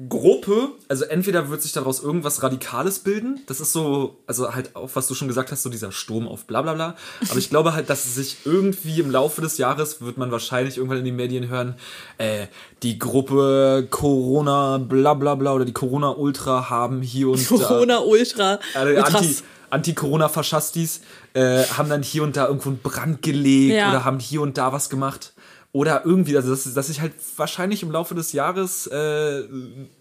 Gruppe, 0.08 0.68
also 0.88 1.04
entweder 1.04 1.50
wird 1.50 1.60
sich 1.62 1.72
daraus 1.72 2.02
irgendwas 2.02 2.42
Radikales 2.42 3.00
bilden, 3.00 3.40
das 3.46 3.60
ist 3.60 3.72
so, 3.72 4.16
also 4.26 4.54
halt 4.54 4.74
auch, 4.74 4.88
was 4.94 5.06
du 5.08 5.14
schon 5.14 5.28
gesagt 5.28 5.52
hast, 5.52 5.62
so 5.62 5.68
dieser 5.68 5.92
Sturm 5.92 6.26
auf 6.26 6.46
bla 6.46 6.62
bla 6.62 6.72
bla, 6.74 6.96
aber 7.28 7.38
ich 7.38 7.50
glaube 7.50 7.74
halt, 7.74 7.90
dass 7.90 8.06
es 8.06 8.14
sich 8.14 8.38
irgendwie 8.44 8.98
im 9.00 9.10
Laufe 9.10 9.42
des 9.42 9.58
Jahres, 9.58 10.00
wird 10.00 10.16
man 10.16 10.30
wahrscheinlich 10.30 10.78
irgendwann 10.78 10.98
in 10.98 11.04
den 11.04 11.16
Medien 11.16 11.48
hören, 11.48 11.74
äh, 12.18 12.46
die 12.82 12.98
Gruppe 12.98 13.86
Corona 13.90 14.78
bla 14.78 15.14
bla 15.14 15.34
bla 15.34 15.52
oder 15.52 15.64
die 15.66 15.72
Corona 15.74 16.10
Ultra 16.10 16.70
haben 16.70 17.02
hier 17.02 17.28
und 17.28 17.50
da 17.50 17.56
Corona 17.56 17.98
Ultra. 17.98 18.58
also 18.74 18.88
Ultras. 18.94 19.14
Anti, 19.14 19.36
Anti-Corona-Faschastis 19.70 21.00
äh, 21.34 21.64
haben 21.64 21.88
dann 21.88 22.02
hier 22.02 22.22
und 22.22 22.36
da 22.36 22.46
irgendwo 22.46 22.70
einen 22.70 22.78
Brand 22.78 23.22
gelegt 23.22 23.74
Ja. 23.74 23.90
oder 23.90 24.04
haben 24.04 24.18
hier 24.18 24.40
und 24.40 24.58
da 24.58 24.72
was 24.72 24.88
gemacht. 24.90 25.32
Oder 25.72 26.04
irgendwie, 26.04 26.36
also 26.36 26.50
dass, 26.50 26.72
dass 26.74 26.88
sich 26.88 27.00
halt 27.00 27.12
wahrscheinlich 27.36 27.84
im 27.84 27.92
Laufe 27.92 28.16
des 28.16 28.32
Jahres 28.32 28.88
äh, 28.88 29.44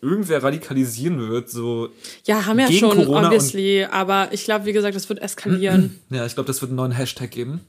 irgendwer 0.01 0.41
radikalisieren 0.41 1.29
wird. 1.29 1.49
So, 1.49 1.89
Ja, 2.25 2.47
haben 2.47 2.57
ja 2.59 2.71
schon, 2.71 2.97
Corona 2.97 3.27
obviously. 3.27 3.85
Aber 3.85 4.29
ich 4.31 4.45
glaube, 4.45 4.65
wie 4.65 4.73
gesagt, 4.73 4.95
das 4.95 5.07
wird 5.09 5.19
eskalieren. 5.19 5.99
ja, 6.09 6.25
ich 6.25 6.33
glaube, 6.33 6.47
das 6.47 6.61
wird 6.61 6.69
einen 6.69 6.77
neuen 6.77 6.91
Hashtag 6.91 7.29
geben. 7.29 7.61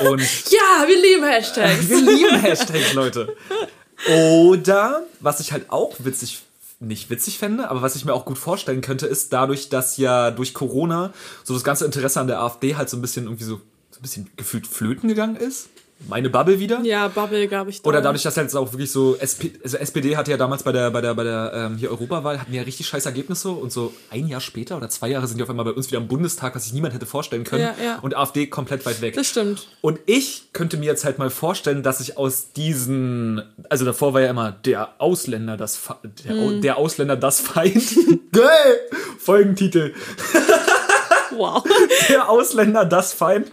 Und 0.00 0.20
ja, 0.50 0.86
wir 0.88 0.96
lieben 0.96 1.24
Hashtags. 1.24 1.90
wir 1.90 2.00
lieben 2.00 2.40
Hashtags, 2.40 2.94
Leute. 2.94 3.36
Oder, 4.08 5.02
was 5.20 5.40
ich 5.40 5.52
halt 5.52 5.70
auch 5.70 5.96
witzig, 5.98 6.40
nicht 6.80 7.10
witzig 7.10 7.36
fände, 7.38 7.68
aber 7.68 7.82
was 7.82 7.96
ich 7.96 8.06
mir 8.06 8.14
auch 8.14 8.24
gut 8.24 8.38
vorstellen 8.38 8.80
könnte, 8.80 9.06
ist 9.06 9.32
dadurch, 9.32 9.68
dass 9.68 9.98
ja 9.98 10.30
durch 10.30 10.54
Corona 10.54 11.12
so 11.44 11.52
das 11.52 11.64
ganze 11.64 11.84
Interesse 11.84 12.18
an 12.18 12.28
der 12.28 12.40
AfD 12.40 12.76
halt 12.76 12.88
so 12.88 12.96
ein 12.96 13.02
bisschen 13.02 13.24
irgendwie 13.24 13.44
so, 13.44 13.60
so 13.90 13.98
ein 13.98 14.02
bisschen 14.02 14.30
gefühlt 14.36 14.66
flöten 14.66 15.08
gegangen 15.08 15.36
ist. 15.36 15.68
Meine 16.08 16.30
Bubble 16.30 16.58
wieder. 16.58 16.80
Ja, 16.82 17.08
Bubble 17.08 17.46
gab 17.46 17.68
ich 17.68 17.82
da. 17.82 17.88
Oder 17.88 18.00
dadurch, 18.00 18.22
dass 18.22 18.36
halt 18.36 18.54
auch 18.56 18.72
wirklich 18.72 18.90
so, 18.90 19.16
SP, 19.20 19.52
also 19.62 19.76
SPD 19.76 20.16
hatte 20.16 20.30
ja 20.30 20.36
damals 20.36 20.62
bei 20.62 20.72
der, 20.72 20.90
bei 20.90 21.00
der, 21.00 21.14
bei 21.14 21.24
der 21.24 21.52
ähm, 21.54 21.76
hier 21.76 21.90
Europawahl, 21.90 22.40
hatten 22.40 22.52
ja 22.54 22.62
richtig 22.62 22.86
scheiß 22.88 23.06
Ergebnisse 23.06 23.50
und 23.50 23.70
so 23.70 23.92
ein 24.10 24.26
Jahr 24.26 24.40
später 24.40 24.76
oder 24.76 24.88
zwei 24.88 25.08
Jahre 25.08 25.26
sind 25.26 25.36
die 25.36 25.42
auf 25.42 25.50
einmal 25.50 25.64
bei 25.66 25.72
uns 25.72 25.88
wieder 25.88 25.98
im 25.98 26.08
Bundestag, 26.08 26.54
was 26.56 26.64
sich 26.64 26.72
niemand 26.72 26.94
hätte 26.94 27.06
vorstellen 27.06 27.44
können. 27.44 27.62
Ja, 27.62 27.74
ja. 27.84 27.98
Und 28.00 28.16
AfD 28.16 28.46
komplett 28.46 28.84
weit 28.86 29.00
weg. 29.02 29.14
Das 29.14 29.26
stimmt. 29.28 29.68
Und 29.82 30.00
ich 30.06 30.44
könnte 30.52 30.78
mir 30.78 30.86
jetzt 30.86 31.04
halt 31.04 31.18
mal 31.18 31.30
vorstellen, 31.30 31.82
dass 31.82 32.00
ich 32.00 32.16
aus 32.16 32.52
diesen, 32.56 33.42
also 33.68 33.84
davor 33.84 34.14
war 34.14 34.20
ja 34.22 34.30
immer 34.30 34.52
der 34.52 34.94
Ausländer 34.98 35.56
das, 35.56 35.76
Fe- 35.76 35.96
der, 36.24 36.34
Hm. 36.34 36.62
der 36.62 36.76
Ausländer 36.78 37.16
das 37.16 37.40
Feind. 37.40 37.84
Geil! 38.32 38.80
Folgentitel. 39.18 39.92
Wow. 41.36 41.62
der 42.08 42.28
Ausländer 42.28 42.84
das 42.84 43.12
Feind. 43.12 43.48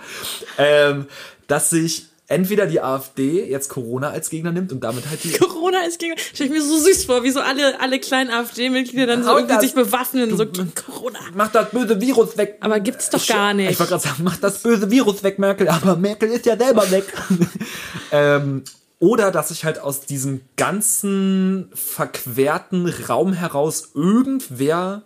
Ähm, 0.57 1.05
dass 1.47 1.69
sich 1.69 2.05
entweder 2.27 2.67
die 2.67 2.81
AfD 2.81 3.45
jetzt 3.49 3.69
Corona 3.69 4.09
als 4.09 4.29
Gegner 4.29 4.51
nimmt 4.51 4.71
und 4.71 4.83
damit 4.83 5.09
halt 5.09 5.23
die 5.23 5.31
Corona 5.37 5.85
ist 5.87 5.99
gegen. 5.99 6.15
Stell 6.17 6.47
ich 6.47 6.53
mir 6.53 6.61
so 6.61 6.77
süß 6.77 7.05
vor, 7.05 7.23
wie 7.23 7.31
so 7.31 7.39
alle, 7.39 7.79
alle 7.79 7.99
kleinen 7.99 8.29
AfD-Mitglieder 8.29 9.07
dann 9.07 9.23
so 9.23 9.35
irgendwie 9.35 9.59
sich 9.59 9.73
bewaffnen. 9.73 10.35
So 10.35 10.45
Corona. 10.45 11.19
Mach 11.33 11.51
das 11.51 11.71
böse 11.71 11.99
Virus 12.01 12.37
weg. 12.37 12.57
Aber 12.59 12.79
gibt's 12.79 13.09
doch 13.09 13.25
gar 13.25 13.53
nicht. 13.53 13.71
Ich 13.71 13.79
wollte 13.79 13.91
gerade 13.91 14.03
sagen, 14.03 14.23
mach 14.23 14.37
das 14.37 14.61
böse 14.61 14.91
Virus 14.91 15.23
weg, 15.23 15.39
Merkel. 15.39 15.69
Aber 15.69 15.95
Merkel 15.95 16.29
ist 16.29 16.45
ja 16.45 16.57
selber 16.57 16.89
weg. 16.91 17.05
ähm, 18.11 18.63
oder 18.99 19.31
dass 19.31 19.49
sich 19.49 19.63
halt 19.63 19.79
aus 19.79 20.01
diesem 20.01 20.41
ganzen 20.55 21.69
verquerten 21.73 22.87
Raum 23.07 23.33
heraus 23.33 23.91
irgendwer 23.93 25.03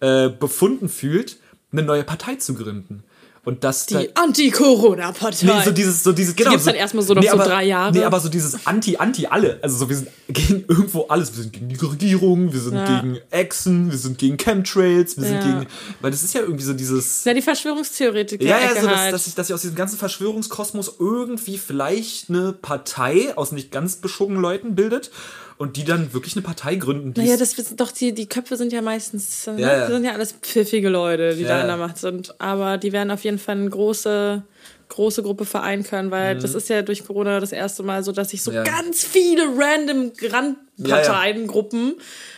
äh, 0.00 0.28
befunden 0.28 0.88
fühlt, 0.88 1.38
eine 1.72 1.82
neue 1.82 2.04
Partei 2.04 2.36
zu 2.36 2.54
gründen. 2.54 3.02
Und 3.46 3.62
dass 3.62 3.86
da- 3.86 4.00
Die 4.00 4.14
Anti-Corona-Partei. 4.16 5.46
Nee, 5.46 5.64
so 5.64 5.70
dieses, 5.70 6.02
so 6.02 6.10
dieses, 6.10 6.34
genau. 6.34 6.50
gibt's 6.50 6.64
dann 6.66 6.74
erstmal 6.74 7.04
so 7.04 7.14
noch 7.14 7.22
so 7.22 7.30
aber, 7.30 7.44
drei 7.44 7.64
Jahre. 7.64 7.92
Nee, 7.92 8.02
aber 8.02 8.18
so 8.18 8.28
dieses 8.28 8.66
Anti-Anti-alle. 8.66 9.60
Also 9.62 9.76
so, 9.76 9.88
wir 9.88 9.94
sind 9.96 10.08
gegen 10.28 10.64
irgendwo 10.66 11.02
alles. 11.06 11.34
Wir 11.36 11.44
sind 11.44 11.52
gegen 11.52 11.68
die 11.68 11.76
Regierung, 11.76 12.52
wir 12.52 12.58
sind 12.58 12.74
Ja. 12.74 13.00
gegen 13.00 13.18
Echsen, 13.30 13.90
wir 13.92 13.98
sind 13.98 14.18
gegen 14.18 14.36
Chemtrails, 14.36 15.16
wir 15.16 15.24
sind 15.24 15.36
Ja. 15.36 15.58
gegen, 15.60 15.66
weil 16.00 16.10
das 16.10 16.24
ist 16.24 16.34
ja 16.34 16.40
irgendwie 16.40 16.64
so 16.64 16.72
dieses, 16.72 17.24
ja, 17.24 17.34
die 17.34 17.42
Verschwörungstheoretiker. 17.42 18.44
ja, 18.44 18.58
ja, 18.58 18.80
so, 18.80 18.88
dass, 18.88 18.96
halt. 18.98 19.12
dass, 19.14 19.26
ich, 19.28 19.34
dass 19.36 19.48
ich 19.48 19.54
aus 19.54 19.60
diesem 19.62 19.76
ganzen 19.76 19.96
Verschwörungskosmos 19.96 20.96
irgendwie 20.98 21.56
vielleicht 21.56 22.28
eine 22.28 22.52
Partei 22.52 23.32
aus 23.36 23.52
nicht 23.52 23.70
ganz 23.70 23.96
beschogenen 23.96 24.42
Leuten 24.42 24.74
bildet 24.74 25.12
und 25.58 25.76
die 25.76 25.84
dann 25.84 26.12
wirklich 26.12 26.34
eine 26.36 26.42
Partei 26.42 26.74
gründen, 26.76 27.14
Naja, 27.16 27.36
das 27.36 27.56
wissen 27.56 27.76
doch 27.76 27.90
die, 27.90 28.12
die 28.12 28.26
Köpfe 28.26 28.56
sind 28.56 28.72
ja 28.72 28.82
meistens, 28.82 29.46
ne? 29.46 29.60
Ja, 29.60 29.86
sind 29.86 30.04
ja 30.04 30.12
alles 30.12 30.32
pfiffige 30.42 30.88
Leute, 30.88 31.34
die 31.34 31.42
Ja, 31.42 31.48
da 31.48 31.60
in 31.62 31.66
der 31.68 31.76
Macht 31.76 31.98
sind. 31.98 32.34
Aber 32.40 32.76
die 32.78 32.92
werden 32.92 33.10
auf 33.10 33.24
jeden 33.24 33.38
Fall 33.38 33.56
eine 33.56 33.70
große, 33.70 34.42
große 34.88 35.22
Gruppe 35.22 35.44
vereinen 35.46 35.82
können, 35.82 36.10
weil 36.10 36.38
das 36.38 36.54
ist 36.54 36.68
ja 36.68 36.82
durch 36.82 37.04
Corona 37.06 37.40
das 37.40 37.52
erste 37.52 37.82
Mal 37.82 38.04
so, 38.04 38.12
dass 38.12 38.30
sich 38.30 38.42
so 38.42 38.50
Mhm. 38.52 38.64
Ganz 38.64 39.04
viele 39.04 39.44
random 39.56 40.12
Randparteiengruppen 40.22 41.94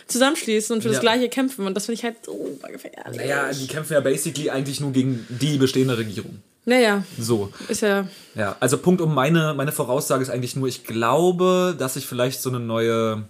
zusammenschließen 0.07 0.75
und 0.75 0.81
für 0.81 0.89
das 0.89 0.99
Gleiche 1.01 1.29
kämpfen. 1.29 1.65
Und 1.67 1.73
das 1.75 1.85
finde 1.85 1.99
ich 1.99 2.03
halt 2.03 2.25
super 2.25 2.69
gefährlich. 2.71 3.17
naja, 3.17 3.51
die 3.51 3.67
kämpfen 3.67 3.93
ja 3.93 3.99
basically 3.99 4.49
eigentlich 4.49 4.79
nur 4.79 4.91
gegen 4.91 5.25
die 5.29 5.57
bestehende 5.57 5.97
Regierung. 5.97 6.41
Naja, 6.65 7.03
So. 7.17 7.51
ist 7.67 7.81
ja. 7.81 8.07
Ja, 8.35 8.55
also 8.59 8.77
Punkt 8.77 9.01
um 9.01 9.13
meine, 9.13 9.53
meine 9.55 9.71
Voraussage 9.71 10.21
ist 10.21 10.29
eigentlich 10.29 10.55
nur, 10.55 10.67
ich 10.67 10.83
glaube, 10.83 11.75
dass 11.77 11.95
ich 11.95 12.05
vielleicht 12.05 12.41
so 12.41 12.49
eine 12.49 12.59
neue, 12.59 13.23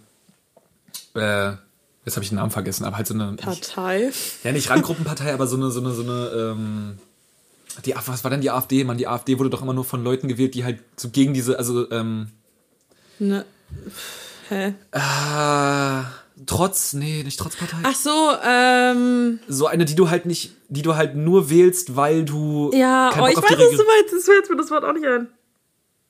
äh, 1.15 1.51
jetzt 2.05 2.15
habe 2.15 2.23
ich 2.23 2.29
den 2.29 2.35
Namen 2.35 2.51
vergessen, 2.51 2.85
aber 2.85 2.97
halt 2.97 3.07
so 3.07 3.13
eine, 3.13 3.31
nicht, 3.31 3.43
Partei. 3.43 4.11
ja 4.43 4.51
nicht 4.51 4.69
Randgruppenpartei, 4.69 5.33
aber 5.33 5.47
so 5.47 5.55
eine, 5.55 5.71
so 5.71 5.79
eine, 5.79 5.91
so 5.93 6.03
eine, 6.03 6.27
ähm, 6.33 6.97
die, 7.85 7.95
was 7.95 8.23
war 8.23 8.31
denn 8.31 8.41
die 8.41 8.51
AfD? 8.51 8.83
Man, 8.83 8.97
die 8.97 9.07
AfD 9.07 9.39
wurde 9.39 9.49
doch 9.49 9.61
immer 9.61 9.73
nur 9.73 9.85
von 9.85 10.03
Leuten 10.03 10.27
gewählt, 10.27 10.53
die 10.55 10.65
halt 10.65 10.79
so 10.97 11.09
gegen 11.09 11.33
diese, 11.33 11.57
also, 11.57 11.89
ähm, 11.91 12.29
Ne. 13.19 13.45
Hä? 14.49 14.73
ah, 14.91 16.03
trotz, 16.45 16.93
nee, 16.93 17.23
nicht 17.23 17.39
trotz 17.39 17.55
Partei. 17.55 17.77
Ach 17.83 17.95
so, 17.95 18.31
ähm. 18.45 19.39
So 19.47 19.67
eine, 19.67 19.85
die 19.85 19.95
du 19.95 20.09
halt 20.09 20.25
nicht, 20.25 20.51
die 20.69 20.81
du 20.81 20.95
halt 20.95 21.15
nur 21.15 21.49
wählst, 21.49 21.95
weil 21.95 22.25
du 22.25 22.71
Ja, 22.73 23.09
oh, 23.09 23.27
ich 23.27 23.35
weiß, 23.37 23.43
was 23.43 23.47
du 23.47 23.55
meinst. 23.57 24.13
Das 24.13 24.23
fällt 24.25 24.49
mir 24.49 24.55
das 24.57 24.71
Wort 24.71 24.83
auch 24.83 24.93
nicht 24.93 25.05
ein. 25.05 25.27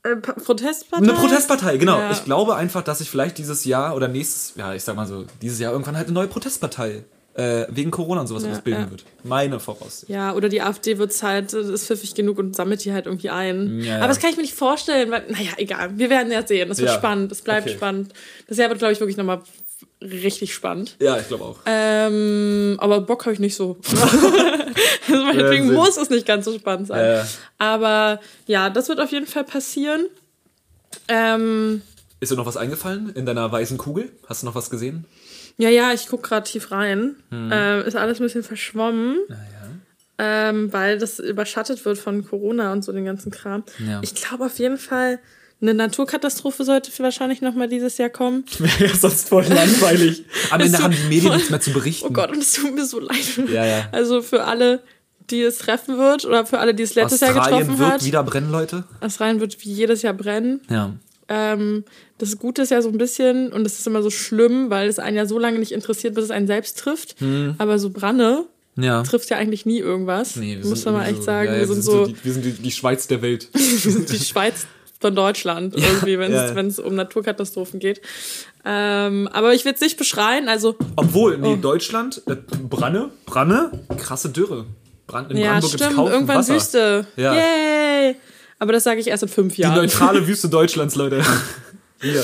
Äh, 0.04 0.16
Pa- 0.16 0.34
Protestpartei? 0.34 1.04
Eine 1.04 1.14
Protestpartei, 1.14 1.78
genau. 1.78 2.00
Ja. 2.00 2.12
Ich 2.12 2.24
glaube 2.24 2.56
einfach, 2.56 2.82
dass 2.84 3.02
ich 3.02 3.10
vielleicht 3.10 3.38
dieses 3.38 3.66
Jahr 3.66 3.96
oder 3.96 4.08
nächstes, 4.08 4.54
ja, 4.56 4.74
ich 4.74 4.84
sag 4.84 4.96
mal 4.96 5.06
so, 5.06 5.26
dieses 5.42 5.60
Jahr 5.60 5.74
irgendwann 5.74 5.98
halt 5.98 6.08
eine 6.08 6.14
neue 6.14 6.28
Protestpartei 6.28 7.04
äh, 7.36 7.65
wegen 7.69 7.91
Corona 7.91 8.21
und 8.21 8.27
sowas 8.27 8.43
Ja, 8.43 8.59
bilden 8.59 8.82
ja. 8.82 8.91
wird. 8.91 9.05
Meine 9.23 9.59
Voraussicht. 9.59 10.09
Ja, 10.09 10.34
oder 10.34 10.49
die 10.49 10.61
AfD 10.61 10.97
wird's 10.97 11.23
halt, 11.23 11.53
äh, 11.53 11.61
ist 11.61 11.86
pfiffig 11.88 12.13
genug 12.15 12.38
und 12.39 12.55
sammelt 12.55 12.84
die 12.84 12.91
halt 12.91 13.05
irgendwie 13.05 13.30
ein. 13.30 13.82
Ja. 13.82 13.97
Aber 13.99 14.07
das 14.07 14.19
kann 14.19 14.30
ich 14.32 14.36
mir 14.36 14.41
nicht 14.43 14.55
vorstellen, 14.55 15.09
weil, 15.11 15.23
naja, 15.30 15.51
egal. 15.57 15.97
Wir 15.97 16.09
werden 16.09 16.32
ja 16.32 16.45
sehen. 16.45 16.69
Es 16.71 16.80
wird 16.80 16.91
spannend. 16.91 17.32
Es 17.32 17.41
bleibt 17.41 17.67
Okay. 17.67 17.75
spannend. 17.77 18.13
Das 18.47 18.57
Jahr 18.57 18.69
wird, 18.69 18.80
glaube 18.80 18.93
ich, 18.93 18.99
wirklich 18.99 19.17
nochmal 19.17 19.41
richtig 20.01 20.53
spannend. 20.53 20.95
Ja, 20.99 21.17
ich 21.17 21.27
glaube 21.27 21.43
auch. 21.45 21.57
Ähm, 21.65 22.75
aber 22.80 23.01
Bock 23.01 23.25
habe 23.25 23.34
ich 23.34 23.39
nicht 23.39 23.55
so. 23.55 23.77
also 25.09 25.23
meinetwegen 25.23 25.73
muss 25.73 25.97
es 25.97 26.09
nicht 26.09 26.25
ganz 26.25 26.45
so 26.45 26.57
spannend 26.57 26.88
sein. 26.88 27.19
Äh, 27.19 27.23
Aber 27.57 28.19
ja, 28.47 28.69
das 28.69 28.89
wird 28.89 28.99
auf 28.99 29.11
jeden 29.11 29.27
Fall 29.27 29.43
passieren. 29.43 30.05
Ähm, 31.07 31.82
ist 32.19 32.32
dir 32.32 32.36
noch 32.36 32.45
was 32.45 32.57
eingefallen 32.57 33.11
in 33.15 33.25
deiner 33.25 33.49
weißen 33.51 33.77
Kugel? 33.77 34.11
Hast 34.27 34.41
du 34.41 34.45
noch 34.47 34.55
was 34.55 34.69
gesehen? 34.69 35.05
Ja, 35.60 35.70
ja, 35.70 35.91
ich 35.93 36.07
gucke 36.07 36.28
gerade 36.28 36.49
tief 36.49 36.72
rein. 36.72 37.18
Hm. 37.32 37.49
Ähm, 37.51 37.82
ist 37.86 37.97
alles 37.97 38.20
ein 38.20 38.24
bisschen 38.24 38.43
verschwommen. 38.43 39.18
Ähm, 40.18 40.72
weil 40.74 40.97
das 40.97 41.20
überschattet 41.20 41.84
wird 41.86 41.97
von 41.97 42.26
Corona 42.26 42.74
und 42.74 42.84
so 42.84 42.91
den 42.91 43.05
ganzen 43.05 43.32
Kram. 43.32 43.64
Ja. 43.86 43.99
Ich 44.01 44.16
glaube 44.16 44.45
auf 44.45 44.57
jeden 44.60 44.78
Fall, 44.78 45.20
eine 45.62 45.74
Naturkatastrophe 45.74 46.64
sollte 46.64 46.91
wahrscheinlich 47.03 47.41
noch 47.41 47.53
mal 47.55 47.68
dieses 47.68 47.97
Jahr 47.97 48.10
kommen. 48.10 48.45
Wäre 48.57 48.88
ja 48.88 48.95
sonst 48.95 49.28
voll 49.28 49.43
langweilig. 49.43 50.26
Am 50.51 50.62
Ende 50.62 50.78
haben 50.80 50.93
die 50.93 51.07
Medien 51.10 51.34
nichts 51.34 51.49
mehr 51.49 51.60
zu 51.60 51.72
berichten. 51.72 52.07
Oh 52.07 52.12
Gott, 52.12 52.32
und 52.32 52.39
es 52.39 52.53
tut 52.53 52.74
mir 52.74 52.86
so 52.86 52.99
leid. 52.99 53.39
Ja, 53.49 53.66
ja. 53.66 53.89
Also 53.91 54.22
für 54.22 54.45
alle, 54.45 54.82
die 55.30 55.41
es 55.41 55.57
treffen 55.57 55.97
wird 55.97 56.26
oder 56.26 56.45
für 56.45 56.60
alle, 56.60 56.74
die 56.74 56.84
es 56.84 56.95
letztes 56.95 57.20
Jahr 57.20 57.32
Australien 57.32 57.60
getroffen 57.60 57.80
wird 57.80 57.91
hat. 57.91 58.05
wieder 58.05 58.24
brennen, 58.24 58.51
Leute. 58.51 58.86
Australien 59.01 59.41
wird 59.41 59.62
wie 59.64 59.72
jedes 59.72 60.01
Jahr 60.01 60.14
brennen. 60.14 60.62
Ja. 60.70 60.93
Ähm, 61.30 61.84
das 62.17 62.38
Gute 62.39 62.63
ist 62.63 62.71
ja 62.71 62.82
so 62.82 62.89
ein 62.89 62.97
bisschen, 62.97 63.53
und 63.53 63.63
das 63.63 63.80
ist 63.80 63.88
immer 63.88 64.01
so 64.01 64.09
schlimm, 64.09 64.69
weil 64.69 64.89
es 64.89 64.99
einen 64.99 65.15
ja 65.15 65.25
so 65.25 65.38
lange 65.39 65.59
nicht 65.59 65.71
interessiert, 65.71 66.15
bis 66.15 66.25
es 66.25 66.32
einen 66.32 66.47
selbst 66.47 66.80
trifft. 66.80 67.15
Aber 67.59 67.77
so 67.80 67.91
Branne 67.91 68.45
Ja. 68.75 69.03
trifft 69.03 69.30
ja 69.30 69.38
eigentlich 69.38 69.65
nie 69.65 69.80
irgendwas. 69.80 70.36
Nee, 70.36 70.57
wir 70.59 70.65
Muss 70.65 70.84
man 70.86 70.95
mal 70.95 71.05
echt 71.05 71.17
so- 71.17 71.21
sagen. 71.23 71.47
ja, 71.49 71.53
ja, 71.53 71.59
wir 71.59 71.67
sind 71.67 71.84
so, 71.84 72.07
die, 72.07 72.15
wir 72.23 72.34
sind 72.34 72.43
die, 72.45 72.51
die 72.53 72.71
Schweiz 72.71 73.07
der 73.07 73.21
Welt. 73.21 73.47
wir 73.53 73.91
sind 73.91 74.09
die 74.11 74.19
Schweiz 74.19 74.65
von 74.99 75.15
Deutschland, 75.15 75.75
irgendwie, 75.77 76.19
wenn 76.19 76.32
ja, 76.34 76.45
es 76.59 76.77
ja. 76.77 76.84
um 76.84 76.95
Naturkatastrophen 76.95 77.80
geht. 77.80 78.01
Ähm, 78.65 79.30
aber 79.32 79.53
ich 79.53 79.63
will 79.63 79.71
es 79.73 79.80
nicht 79.80 79.97
beschreien, 79.97 80.49
also 80.49 80.75
Obwohl, 80.97 81.38
nee, 81.38 81.53
Oh. 81.53 81.55
Deutschland, 81.55 82.21
äh, 82.27 82.36
Branne, 82.69 83.09
Branne, 83.25 83.71
krasse 83.97 84.30
Dürre. 84.30 84.65
Brand, 85.07 85.32
in 85.32 85.38
ja, 85.38 85.51
Brandenburg 85.51 85.71
gibt's 85.71 85.86
stimmt, 85.86 85.95
kaum 85.95 86.11
irgendwann 86.11 86.38
Wasser. 86.38 86.55
Wüste. 86.55 87.07
Ja. 87.15 87.34
Yay! 87.34 88.15
Aber 88.60 88.74
das 88.74 88.84
sage 88.84 88.99
ich 88.99 89.07
erst 89.07 89.24
in 89.24 89.30
fünf 89.30 89.55
Die 89.55 89.62
Jahren. 89.62 89.76
neutrale 89.76 90.26
Wüste 90.28 90.49
Deutschlands, 90.49 90.95
Leute. 90.95 91.24
Hier. 92.01 92.24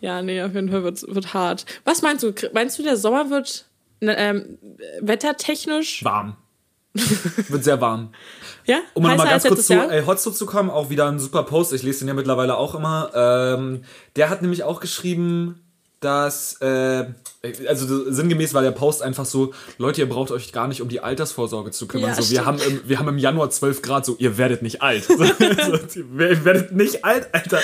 Ja, 0.00 0.22
nee, 0.22 0.42
auf 0.42 0.54
jeden 0.54 0.70
Fall 0.70 0.82
wird, 0.82 1.02
wird 1.06 1.34
hart. 1.34 1.64
Was 1.84 2.02
meinst 2.02 2.22
du? 2.22 2.32
Meinst 2.52 2.78
du, 2.78 2.82
der 2.82 2.96
Sommer 2.96 3.30
wird 3.30 3.66
ne, 4.00 4.16
ähm, 4.16 4.58
wettertechnisch? 5.00 6.04
Warm. 6.04 6.36
Wird 7.48 7.64
sehr 7.64 7.80
warm. 7.80 8.12
Ja? 8.68 8.80
Um 8.94 9.04
Heißer 9.04 9.16
nochmal 9.16 9.30
ganz 9.30 9.44
kurz 9.44 9.66
zu 9.68 9.74
Jahr? 9.74 9.92
El 9.92 10.06
Hotzo 10.06 10.32
zu 10.32 10.44
kommen, 10.44 10.70
auch 10.70 10.90
wieder 10.90 11.06
ein 11.06 11.20
super 11.20 11.44
Post. 11.44 11.72
Ich 11.72 11.84
lese 11.84 12.00
den 12.00 12.08
ja 12.08 12.14
mittlerweile 12.14 12.56
auch 12.56 12.74
immer. 12.74 13.12
Ähm, 13.14 13.82
der 14.16 14.28
hat 14.28 14.42
nämlich 14.42 14.64
auch 14.64 14.80
geschrieben, 14.80 15.60
dass, 16.00 16.60
äh, 16.60 17.06
also 17.66 18.10
sinngemäß 18.10 18.52
war 18.52 18.62
der 18.62 18.70
Post 18.70 19.02
einfach 19.02 19.24
so, 19.24 19.54
Leute, 19.78 20.02
ihr 20.02 20.08
braucht 20.08 20.30
euch 20.30 20.52
gar 20.52 20.68
nicht 20.68 20.82
um 20.82 20.88
die 20.88 21.00
Altersvorsorge 21.00 21.70
zu 21.70 21.88
kümmern. 21.88 22.10
Ja, 22.10 22.22
so, 22.22 22.30
wir, 22.30 22.44
haben 22.44 22.58
im, 22.60 22.82
wir 22.86 22.98
haben 22.98 23.08
im 23.08 23.18
Januar 23.18 23.48
12 23.48 23.80
Grad, 23.80 24.04
so, 24.04 24.14
ihr 24.18 24.36
werdet 24.36 24.60
nicht 24.62 24.82
alt. 24.82 25.04
so, 25.04 25.24
ihr 25.24 26.44
werdet 26.44 26.72
nicht 26.72 27.04
alt, 27.04 27.28
Alter. 27.32 27.60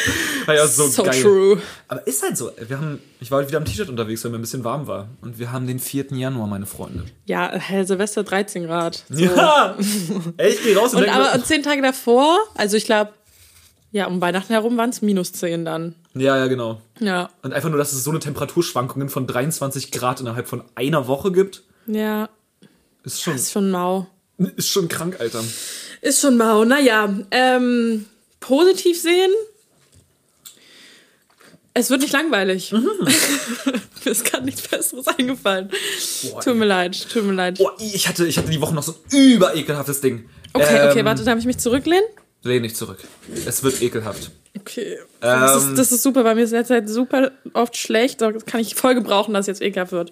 War 0.47 0.55
ja 0.55 0.67
so, 0.67 0.87
So 0.87 1.03
geil. 1.03 1.21
true. 1.21 1.61
Aber 1.89 2.07
ist 2.07 2.23
halt 2.23 2.39
so. 2.39 2.51
Wir 2.67 2.79
haben, 2.79 3.01
ich 3.21 3.31
war 3.31 3.47
wieder 3.47 3.59
im 3.59 3.67
T-Shirt 3.67 3.91
unterwegs, 3.91 4.25
weil 4.25 4.31
mir 4.31 4.39
ein 4.39 4.43
bisschen 4.43 4.65
warm 4.65 4.87
war. 4.87 5.09
Und 5.21 5.39
wir 5.39 5.53
haben 5.53 5.67
den 5.67 5.79
4. 5.79 6.07
Januar, 6.13 6.47
meine 6.47 6.67
Freunde. 6.67 7.05
Ja, 7.27 7.53
hell, 7.53 7.87
Silvester 7.87 8.25
13 8.25 8.65
Grad. 8.65 9.05
So. 9.11 9.25
Ja! 9.25 9.77
Ich 9.79 10.63
geh 10.63 10.75
raus 10.75 10.95
und, 10.95 11.03
Und 11.03 11.09
aber 11.11 11.35
und 11.35 11.47
zehn 11.47 11.63
Tage 11.63 11.83
davor, 11.83 12.39
also 12.55 12.77
ich 12.77 12.87
glaube, 12.87 13.13
ja, 13.91 14.07
um 14.07 14.21
Weihnachten 14.23 14.53
herum 14.55 14.77
waren 14.79 14.91
es 14.91 15.03
minus 15.03 15.33
10 15.33 15.67
dann. 15.67 15.95
Ja, 16.15 16.37
ja, 16.37 16.47
genau. 16.47 16.81
Ja. 17.01 17.31
Und 17.43 17.53
einfach 17.53 17.69
nur, 17.71 17.79
dass 17.79 17.93
es 17.93 18.05
so 18.05 18.11
eine 18.11 18.21
Temperaturschwankungen 18.21 19.09
von 19.09 19.27
23 19.27 19.91
Grad 19.93 20.21
innerhalb 20.21 20.47
von 20.49 20.63
einer 20.75 21.07
Woche 21.07 21.33
gibt, 21.33 21.63
Ja, 21.87 22.29
ist 23.05 23.23
schon, 23.23 23.35
ist 23.35 23.51
schon 23.53 23.71
mau. 23.71 24.07
ist 24.57 24.69
schon 24.69 24.89
krank, 24.89 25.17
Alter. 25.21 25.43
Ist 26.03 26.21
schon 26.21 26.37
mau. 26.37 26.65
Naja, 26.65 27.13
ähm, 27.31 28.05
positiv 28.41 29.01
sehen. 29.01 29.31
Es 31.75 31.89
wird 31.89 32.03
nicht 32.03 32.13
langweilig. 32.13 32.73
Mhm. 32.73 32.87
Mir 34.05 34.11
ist 34.11 34.25
gerade 34.25 34.45
nichts 34.45 34.69
Besseres 34.69 35.07
eingefallen. 35.09 35.71
tut 36.45 36.57
mir 36.57 36.65
leid, 36.67 37.07
tut 37.11 37.25
mir 37.25 37.33
leid. 37.33 37.59
Boah, 37.59 37.73
ich 37.79 38.09
hatte, 38.09 38.27
ich 38.27 38.37
hatte 38.37 38.51
die 38.51 38.61
Woche 38.61 38.75
noch 38.75 38.83
so 38.83 38.93
ein 38.93 39.17
überekelhaftes 39.17 40.01
Ding. 40.01 40.29
Okay, 40.53 40.77
Ähm, 40.83 40.91
okay, 40.91 41.05
warte, 41.05 41.25
darf 41.25 41.39
ich 41.39 41.47
mich 41.47 41.59
zurücklehnen? 41.59 42.05
Lehn 42.43 42.63
nicht 42.63 42.77
zurück. 42.77 42.99
Es 43.47 43.63
wird 43.63 43.81
ekelhaft. 43.83 44.31
Okay. 44.59 44.99
das, 45.21 45.63
Ähm. 45.65 45.71
ist, 45.71 45.79
das 45.79 45.93
ist 45.93 46.03
super. 46.03 46.25
Bei 46.25 46.35
mir 46.35 46.43
ist 46.43 46.49
es 46.51 46.53
letzte 46.53 46.75
Zeit 46.75 46.89
super 46.89 47.31
oft 47.55 47.77
schlecht. 47.77 48.21
Da 48.21 48.33
kann 48.33 48.61
ich 48.61 48.75
voll 48.75 48.95
gebrauchen, 48.95 49.33
dass 49.35 49.45
es 49.45 49.59
jetzt 49.59 49.63
ekelhaft 49.63 49.93
wird. 49.93 50.11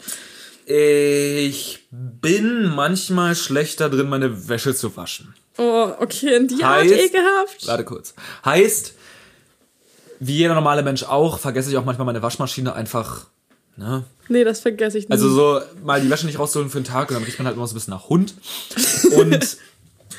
Ich 0.67 1.81
bin 1.91 2.67
manchmal 2.75 3.35
schlechter 3.35 3.91
drin, 3.91 4.09
meine 4.09 4.49
Wäsche 4.49 4.75
zu 4.75 4.97
waschen. 4.97 5.35
Oh, 5.59 5.91
okay. 5.99 6.37
In 6.37 6.49
die 6.49 6.63
Art 6.63 6.85
Heißt- 6.87 6.95
ekelhaft. 7.07 7.67
Warte 7.67 7.85
kurz. 7.85 8.15
Heißt, 8.45 8.95
wie 10.21 10.37
jeder 10.37 10.55
normale 10.55 10.83
Mensch 10.83 11.03
auch, 11.03 11.39
vergesse 11.39 11.71
ich 11.71 11.77
auch 11.77 11.85
manchmal 11.85 12.07
meine 12.07 12.23
Waschmaschine 12.23 12.73
einfach, 12.75 13.27
ne? 13.77 14.05
Nee, 14.29 14.45
das 14.45 14.61
vergesse 14.61 14.97
ich 14.99 15.05
nicht. 15.05 15.13
Also 15.13 15.29
so 15.31 15.61
mal 15.85 16.01
die 16.01 16.09
Wäsche 16.09 16.27
nicht 16.27 16.39
rauszuholen 16.39 16.71
für 16.71 16.79
einen 16.79 16.85
Tag 16.85 17.09
und 17.11 17.15
dann 17.17 17.25
riecht 17.25 17.39
man 17.39 17.47
halt 17.47 17.57
immer 17.57 17.67
so 17.67 17.73
ein 17.73 17.75
bisschen 17.75 17.93
nach 17.95 18.09
Hund. 18.09 18.35
Und 19.17 19.57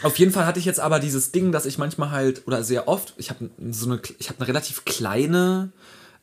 auf 0.04 0.18
jeden 0.18 0.32
Fall 0.32 0.46
hatte 0.46 0.60
ich 0.60 0.66
jetzt 0.66 0.80
aber 0.80 1.00
dieses 1.00 1.32
Ding, 1.32 1.52
dass 1.52 1.66
ich 1.66 1.78
manchmal 1.78 2.12
halt, 2.12 2.48
oder 2.48 2.64
sehr 2.64 2.88
oft, 2.88 3.14
ich 3.18 3.30
habe 3.30 3.50
so 3.72 3.86
eine, 3.90 4.02
ich 4.20 4.30
habe 4.30 4.40
eine 4.40 4.48
relativ 4.48 4.86
kleine 4.86 5.72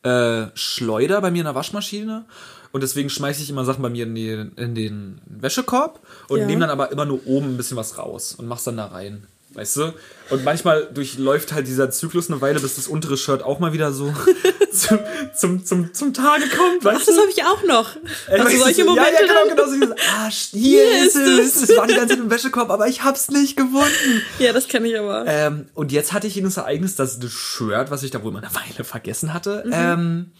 äh, 0.02 0.46
Schleuder 0.54 1.20
bei 1.20 1.30
mir 1.30 1.38
in 1.40 1.44
der 1.44 1.54
Waschmaschine 1.54 2.24
und 2.72 2.82
deswegen 2.82 3.10
schmeiße 3.10 3.42
ich 3.42 3.50
immer 3.50 3.64
Sachen 3.64 3.82
bei 3.82 3.90
mir 3.90 4.04
in, 4.04 4.14
die, 4.14 4.30
in 4.56 4.74
den 4.74 5.20
Wäschekorb 5.26 6.00
und 6.28 6.40
Ja. 6.40 6.46
nehme 6.46 6.60
dann 6.60 6.70
aber 6.70 6.92
immer 6.92 7.04
nur 7.04 7.26
oben 7.26 7.54
ein 7.54 7.56
bisschen 7.56 7.76
was 7.76 7.98
raus 7.98 8.34
und 8.36 8.46
mach's 8.46 8.64
dann 8.64 8.76
da 8.76 8.86
rein. 8.86 9.26
Weißt 9.54 9.76
du? 9.76 9.92
Und 10.30 10.44
manchmal 10.44 10.86
durchläuft 10.92 11.52
halt 11.54 11.66
dieser 11.66 11.90
Zyklus 11.90 12.30
eine 12.30 12.40
Weile, 12.42 12.60
bis 12.60 12.76
das 12.76 12.86
untere 12.86 13.16
Shirt 13.16 13.42
auch 13.42 13.58
mal 13.60 13.72
wieder 13.72 13.92
so 13.92 14.12
zum, 14.72 14.98
zum, 15.34 15.64
zum, 15.64 15.94
zum 15.94 16.12
Tage 16.12 16.44
kommt, 16.50 16.84
weißt 16.84 17.00
Ach, 17.00 17.04
du? 17.06 17.10
das 17.12 17.20
habe 17.20 17.30
ich 17.30 17.44
auch 17.44 17.62
noch. 17.64 17.96
Ey, 18.28 18.38
Also 18.40 18.52
du, 18.52 18.62
solche 18.62 18.82
so- 18.84 18.90
Momente 18.90 19.10
Ja, 19.10 19.20
ja, 19.20 19.26
genau, 19.44 19.54
genau. 19.56 19.66
So 19.66 19.72
dieses, 19.74 19.90
ah, 19.90 20.28
hier, 20.28 20.84
Hier 20.84 21.06
ist 21.06 21.16
ist 21.16 21.56
es. 21.62 21.70
Es 21.70 21.76
war 21.78 21.86
die 21.86 21.94
ganze 21.94 22.14
Zeit 22.14 22.18
im 22.24 22.30
Wäschekorb, 22.30 22.70
aber 22.70 22.88
ich 22.88 23.02
hab's 23.04 23.30
nicht 23.30 23.56
gefunden. 23.56 24.22
Ja, 24.38 24.52
das 24.52 24.68
kenne 24.68 24.86
ich 24.88 24.98
aber. 24.98 25.24
Ähm, 25.26 25.68
und 25.74 25.92
jetzt 25.92 26.12
hatte 26.12 26.26
ich 26.26 26.34
jenes 26.34 26.58
Ereignis, 26.58 26.94
dass 26.94 27.18
das 27.18 27.32
Shirt, 27.32 27.90
was 27.90 28.02
ich 28.02 28.10
da 28.10 28.22
wohl 28.22 28.30
mal 28.32 28.42
eine 28.44 28.54
Weile 28.54 28.84
vergessen 28.84 29.32
hatte, 29.32 29.62
Mhm. 29.66 29.72
ähm, 29.74 30.32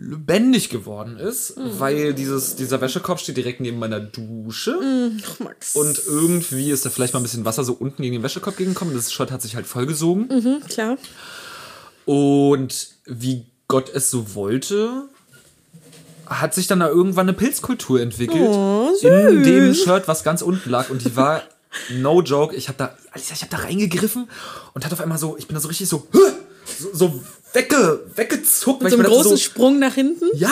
lebendig 0.00 0.68
geworden 0.70 1.16
ist, 1.18 1.56
Mhm. 1.58 1.80
weil 1.80 2.14
dieses, 2.14 2.54
dieser 2.56 2.80
Wäschekorb 2.80 3.18
steht 3.18 3.36
direkt 3.36 3.60
neben 3.60 3.78
meiner 3.80 3.98
Dusche. 3.98 4.78
Ach, 5.26 5.40
Max. 5.40 5.74
Und 5.74 6.00
irgendwie 6.06 6.70
ist 6.70 6.86
da 6.86 6.90
vielleicht 6.90 7.14
mal 7.14 7.20
ein 7.20 7.24
bisschen 7.24 7.44
Wasser 7.44 7.64
so 7.64 7.72
unten 7.72 8.02
gegen 8.02 8.14
den 8.14 8.22
Wäschekorb 8.22 8.56
gegengekommen. 8.56 8.94
Das 8.94 9.12
Shirt 9.12 9.32
hat 9.32 9.42
sich 9.42 9.56
halt 9.56 9.66
vollgesogen. 9.66 10.28
Mhm, 10.28 10.60
klar. 10.68 10.96
Und 12.04 12.88
wie 13.06 13.46
Gott 13.66 13.90
es 13.92 14.10
so 14.10 14.34
wollte, 14.34 15.08
hat 16.26 16.54
sich 16.54 16.66
dann 16.66 16.80
da 16.80 16.88
irgendwann 16.88 17.26
eine 17.28 17.36
Pilzkultur 17.36 18.00
entwickelt. 18.00 18.40
Oh, 18.48 18.90
in 19.02 19.42
dem 19.42 19.74
Shirt, 19.74 20.08
was 20.08 20.24
ganz 20.24 20.42
unten 20.42 20.70
lag. 20.70 20.90
Und 20.90 21.04
die 21.04 21.16
war, 21.16 21.42
no 21.90 22.22
joke, 22.22 22.54
ich 22.54 22.68
habe 22.68 22.78
da, 22.78 22.96
ich 23.14 23.30
hab 23.42 23.50
da 23.50 23.58
reingegriffen 23.58 24.28
und 24.74 24.84
hat 24.84 24.92
auf 24.92 25.00
einmal 25.00 25.18
so, 25.18 25.36
ich 25.36 25.46
bin 25.48 25.54
da 25.54 25.60
so 25.60 25.68
richtig 25.68 25.88
so, 25.88 26.06
so, 26.78 26.90
so 26.92 27.22
wegge, 27.52 28.00
weggezuckt. 28.14 28.82
weil 28.82 28.90
So 28.90 28.96
einen 28.96 29.04
dachte 29.04 29.16
großen 29.16 29.30
so, 29.32 29.36
Sprung 29.38 29.78
nach 29.78 29.94
hinten. 29.94 30.26
ja, 30.34 30.50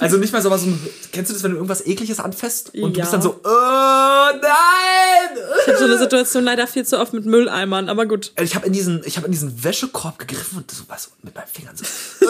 also 0.00 0.16
nicht 0.16 0.32
mal 0.32 0.40
so, 0.42 0.48
aber 0.48 0.58
so 0.58 0.66
ein, 0.66 0.80
kennst 1.12 1.30
du 1.30 1.34
das, 1.34 1.42
wenn 1.42 1.50
du 1.50 1.56
irgendwas 1.58 1.86
ekliges 1.86 2.18
anfasst 2.20 2.74
und 2.74 2.94
du 2.94 2.98
Ja. 2.98 3.04
bist 3.04 3.12
dann 3.12 3.22
so, 3.22 3.40
oh 3.44 4.28
nein! 4.40 5.38
Ich 5.62 5.68
habe 5.68 5.78
so 5.78 5.84
eine 5.84 5.98
Situation 5.98 6.44
leider 6.44 6.66
viel 6.66 6.84
zu 6.86 6.98
oft 6.98 7.12
mit 7.12 7.26
Mülleimern, 7.26 7.88
aber 7.88 8.06
gut. 8.06 8.32
Also 8.36 8.48
ich 8.48 8.54
habe 8.54 8.66
in 8.66 8.72
diesen, 8.72 9.02
ich 9.04 9.16
habe 9.16 9.26
in 9.26 9.32
diesen 9.32 9.62
Wäschekorb 9.62 10.18
gegriffen 10.18 10.58
und 10.58 10.70
so 10.70 10.84
was 10.88 11.10
mit 11.22 11.34
meinen 11.34 11.46
Fingern 11.48 11.76
so, 11.76 11.84
äh, 12.24 12.28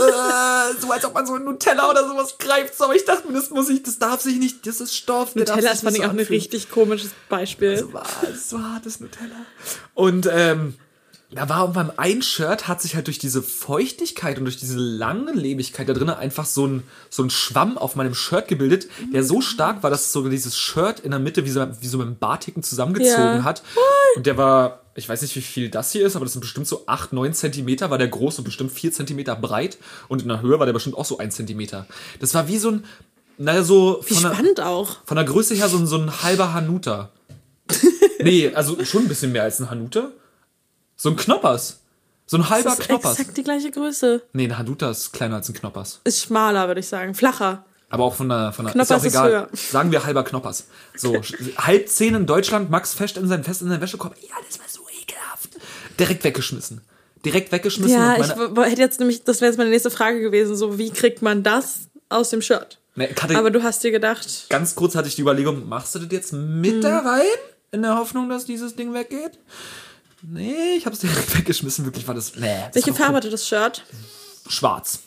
so 0.80 0.90
als 0.90 1.04
ob 1.04 1.14
man 1.14 1.26
so 1.26 1.36
in 1.36 1.44
Nutella 1.44 1.88
oder 1.88 2.06
sowas 2.08 2.36
greift. 2.38 2.76
So, 2.76 2.84
aber 2.84 2.96
ich 2.96 3.04
dachte 3.04 3.28
mir, 3.28 3.34
das 3.34 3.50
muss 3.50 3.68
ich, 3.68 3.82
das 3.82 3.98
darf 3.98 4.20
sich 4.20 4.36
nicht, 4.38 4.66
das 4.66 4.80
ist 4.80 4.94
Stoff. 4.96 5.34
Nutella 5.36 5.70
ist 5.70 5.82
fand 5.82 5.92
nicht 5.92 5.98
ich 6.02 6.08
auch 6.08 6.12
so 6.12 6.18
ein 6.18 6.26
richtig 6.26 6.70
komisches 6.70 7.11
Beispiel. 7.28 7.78
So 7.78 7.92
war 7.92 8.06
so 8.36 8.61
hartes 8.62 9.00
Nutella. 9.00 9.36
Und 9.94 10.28
ähm, 10.32 10.74
da 11.33 11.49
war 11.49 11.68
beim 11.68 11.93
ein 11.97 12.22
Shirt 12.22 12.66
hat 12.66 12.83
sich 12.83 12.97
halt 12.97 13.07
durch 13.07 13.18
diese 13.18 13.43
Feuchtigkeit 13.43 14.39
und 14.39 14.45
durch 14.45 14.57
diese 14.57 14.76
Langlebigkeit 14.78 15.89
da 15.89 15.93
drinnen 15.93 16.14
einfach 16.14 16.45
so 16.45 16.66
ein, 16.66 16.83
so 17.09 17.22
ein 17.22 17.31
Schwamm 17.31 17.78
auf 17.78 17.95
meinem 17.95 18.14
Shirt 18.14 18.49
gebildet, 18.49 18.89
der 19.12 19.22
so 19.22 19.41
stark 19.41 19.83
war, 19.83 19.91
dass 19.91 20.12
so 20.12 20.28
dieses 20.28 20.59
Shirt 20.59 21.01
in 21.01 21.12
der 21.12 21.20
Mitte 21.20 21.45
wie 21.45 21.51
so, 21.51 21.64
wie 21.81 21.87
so 21.87 21.99
mit 21.99 22.07
einem 22.09 22.16
Barticken 22.18 22.62
zusammengezogen 22.62 23.39
Ja. 23.39 23.45
hat. 23.45 23.62
Und 24.16 24.26
der 24.26 24.37
war, 24.37 24.81
ich 24.97 25.09
weiß 25.09 25.22
nicht, 25.22 25.37
wie 25.37 25.41
viel 25.41 25.68
das 25.70 25.93
hier 25.93 26.05
ist, 26.05 26.16
aber 26.16 26.24
das 26.24 26.33
sind 26.33 26.41
bestimmt 26.41 26.66
so 26.66 26.83
8, 26.87 27.12
9 27.12 27.33
Zentimeter, 27.33 27.91
war 27.91 27.99
der 27.99 28.09
groß 28.09 28.39
und 28.39 28.45
bestimmt 28.45 28.72
4 28.72 28.91
Zentimeter 28.93 29.37
breit. 29.37 29.78
Und 30.09 30.22
in 30.22 30.28
der 30.28 30.43
Höhe 30.43 30.59
war 30.59 30.66
der 30.66 30.72
bestimmt 30.72 30.97
auch 30.97 31.05
so 31.05 31.18
1 31.18 31.37
Zentimeter. 31.37 31.87
Das 32.18 32.35
war 32.35 32.49
wie 32.49 32.59
so 32.59 32.70
ein, 32.72 32.85
naja, 33.39 33.62
so 33.62 34.03
Wie 34.07 34.14
von 34.14 34.22
der, 34.24 34.33
spannend 34.35 34.61
auch. 34.61 34.97
von 35.07 35.16
der 35.16 35.24
Größe 35.26 35.55
her 35.55 35.68
so 35.68 35.76
ein, 35.78 35.87
so 35.87 35.97
ein 35.97 36.22
halber 36.22 36.53
Hanuta. 36.53 37.11
nee, 38.20 38.51
also 38.53 38.85
schon 38.85 39.03
ein 39.03 39.09
bisschen 39.09 39.33
mehr 39.33 39.45
als 39.45 39.61
ein 39.61 39.70
Hanuta. 39.70 40.11
So 41.03 41.09
ein 41.09 41.16
Knoppers. 41.16 41.80
So 42.26 42.36
ein 42.36 42.51
halber 42.51 42.68
Das 42.70 42.78
ist 42.80 42.88
Knoppers. 42.88 43.18
exakt 43.18 43.36
die 43.38 43.42
gleiche 43.42 43.70
Größe. 43.70 44.20
Nee, 44.34 44.44
ein 44.44 44.59
Hanuta 44.59 44.90
ist 44.90 45.12
kleiner 45.14 45.36
als 45.36 45.48
ein 45.48 45.55
Knoppers. 45.55 46.03
Ist 46.05 46.20
schmaler, 46.20 46.66
würde 46.68 46.80
ich 46.80 46.88
sagen. 46.88 47.14
Flacher. 47.14 47.64
Aber 47.88 48.05
auch 48.05 48.14
von 48.14 48.28
der, 48.28 48.53
von 48.53 48.66
der 48.66 48.74
Knoppers 48.74 48.90
ist 48.90 49.01
auch 49.01 49.07
ist 49.07 49.14
egal. 49.14 49.30
höher. 49.30 49.48
Sagen 49.55 49.92
wir 49.92 50.05
halber 50.05 50.24
Knoppers. 50.24 50.66
So, 50.94 51.16
halb 51.57 51.88
zehn 51.88 52.14
in 52.14 52.26
Deutschland, 52.26 52.68
Max 52.68 52.92
fest 52.92 53.16
in 53.16 53.26
seinen, 53.28 53.44
fest 53.44 53.62
in 53.62 53.70
seinen 53.70 53.80
Wäschekorb. 53.80 54.14
Ja, 54.20 54.34
das 54.46 54.59
war 54.59 54.66
so 54.68 54.82
ekelhaft. 55.03 55.48
Direkt 55.98 56.22
weggeschmissen. 56.22 56.82
Direkt 57.24 57.51
weggeschmissen. 57.51 57.96
Ja, 57.98 58.18
ich 58.18 58.28
hätte 58.28 58.82
jetzt 58.82 59.01
nämlich, 59.01 59.24
das 59.24 59.40
wäre 59.40 59.51
jetzt 59.51 59.57
meine 59.57 59.70
nächste 59.70 59.90
Frage 59.90 60.20
gewesen, 60.20 60.55
so 60.55 60.76
wie 60.76 60.90
kriegt 60.90 61.22
man 61.22 61.42
das 61.42 61.88
aus 62.11 62.28
dem 62.28 62.42
Shirt? 62.42 62.78
nee, 62.94 63.09
hatte, 63.18 63.38
Aber 63.38 63.51
du 63.51 63.62
hast 63.62 63.82
dir 63.84 63.90
gedacht, 63.90 64.46
ganz 64.51 64.74
kurz 64.74 64.94
hatte 64.96 65.09
ich 65.09 65.16
die 65.16 65.22
Überlegung, 65.22 65.66
machst 65.66 65.94
du 65.94 65.98
das 66.01 66.09
jetzt 66.12 66.34
mit 66.34 66.74
Hm. 66.74 66.80
da 66.82 66.98
rein? 66.98 67.22
In 67.72 67.80
der 67.80 67.96
Hoffnung, 67.96 68.28
dass 68.28 68.44
dieses 68.44 68.76
Ding 68.76 68.92
weggeht? 68.92 69.38
Nee, 70.22 70.76
ich 70.76 70.86
hab's 70.86 70.98
direkt 71.00 71.36
weggeschmissen. 71.38 71.84
Wirklich 71.84 72.06
war 72.06 72.14
das. 72.14 72.34
Nee, 72.36 72.46
das 72.66 72.74
welche 72.76 72.94
Farbe 72.94 73.16
hatte 73.16 73.30
das 73.30 73.46
Shirt? 73.48 73.84
Schwarz. 74.48 75.00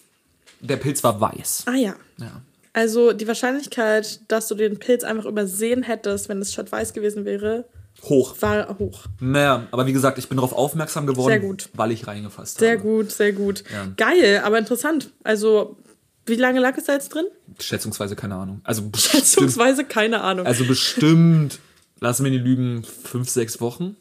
Der 0.62 0.78
Pilz 0.78 1.04
war 1.04 1.20
weiß. 1.20 1.64
Ah 1.66 1.76
ja. 1.76 1.96
Ja. 2.18 2.42
Also 2.72 3.14
die 3.14 3.28
Wahrscheinlichkeit, 3.28 4.22
dass 4.30 4.48
du 4.48 4.56
den 4.56 4.80
Pilz 4.80 5.04
einfach 5.04 5.26
übersehen 5.26 5.84
hättest, 5.84 6.30
wenn 6.30 6.40
das 6.40 6.54
Shirt 6.54 6.72
weiß 6.72 6.94
gewesen 6.94 7.26
wäre, 7.26 7.66
Hoch. 8.04 8.36
war 8.40 8.80
hoch. 8.80 9.06
Naja, 9.20 9.68
aber 9.72 9.86
wie 9.86 9.94
gesagt, 9.94 10.18
ich 10.18 10.28
bin 10.28 10.38
darauf 10.38 10.54
aufmerksam 10.54 11.06
geworden, 11.06 11.30
Sehr 11.30 11.40
gut. 11.40 11.70
weil 11.74 11.92
ich 11.92 12.08
reingefasst 12.08 12.60
Sehr 12.60 12.72
habe. 12.74 12.82
gut, 12.82 13.12
sehr 13.12 13.32
gut. 13.34 13.64
Ja. 13.72 13.88
Geil, 13.96 14.42
aber 14.44 14.58
interessant. 14.58 15.12
Also, 15.24 15.78
wie 16.26 16.36
lange 16.36 16.60
lag 16.60 16.76
es 16.78 16.86
da 16.86 16.94
jetzt 16.94 17.10
drin? 17.14 17.26
Schätzungsweise 17.60 18.16
keine 18.16 18.36
Ahnung. 18.36 18.62
Also 18.64 18.82
bestimmt, 18.90 19.24
Schätzungsweise 19.24 19.84
keine 19.86 20.22
Ahnung. 20.22 20.46
also 20.48 20.66
bestimmt, 20.66 21.60
lass 22.00 22.20
mir 22.20 22.32
die 22.32 22.40
lügen, 22.40 22.84
fünf, 22.84 23.30
sechs 23.30 23.62
Wochen. 23.62 23.96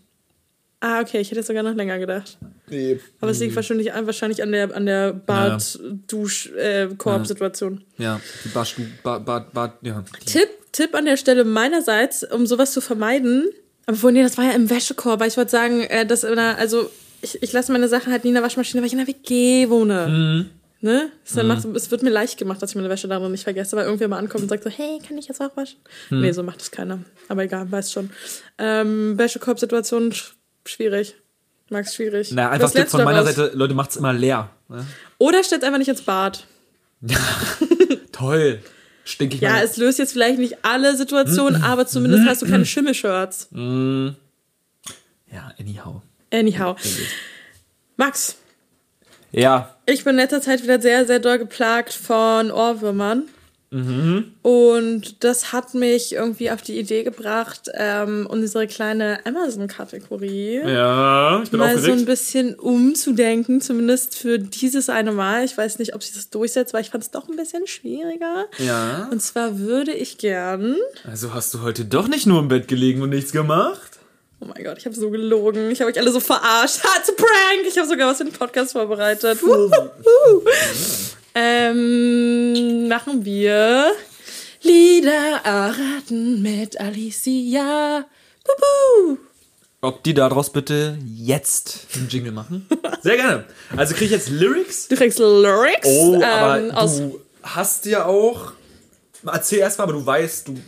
Ah, 0.83 1.01
okay, 1.01 1.21
ich 1.21 1.31
hätte 1.31 1.43
sogar 1.43 1.63
noch 1.63 1.75
länger 1.75 1.99
gedacht. 1.99 2.37
Nee. 2.69 3.01
Aber 3.21 3.31
es 3.31 3.41
liegt 3.41 3.57
wahrscheinlich, 3.57 3.91
wahrscheinlich 3.93 4.43
an 4.43 4.53
der, 4.53 4.75
an 4.75 4.85
der 4.87 5.13
Bad-Dusch-Korb-Situation. 5.13 7.85
Ja, 7.99 8.19
die 8.45 8.49
Barstu, 8.49 8.83
Bad, 9.03 9.25
Bad, 9.25 9.53
Bad, 9.53 9.73
ja. 9.83 10.05
Tipp, 10.27 10.49
Tipp 10.73 10.95
an 10.95 11.05
der 11.05 11.17
Stelle 11.17 11.45
meinerseits, 11.45 12.25
um 12.25 12.47
sowas 12.47 12.73
zu 12.73 12.81
vermeiden. 12.81 13.49
Aber 13.87 14.13
nee, 14.13 14.23
das 14.23 14.39
war 14.39 14.45
ja 14.45 14.53
im 14.53 14.71
Wäschekorb, 14.71 15.19
weil 15.21 15.29
ich 15.29 15.37
wollte 15.37 15.51
sagen, 15.51 15.83
äh, 15.83 16.07
dass 16.07 16.25
also 16.25 16.91
ich, 17.21 17.43
ich 17.43 17.53
lasse 17.53 17.73
meine 17.73 17.89
Sachen 17.89 18.13
halt 18.13 18.25
nie 18.25 18.31
in 18.31 18.35
der 18.35 18.43
Waschmaschine, 18.43 18.81
weil 18.81 18.87
ich 18.87 18.93
in 18.93 18.99
der 18.99 19.07
WG 19.07 19.69
wohne. 19.69 20.09
Mhm. 20.09 20.51
Ne? 20.85 21.13
Es, 21.25 21.35
dann 21.35 21.47
macht, 21.47 21.65
es 21.65 21.93
wird 21.93 22.03
mir 22.03 22.11
leicht 22.11 22.39
gemacht, 22.39 22.61
dass 22.61 22.71
ich 22.71 22.77
meine 22.77 22.89
Wäsche 22.89 23.07
darin 23.07 23.31
nicht 23.31 23.45
vergesse, 23.45 23.77
weil 23.77 23.85
irgendwer 23.85 24.09
mal 24.09 24.19
ankommt 24.19 24.43
und 24.43 24.49
sagt 24.49 24.65
so, 24.65 24.71
hey, 24.71 24.99
kann 25.07 25.17
ich 25.17 25.29
jetzt 25.29 25.41
auch 25.41 25.57
waschen? 25.57 25.79
Mhm. 26.11 26.23
Nee, 26.23 26.33
so 26.33 26.43
macht 26.43 26.61
es 26.61 26.73
keiner. 26.73 26.99
Aber 27.29 27.45
egal, 27.45 27.71
weiß 27.71 27.93
schon. 27.93 28.11
Ähm, 28.59 29.17
Wäschekorb-Situation 29.17 30.13
sch 30.13 30.35
schwierig. 30.67 31.15
Mag's 31.71 31.95
schwierig. 31.95 32.33
na, 32.33 32.51
einfach 32.51 32.65
Was 32.67 32.73
Tipp 32.75 32.89
von 32.89 33.05
meiner? 33.05 33.25
Seite, 33.25 33.53
Leute, 33.55 33.75
macht's 33.75 33.97
immer 33.97 34.13
leer. 34.13 34.51
Ne? 34.69 34.87
Oder 35.19 35.43
stellt 35.43 35.65
einfach 35.65 35.79
nicht 35.79 35.89
ins 35.89 36.03
Bad. 36.03 36.47
Toll. 38.13 38.61
Stink 39.05 39.35
ich 39.35 39.41
Ja, 39.41 39.51
mal. 39.53 39.63
es 39.65 39.77
löst 39.79 39.99
jetzt 39.99 40.13
vielleicht 40.13 40.39
nicht 40.39 40.65
alle. 40.65 40.97
Situationen, 40.97 41.63
aber 41.65 41.87
zumindest 41.87 42.25
hast 42.27 42.43
du 42.43 42.47
keine 42.47 42.65
Schimmelshirts. 42.67 43.49
Ja, 43.53 44.15
anyhow. 45.59 46.03
Anyhow. 46.33 46.77
Max, 47.97 48.37
Ja, 49.33 49.77
ich 49.87 50.05
bin 50.05 50.11
in 50.13 50.17
letzter 50.17 50.41
Zeit 50.43 50.63
wieder 50.63 50.81
sehr, 50.81 51.07
sehr 51.07 51.19
doll 51.19 51.39
geplagt 51.39 51.93
von 51.93 52.51
Ohrwürmern. 52.51 53.25
Und 54.43 55.25
das 55.25 55.53
hat 55.53 55.73
mich 55.75 56.13
irgendwie 56.13 56.51
auf 56.51 56.61
die 56.61 56.79
Idee 56.79 57.05
gebracht, 57.05 57.71
ähm, 57.75 58.27
unsere 58.29 58.67
kleine 58.67 59.25
Amazon-Kategorie 59.25 60.61
ja, 60.67 61.43
ich 61.43 61.51
bin 61.51 61.59
mal 61.59 61.73
so 61.73 61.79
aufgeregt. 61.79 62.01
ein 62.01 62.05
bisschen 62.05 62.55
umzudenken, 62.55 63.61
zumindest 63.63 64.15
für 64.17 64.39
dieses 64.39 64.91
eine 64.91 65.13
Mal. 65.13 65.45
Ich 65.45 65.57
weiß 65.57 65.79
nicht, 65.79 65.95
ob 65.95 66.03
sich 66.03 66.15
das 66.15 66.29
durchsetzt, 66.31 66.75
weil 66.75 66.83
ich 66.83 66.91
fand 66.91 67.03
es 67.05 67.11
doch 67.11 67.29
ein 67.29 67.37
bisschen 67.37 67.67
schwieriger. 67.67 68.47
ja. 68.59 69.09
Und 69.11 69.21
zwar 69.23 69.59
würde 69.59 69.93
ich 69.93 70.19
gern 70.19 70.77
Also 71.11 71.33
hast 71.33 71.55
du 71.55 71.63
heute 71.63 71.85
doch 71.87 72.09
nicht 72.09 72.27
nur 72.27 72.41
im 72.41 72.49
Bett 72.49 72.69
gelegen 72.69 73.01
und 73.03 73.09
nichts 73.11 73.33
gemacht? 73.33 73.99
Oh 74.41 74.47
mein 74.53 74.65
Gott, 74.65 74.77
ich 74.79 74.87
habe 74.87 74.95
so 74.97 75.09
gelogen. 75.11 75.71
Ich 75.71 75.81
habe 75.81 75.91
euch 75.93 75.99
alle 75.99 76.11
so 76.11 76.19
verarscht. 76.21 76.83
Ha, 76.83 76.89
it's 76.99 77.09
a 77.09 77.13
prank. 77.17 77.65
Ich 77.69 77.79
habe 77.79 77.87
sogar 77.89 78.11
was 78.11 78.19
für 78.19 78.25
den 78.25 78.33
Podcast 78.33 78.73
vorbereitet. 78.73 79.41
Wuhuhu. 79.43 80.43
Ähm, 81.35 82.89
machen 82.89 83.25
wir 83.25 83.93
Lieder 84.63 85.41
erraten 85.45 86.41
mit 86.43 86.81
Alicia. 86.81 88.05
Bubu. 88.45 89.19
ob 89.81 90.03
die 90.05 90.15
daraus 90.15 90.51
bitte 90.51 90.97
jetzt 91.05 91.87
einen 91.95 92.09
Jingle 92.09 92.33
machen. 92.33 92.69
Sehr 93.03 93.17
gerne. 93.17 93.45
Also 93.77 93.95
kriege 93.95 94.07
ich 94.07 94.11
jetzt 94.13 94.29
Lyrics. 94.29 94.89
Du 94.89 94.97
kriegst 94.97 95.19
Lyrics 95.19 95.87
Oh, 95.89 96.15
ähm, 96.15 96.23
aber 96.23 96.61
du 96.61 97.21
hast 97.43 97.87
ja 97.87 98.05
auch. 98.07 98.53
Erzähl 99.25 99.61
erst 99.61 99.79
mal, 99.79 99.85
aber 99.85 99.93
du 99.93 100.05
weißt, 100.05 100.49
du, 100.49 100.59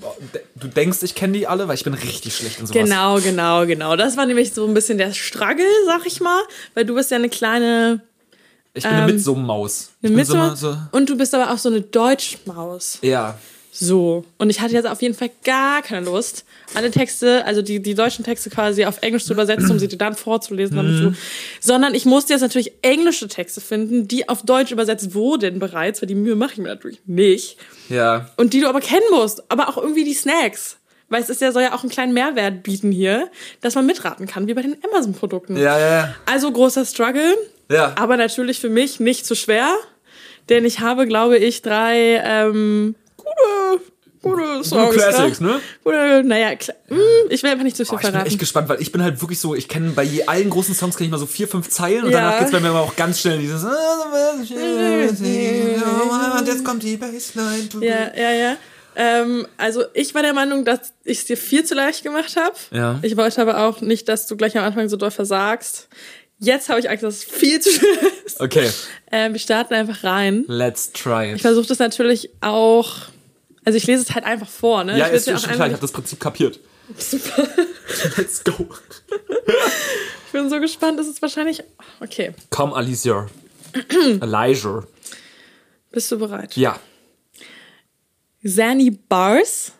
du 0.55 0.69
denkst, 0.69 0.99
ich 1.03 1.17
kenne 1.17 1.33
die 1.33 1.49
alle, 1.49 1.67
weil 1.67 1.75
ich 1.75 1.83
bin 1.83 1.95
richtig 1.95 2.37
schlecht 2.37 2.61
in 2.61 2.67
sowas. 2.67 2.83
Genau, 2.85 3.19
genau, 3.21 3.67
genau. 3.67 3.97
Das 3.97 4.17
war 4.17 4.27
nämlich 4.27 4.53
so 4.53 4.65
ein 4.65 4.75
bisschen 4.75 4.97
der 4.97 5.13
Struggle, 5.13 5.67
sag 5.87 6.07
ich 6.07 6.21
mal, 6.21 6.41
weil 6.75 6.85
du 6.85 6.95
bist 6.95 7.11
ja 7.11 7.17
eine 7.17 7.29
kleine 7.29 8.01
Ich 8.75 8.83
bin 8.83 8.93
eine 8.93 9.09
Ähm, 9.09 9.17
Mitsummenmaus. 9.17 9.91
Ich 10.03 10.09
bin 10.09 10.15
mit 10.17 10.27
so, 10.27 10.77
und 10.91 11.09
du 11.09 11.17
bist 11.17 11.35
aber 11.35 11.53
auch 11.53 11.59
so 11.59 11.69
eine 11.69 11.81
Deutschmaus. 11.81 12.99
Ja. 13.03 13.39
So. 13.77 14.25
Und 14.39 14.51
ich 14.51 14.61
hatte 14.61 14.73
jetzt 14.75 14.87
auf 14.87 15.03
jeden 15.03 15.15
Fall 15.17 15.31
gar 15.45 15.83
keine 15.83 16.07
Lust, 16.07 16.45
alle 16.75 16.93
Texte, 16.93 17.45
also 17.45 17.61
die, 17.61 17.81
die 17.83 17.95
deutschen 17.95 18.25
Texte 18.25 18.49
quasi 18.49 18.85
auf 18.85 19.03
Englisch 19.03 19.25
zu 19.25 19.33
übersetzen, 19.33 19.69
um 19.69 19.81
sie 19.81 19.89
dir 19.89 19.97
dann 19.99 20.15
vorzulesen, 20.15 20.77
damit 20.77 20.93
Mhm. 20.95 21.01
du. 21.13 21.15
Sondern 21.61 21.93
ich 21.95 22.05
musste 22.05 22.33
jetzt 22.35 22.43
natürlich 22.43 22.73
englische 22.83 23.27
Texte 23.27 23.61
finden, 23.61 24.07
die 24.07 24.29
auf 24.29 24.43
Deutsch 24.45 24.71
übersetzt 24.71 25.15
wurden 25.15 25.59
bereits, 25.59 26.01
weil 26.01 26.07
die 26.07 26.15
Mühe 26.15 26.37
mache 26.37 26.53
ich 26.53 26.59
mir 26.59 26.69
natürlich 26.69 27.01
nicht. 27.07 27.57
Ja. 27.89 28.31
Und 28.37 28.53
die 28.53 28.61
du 28.61 28.69
aber 28.69 28.81
kennen 28.81 29.07
musst. 29.11 29.43
Aber 29.51 29.69
auch 29.69 29.77
irgendwie 29.77 30.05
die 30.05 30.15
Snacks. 30.15 30.77
Weil 31.15 31.23
es 31.23 31.31
ist 31.31 31.41
ja, 31.41 31.53
soll 31.53 31.63
ja 31.63 31.73
auch 31.75 31.83
einen 31.85 31.93
kleinen 31.93 32.13
Mehrwert 32.13 32.65
bieten 32.65 32.91
hier, 32.91 33.31
dass 33.61 33.77
man 33.77 33.87
mitraten 33.87 34.27
kann, 34.27 34.49
wie 34.49 34.55
bei 34.55 34.63
den 34.63 34.77
Amazon-Produkten. 34.91 35.57
Ja, 35.57 35.79
ja, 35.79 35.89
ja. 35.91 36.13
Also 36.27 36.51
großer 36.51 36.85
Struggle. 36.85 37.37
Ja. 37.71 37.93
Aber 37.97 38.17
natürlich 38.17 38.59
für 38.59 38.69
mich 38.69 38.99
nicht 38.99 39.25
zu 39.25 39.37
schwer. 39.37 39.73
Denn 40.49 40.65
ich 40.65 40.81
habe, 40.81 41.07
glaube 41.07 41.39
ich, 41.39 41.63
drei 41.63 42.21
ähm, 42.25 42.97
gute, 43.17 43.81
gute 44.23 44.65
Songs. 44.65 44.93
Classics, 44.97 45.39
ne? 45.41 45.61
Gute, 45.85 46.25
naja, 46.25 46.57
klar. 46.57 46.77
Hm, 46.89 46.99
ich 47.31 47.45
will 47.45 47.51
einfach 47.51 47.63
nicht 47.63 47.77
zu 47.77 47.85
viel 47.85 47.95
Oh, 47.95 47.99
ich 47.99 48.03
bin 48.03 48.11
verraten. 48.11 48.29
echt 48.31 48.41
gespannt, 48.41 48.69
weil 48.69 48.83
ich 48.83 48.91
bin 48.91 49.01
halt 49.01 49.21
wirklich 49.23 49.39
so, 49.39 49.55
ich 49.55 49.69
kenne 49.69 49.91
bei 49.93 50.09
allen 50.27 50.51
großen 50.51 50.75
Songs 50.75 50.97
kenne 50.97 51.07
ich 51.07 51.13
mal 51.13 51.19
so 51.19 51.27
vier, 51.27 51.47
fünf 51.47 51.69
Zeilen 51.71 52.07
und 52.07 52.11
Ja. 52.11 52.23
danach 52.23 52.41
geht's 52.41 52.51
bei 52.51 52.59
mir 52.59 52.71
aber 52.71 52.81
auch 52.81 52.97
ganz 52.97 53.21
schnell 53.21 53.39
dieses 53.39 53.63
und 53.65 53.71
jetzt 56.49 56.65
kommt 56.65 56.83
die 56.83 56.97
Bassline. 56.97 57.69
Ja, 57.81 58.11
ja, 58.21 58.33
ja. 58.33 58.57
Ähm, 58.97 59.47
also 59.57 59.85
ich 59.95 60.15
war 60.15 60.23
der 60.23 60.33
Meinung, 60.35 60.65
dass 60.65 60.93
ich 61.05 61.19
es 61.19 61.25
dir 61.25 61.37
viel 61.37 61.65
zu 61.65 61.75
leicht 61.75 62.03
gemacht 62.03 62.37
habe. 62.37 62.55
Ja. 62.71 62.99
Ich 63.03 63.17
wollte 63.17 63.41
aber 63.43 63.67
auch 63.67 63.81
nicht, 63.81 64.09
dass 64.09 64.27
du 64.27 64.37
gleich 64.37 64.57
am 64.57 64.65
Anfang 64.65 64.89
so 64.89 64.97
doll 64.97 65.11
versagst. 65.11 65.89
Jetzt 66.39 66.69
habe 66.69 66.81
ich 66.81 66.91
Angst, 66.91 67.03
dass 67.05 67.15
es 67.17 67.25
viel 67.25 67.61
zu 67.61 67.71
schwer 67.71 68.11
ist. 68.25 68.41
Okay, 68.41 68.71
Ähm, 69.11 69.33
wir 69.33 69.41
starten 69.41 69.75
einfach 69.75 70.05
rein. 70.05 70.45
let's 70.49 70.93
try 70.93 71.31
it. 71.31 71.37
Ich 71.37 71.43
versuche 71.43 71.67
das 71.67 71.79
natürlich 71.79 72.31
auch. 72.41 72.93
Also 73.65 73.77
ich 73.79 73.87
lese 73.87 74.03
es 74.03 74.15
halt 74.15 74.25
einfach 74.25 74.49
vor, 74.49 74.85
ne? 74.85 74.99
Ja, 74.99 75.07
ich 75.09 75.15
ist 75.15 75.29
es 75.29 75.43
schon 75.43 75.53
klar, 75.53 75.67
ich 75.69 75.73
habe 75.73 75.81
das 75.81 75.93
Prinzip 75.93 76.21
kapiert. 76.21 76.61
Super. 76.99 77.49
Let's 78.19 78.45
go. 78.45 78.69
Ich 80.27 80.33
bin 80.33 80.51
so 80.51 80.61
gespannt, 80.61 80.99
das 80.99 81.07
ist 81.07 81.23
wahrscheinlich. 81.23 81.63
Okay. 82.01 82.35
Komm, 82.51 82.75
Alicia. 82.75 83.27
Elijah. 84.21 84.85
Bist 85.91 86.11
du 86.13 86.19
bereit? 86.19 86.57
Ja. 86.57 86.79
Zanny 88.47 88.91
Bars, 88.91 89.73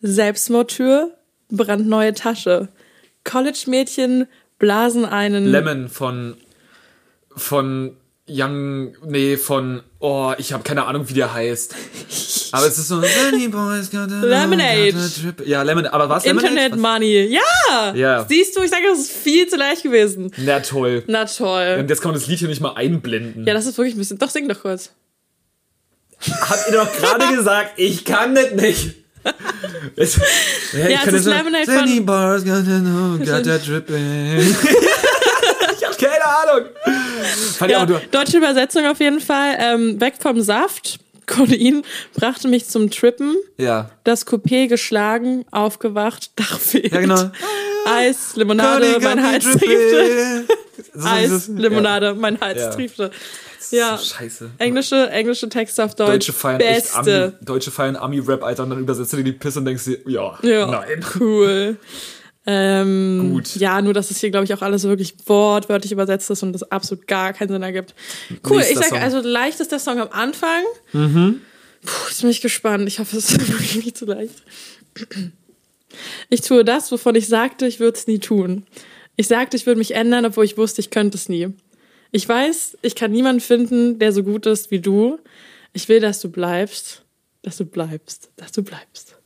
Selbstmordtür, 0.00 1.16
brandneue 1.48 2.12
Tasche. 2.12 2.68
College-Mädchen 3.24 4.26
blasen 4.58 5.04
einen. 5.04 5.46
Lemon 5.46 5.88
von 5.88 6.36
von 7.36 7.96
Young, 8.28 8.94
nee, 9.06 9.36
von 9.36 9.82
oh, 9.98 10.32
ich 10.38 10.52
habe 10.52 10.62
keine 10.62 10.86
Ahnung, 10.86 11.08
wie 11.08 11.14
der 11.14 11.32
heißt. 11.32 11.74
Aber 12.52 12.66
es 12.66 12.78
ist 12.78 12.88
so 12.88 13.00
Lemonade. 13.00 14.94
Ja, 15.44 15.62
Lemon, 15.62 15.86
aber 15.86 16.08
was 16.08 16.24
Lemonade? 16.24 16.48
Internet 16.48 16.72
Was? 16.72 16.80
Money. 16.80 17.28
Ja! 17.32 17.94
Ja. 17.94 18.26
Siehst 18.28 18.56
du, 18.56 18.62
ich 18.62 18.70
sage, 18.70 18.82
das 18.88 18.98
ist 18.98 19.12
viel 19.12 19.46
zu 19.46 19.56
leicht 19.56 19.84
gewesen. 19.84 20.32
Na 20.36 20.58
toll. 20.58 21.04
Na 21.06 21.26
toll. 21.26 21.76
Und 21.78 21.88
jetzt 21.88 22.00
kann 22.00 22.10
man 22.10 22.18
das 22.18 22.28
Lied 22.28 22.40
hier 22.40 22.48
nicht 22.48 22.60
mal 22.60 22.72
einblenden. 22.74 23.46
Ja, 23.46 23.54
das 23.54 23.66
ist 23.66 23.78
wirklich 23.78 23.94
ein 23.94 23.98
bisschen. 23.98 24.18
Doch, 24.18 24.30
sing 24.30 24.48
doch 24.48 24.60
kurz. 24.60 24.90
Habt 26.20 26.66
ihr 26.68 26.72
doch 26.74 26.92
gerade 26.96 27.34
gesagt, 27.36 27.72
ich 27.76 28.04
kann 28.04 28.34
das 28.34 28.52
nicht. 28.52 28.96
Es, 29.96 30.16
ja, 30.72 30.86
ich 30.86 30.90
Ja, 30.94 31.00
es 31.06 31.12
ist 31.12 31.24
Lemonade 31.26 31.64
von- 31.66 31.74
Lenny 31.74 32.00
Bars 32.00 32.42
got 32.44 32.54
a, 32.66 32.78
no, 32.78 33.18
got 33.18 33.46
a 33.46 33.58
dripping. 33.58 34.38
ich 35.78 35.86
hab 35.86 35.98
keine 35.98 36.24
Ahnung. 36.24 36.68
Fand 37.58 37.70
Ja, 37.70 37.84
deutsche 38.10 38.38
Übersetzung 38.38 38.86
auf 38.86 38.98
jeden 39.00 39.20
Fall. 39.20 39.56
Ähm, 39.58 40.00
weg 40.00 40.14
vom 40.20 40.40
Saft. 40.40 40.98
Codein 41.26 41.82
brachte 42.14 42.48
mich 42.48 42.66
zum 42.68 42.90
Trippen. 42.90 43.36
ja. 43.58 43.90
Das 44.04 44.26
Coupé 44.26 44.66
geschlagen, 44.66 45.44
aufgewacht, 45.52 46.32
Dach 46.36 46.58
fehlt. 46.58 46.92
Ja, 46.92 47.00
genau. 47.00 47.30
Eis, 47.86 48.34
Limonade, 48.36 48.98
mein 49.00 49.18
me 49.18 49.22
Hals 49.22 49.44
triefte. 49.44 50.44
So 50.94 51.06
Eis, 51.08 51.48
Limonade, 51.48 52.14
mein 52.14 52.40
Hals 52.40 52.74
triefte. 52.74 53.10
Ja. 53.70 53.96
So 53.96 54.04
scheiße. 54.04 54.50
Englische, 54.58 55.10
englische 55.10 55.48
Texte 55.48 55.84
auf 55.84 55.94
Deutsch. 55.94 56.10
Deutsche 56.10 56.32
feiern 56.32 56.58
Beste. 56.58 57.34
Ami, 57.36 57.44
Deutsche 57.44 57.70
feiern 57.70 57.96
Ami-Rap, 57.96 58.42
Alter, 58.42 58.62
und 58.64 58.70
dann 58.70 58.80
übersetzt 58.80 59.12
du 59.12 59.18
dir 59.18 59.24
die 59.24 59.32
Pisse 59.32 59.58
und 59.58 59.64
denkst 59.66 59.84
dir, 59.84 59.98
ja, 60.06 60.38
Ja, 60.42 60.66
nein. 60.66 61.04
cool. 61.18 61.76
Ähm, 62.46 63.32
Gut. 63.34 63.54
Ja, 63.56 63.82
nur 63.82 63.92
dass 63.92 64.10
es 64.10 64.18
hier, 64.18 64.30
glaube 64.30 64.44
ich, 64.46 64.54
auch 64.54 64.62
alles 64.62 64.84
wirklich 64.84 65.14
wortwörtlich 65.26 65.92
übersetzt 65.92 66.30
ist 66.30 66.42
und 66.42 66.54
das 66.54 66.62
absolut 66.70 67.06
gar 67.06 67.34
keinen 67.34 67.48
Sinn 67.50 67.62
ergibt. 67.62 67.94
Cool, 68.48 68.56
Nächster 68.56 68.72
ich 68.72 68.78
sag, 68.78 68.88
Song. 68.88 68.98
also 68.98 69.20
leicht 69.20 69.60
ist 69.60 69.70
der 69.72 69.78
Song 69.78 70.00
am 70.00 70.08
Anfang. 70.10 70.62
Puh, 70.92 71.34
jetzt 72.08 72.22
bin 72.22 72.30
ich 72.30 72.40
gespannt. 72.40 72.88
Ich 72.88 72.98
hoffe, 72.98 73.16
es 73.18 73.30
ist 73.30 73.40
wirklich 73.48 73.84
nicht 73.84 73.96
zu 73.98 74.06
leicht. 74.06 74.42
Ich 76.28 76.40
tue 76.40 76.64
das, 76.64 76.90
wovon 76.92 77.14
ich 77.14 77.28
sagte, 77.28 77.66
ich 77.66 77.78
würde 77.80 77.98
es 77.98 78.06
nie 78.06 78.18
tun. 78.18 78.64
Ich 79.16 79.28
sagte, 79.28 79.56
ich 79.56 79.66
würde 79.66 79.78
mich 79.78 79.94
ändern, 79.94 80.24
obwohl 80.24 80.44
ich 80.44 80.56
wusste, 80.56 80.80
ich 80.80 80.90
könnte 80.90 81.18
es 81.18 81.28
nie. 81.28 81.48
Ich 82.12 82.28
weiß, 82.28 82.78
ich 82.82 82.94
kann 82.94 83.12
niemanden 83.12 83.40
finden, 83.40 83.98
der 83.98 84.12
so 84.12 84.22
gut 84.22 84.46
ist 84.46 84.70
wie 84.70 84.80
du. 84.80 85.18
Ich 85.72 85.88
will, 85.88 86.00
dass 86.00 86.20
du 86.20 86.30
bleibst, 86.30 87.02
dass 87.42 87.56
du 87.56 87.64
bleibst, 87.64 88.30
dass 88.36 88.52
du 88.52 88.62
bleibst. 88.62 89.16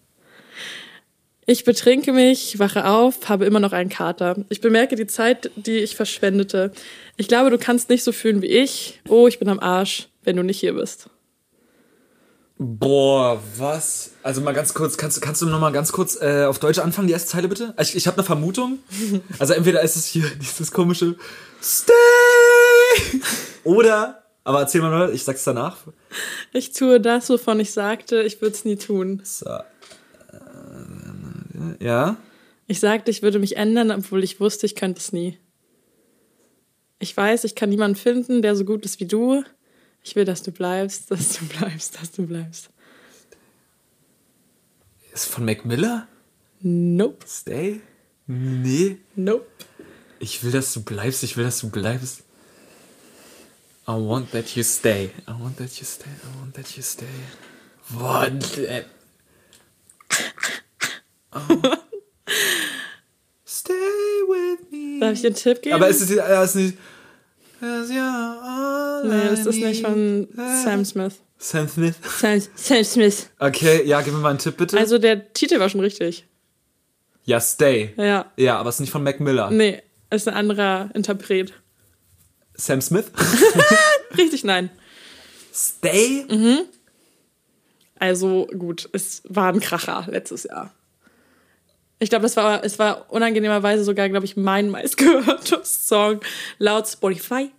Ich 1.47 1.65
betrinke 1.65 2.13
mich, 2.13 2.59
wache 2.59 2.87
auf, 2.87 3.29
habe 3.29 3.45
immer 3.45 3.61
noch 3.61 3.73
einen 3.73 3.91
Kater. 3.91 4.37
Ich 4.49 4.61
bemerke 4.61 4.97
die 4.97 5.07
Zeit, 5.07 5.51
die 5.57 5.79
ich 5.79 5.95
verschwendete. 5.95 6.73
Ich 7.17 7.29
glaube, 7.29 7.51
du 7.51 7.59
kannst 7.59 7.91
nicht 7.91 8.03
so 8.03 8.13
fühlen 8.13 8.41
wie 8.41 8.47
ich. 8.47 9.01
Oh, 9.09 9.29
ich 9.29 9.39
bin 9.39 9.49
am 9.49 9.61
Arsch, 9.61 10.09
wenn 10.23 10.37
du 10.37 10.43
nicht 10.43 10.61
hier 10.61 10.75
bist. 10.75 11.11
Boah, 12.57 13.43
was? 13.59 14.13
Also 14.23 14.41
mal 14.41 14.53
ganz 14.53 14.73
kurz, 14.75 14.97
kannst, 14.97 15.21
kannst 15.21 15.43
du 15.43 15.47
noch 15.47 15.61
mal 15.61 15.73
ganz 15.73 15.93
kurz 15.93 16.17
äh, 16.21 16.45
auf 16.45 16.61
Deutsch 16.61 16.79
anfangen, 16.79 17.09
die 17.09 17.13
erste 17.13 17.31
Zeile 17.31 17.49
bitte? 17.49 17.75
Ich, 17.81 17.97
ich 17.97 18.07
habe 18.07 18.17
eine 18.17 18.25
Vermutung. 18.25 18.79
Also 19.39 19.55
entweder 19.55 19.83
ist 19.83 19.97
es 19.97 20.07
hier 20.07 20.25
dieses 20.41 20.71
komische 20.71 21.17
Stay 21.61 21.93
oder, 23.65 24.25
aber 24.45 24.61
erzähl 24.61 24.81
mal 24.81 24.91
mal, 24.91 25.15
ich 25.15 25.25
sag's 25.25 25.45
danach. 25.45 25.79
Ich 26.53 26.73
tue 26.73 27.01
das, 27.01 27.29
wovon 27.31 27.61
ich 27.61 27.73
sagte, 27.73 28.23
ich 28.23 28.41
würde 28.41 28.55
es 28.55 28.65
nie 28.65 28.77
tun. 28.77 29.21
So. 29.25 29.51
Ja. 31.81 32.17
Ich 32.67 32.81
sagte, 32.81 33.11
ich 33.11 33.23
würde 33.23 33.39
mich 33.39 33.57
ändern, 33.57 33.91
obwohl 33.91 34.25
ich 34.25 34.41
wusste, 34.41 34.67
ich 34.67 34.75
könnte 34.75 35.01
es 35.01 35.13
nie. 35.13 35.39
Ich 36.99 37.17
weiß, 37.17 37.45
ich 37.45 37.55
kann 37.55 37.69
niemanden 37.69 37.97
finden, 37.97 38.41
der 38.41 38.57
so 38.57 38.65
gut 38.65 38.85
ist 38.85 39.01
wie 39.01 39.07
du. 39.07 39.45
Ich 40.03 40.17
will, 40.17 40.25
dass 40.25 40.43
du 40.43 40.53
bleibst, 40.53 41.11
dass 41.11 41.39
du 41.39 41.47
bleibst, 41.47 42.01
dass 42.01 42.13
du 42.13 42.27
bleibst. 42.27 42.71
Ist 45.13 45.27
von 45.27 45.45
Mac 45.45 45.65
Miller? 45.65 46.09
Nope, 46.61 47.25
Stay? 47.29 47.81
Nee. 48.27 48.97
nope. 49.17 49.47
Ich 50.19 50.43
will, 50.43 50.51
dass 50.51 50.73
du 50.73 50.83
bleibst, 50.83 51.23
ich 51.23 51.37
will, 51.37 51.45
dass 51.45 51.61
du 51.61 51.69
bleibst. 51.69 52.23
I 53.87 53.93
want 53.93 54.31
that 54.33 54.57
you 54.57 54.63
stay. 54.63 55.11
I 55.29 55.33
want 55.33 55.59
that 55.59 55.79
you 55.79 55.85
stay. 55.85 56.09
I 56.11 56.41
want 56.41 56.55
that 56.55 56.77
you 56.77 56.83
stay. 56.83 57.07
What? 57.91 58.33
Oh. 61.33 61.41
Stay 63.45 63.75
with 64.29 64.71
me. 64.71 65.01
Darf 65.01 65.13
ich 65.13 65.21
dir 65.21 65.27
einen 65.29 65.37
Tipp 65.37 65.63
geben? 65.63 65.75
Aber 65.75 65.89
ist 65.89 66.01
es 66.01 66.11
ist 66.11 66.55
nicht. 66.55 66.79
Nee, 67.61 69.29
das 69.31 69.47
ist 69.47 69.61
nicht 69.61 69.85
von. 69.85 70.29
Sam 70.37 70.85
Smith. 70.85 71.15
Sam 71.39 71.69
Smith. 71.69 71.95
Sam, 72.19 72.41
Sam 72.55 72.85
Smith. 72.85 73.29
Okay, 73.39 73.83
ja, 73.87 74.01
gib 74.01 74.15
mir 74.15 74.21
mal 74.21 74.31
einen 74.31 74.39
Tipp 74.39 74.57
bitte. 74.57 74.79
Also 74.79 74.99
der 74.99 75.33
Titel 75.35 75.59
war 75.61 75.69
schon 75.69 75.81
richtig. 75.81 76.27
ja, 77.25 77.41
Stay. 77.41 77.93
Ja. 77.97 78.33
Ja, 78.37 78.59
aber 78.59 78.71
es 78.71 78.77
ist 78.77 78.81
nicht 78.81 78.93
von 78.93 79.03
Mac 79.03 79.21
Miller. 79.21 79.51
Nee, 79.51 79.83
ist 80.11 80.27
ein 80.29 80.35
anderer 80.35 80.91
Interpret. 80.95 81.53
Sam 82.55 82.81
Smith? 82.81 83.07
Richtig, 84.17 84.45
nein. 84.45 84.71
Stay? 85.53 86.27
Also 87.99 88.47
gut, 88.47 88.89
es 88.93 89.23
war 89.29 89.53
ein 89.53 89.61
Kracher 89.61 90.05
letztes 90.09 90.45
Jahr. 90.45 90.73
Ich 92.01 92.11
glaube, 92.11 92.25
das 92.25 92.37
war, 92.37 92.65
es 92.65 92.79
war 92.79 93.11
unangenehmerweise 93.11 93.85
sogar, 93.85 94.09
glaube 94.09 94.27
ich, 94.27 94.37
mein 94.37 94.69
meistgehörter 94.69 95.61
Song 95.65 96.21
laut 96.59 96.89
Spotify. 96.89 97.51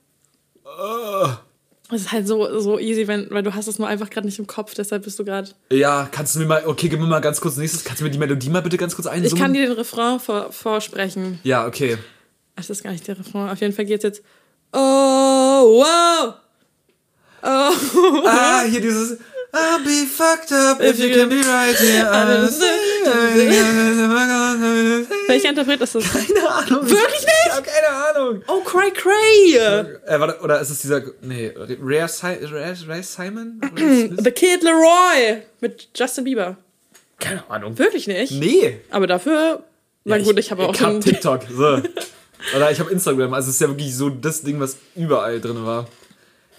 Es 1.91 2.01
ist 2.01 2.11
halt 2.11 2.27
so, 2.27 2.59
so 2.59 2.79
easy, 2.79 3.07
wenn, 3.07 3.29
weil 3.31 3.43
du 3.43 3.53
hast 3.53 3.67
es 3.67 3.79
nur 3.79 3.87
einfach 3.87 4.09
gerade 4.09 4.27
nicht 4.27 4.39
im 4.39 4.47
Kopf, 4.47 4.73
deshalb 4.73 5.03
bist 5.03 5.17
du 5.19 5.25
gerade. 5.25 5.51
Ja, 5.71 6.09
kannst 6.11 6.35
du 6.35 6.39
mir 6.39 6.45
mal, 6.45 6.63
okay, 6.65 6.89
gib 6.89 6.99
mir 6.99 7.05
mal 7.05 7.21
ganz 7.21 7.39
kurz 7.39 7.57
nächstes, 7.57 7.83
kannst 7.83 8.01
du 8.01 8.05
mir 8.05 8.11
die 8.11 8.17
Melodie 8.17 8.49
mal 8.49 8.61
bitte 8.61 8.77
ganz 8.77 8.95
kurz 8.95 9.07
einsummen? 9.07 9.35
Ich 9.35 9.41
kann 9.41 9.53
dir 9.53 9.67
den 9.67 9.71
Refrain 9.73 10.19
vor, 10.19 10.51
vorsprechen. 10.51 11.39
ja, 11.43 11.65
okay. 11.65 11.97
Ach, 12.57 12.61
das 12.61 12.69
ist 12.69 12.83
gar 12.83 12.91
nicht 12.91 13.07
der 13.07 13.19
Refrain. 13.19 13.49
Auf 13.49 13.59
jeden 13.59 13.73
Fall 13.73 13.85
geht's 13.85 14.03
jetzt. 14.03 14.23
Oh, 14.77 15.81
wow! 15.81 16.33
Oh, 17.43 18.23
Ah, 18.25 18.63
hier 18.69 18.81
dieses 18.81 19.17
I'll 19.53 19.79
be 19.85 20.05
fucked 20.05 20.51
up 20.51 20.81
if 20.81 20.99
you 20.99 21.09
can 21.15 21.29
be 21.29 21.37
right 21.37 21.77
here. 21.77 22.03
welcher 25.27 25.49
Interpret 25.49 25.79
ist 25.79 25.95
das? 25.95 26.03
Keine 26.11 26.49
Ahnung. 26.49 26.89
Wirklich 26.89 27.21
nicht? 27.21 27.45
Ich 27.47 27.53
hab 27.53 27.63
keine 27.65 27.87
Ahnung. 27.87 28.43
Oh, 28.47 28.59
Cray 28.61 28.91
Cray! 28.91 29.55
Äh, 29.55 30.19
warte, 30.19 30.41
oder 30.41 30.59
ist 30.59 30.71
es 30.71 30.79
dieser, 30.79 31.03
nee, 31.21 31.53
Rare, 31.55 32.09
si 32.09 32.25
Rare, 32.25 32.75
Rare 32.85 33.03
Simon? 33.03 33.61
The 34.17 34.31
Kid 34.31 34.61
Leroy 34.63 35.43
mit 35.61 35.87
Justin 35.95 36.25
Bieber. 36.25 36.57
Keine 37.19 37.49
Ahnung. 37.49 37.77
Wirklich 37.79 38.07
nicht? 38.07 38.33
Nee. 38.33 38.81
Aber 38.89 39.07
dafür, 39.07 39.63
na 40.03 40.17
gut, 40.17 40.37
ich 40.37 40.51
habe 40.51 40.67
auch 40.67 40.73
ich 40.73 40.81
hab. 40.81 40.99
TikTok, 40.99 41.43
so. 41.49 41.81
Oder 42.53 42.71
ich 42.71 42.79
habe 42.79 42.91
Instagram, 42.91 43.33
also 43.33 43.49
es 43.49 43.55
ist 43.55 43.61
ja 43.61 43.67
wirklich 43.67 43.95
so 43.95 44.09
das 44.09 44.41
Ding, 44.41 44.59
was 44.59 44.77
überall 44.95 45.39
drin 45.39 45.65
war. 45.65 45.87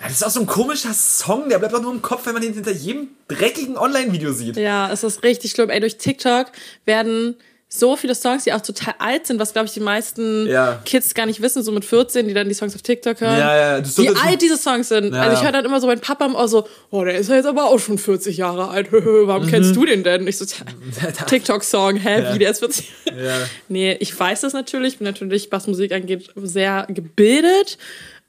Ja, 0.01 0.09
das 0.09 0.13
ist 0.13 0.23
auch 0.25 0.31
so 0.31 0.41
ein 0.41 0.47
komischer 0.47 0.93
Song, 0.93 1.49
der 1.49 1.59
bleibt 1.59 1.75
auch 1.75 1.83
nur 1.83 1.93
im 1.93 2.03
Kopf, 2.03 2.27
wenn 2.27 2.35
man 2.35 2.43
ihn 2.43 2.53
hinter 2.53 2.73
jedem 2.73 3.09
dreckigen 3.29 3.79
Online-Video 3.79 4.33
sieht. 4.33 4.57
Ja, 4.57 4.91
es 4.93 5.03
ist 5.05 5.23
richtig 5.23 5.53
schlimm. 5.53 5.71
Ey, 5.71 5.81
durch 5.81 5.97
TikTok 5.97 6.49
werden 6.85 7.37
so 7.69 7.97
viele 7.97 8.15
Songs, 8.15 8.45
die 8.45 8.53
auch 8.53 8.61
total 8.61 8.95
alt 9.01 9.27
sind, 9.27 9.41
was 9.41 9.53
glaube 9.53 9.67
ich 9.67 9.75
die 9.75 9.81
meisten 9.81 10.47
Ja. 10.47 10.81
Kids 10.85 11.15
gar 11.15 11.27
nicht 11.27 11.43
wissen, 11.43 11.65
so 11.65 11.73
mit 11.73 11.85
14, 11.85 12.29
die 12.29 12.33
dann 12.33 12.49
die 12.49 12.55
Songs 12.55 12.75
auf 12.77 12.83
TikTok 12.83 13.21
hören. 13.21 13.39
Ja, 13.39 13.57
ja, 13.57 13.81
das 13.81 13.99
Wie 13.99 14.09
alt 14.09 14.41
diese 14.41 14.57
Songs 14.57 14.89
sind. 14.89 15.13
Ja. 15.13 15.23
Also 15.23 15.37
ich 15.39 15.43
höre 15.43 15.51
dann 15.53 15.65
immer 15.65 15.81
so 15.81 15.89
mein 15.89 16.01
Papa 16.01 16.27
auch 16.27 16.47
so, 16.47 16.67
oh, 16.91 17.05
der 17.05 17.17
ist 17.17 17.29
ja 17.29 17.35
jetzt 17.35 17.47
aber 17.47 17.65
auch 17.67 17.79
schon 17.79 17.99
40 17.99 18.37
Jahre 18.37 18.69
alt. 18.69 18.89
Warum 18.93 19.47
kennst 19.49 19.75
du 19.75 19.85
den 19.85 20.05
denn? 20.05 20.27
Ich 20.29 20.39
so, 20.39 20.45
tja, 20.45 20.65
TikTok-Song, 21.27 21.97
hä, 21.97 22.19
Mhm. 22.21 22.25
Ja. 22.25 22.35
wie, 22.35 22.39
der 22.39 22.51
ist 22.53 22.59
40. 22.61 22.93
Ja. 23.17 23.35
Nee, 23.69 23.97
ich 23.99 24.19
weiß 24.19 24.43
das 24.43 24.53
natürlich, 24.53 24.99
bin 24.99 25.07
natürlich, 25.07 25.49
was 25.51 25.67
Musik 25.67 25.91
angeht, 25.93 26.29
sehr 26.37 26.87
gebildet 26.89 27.79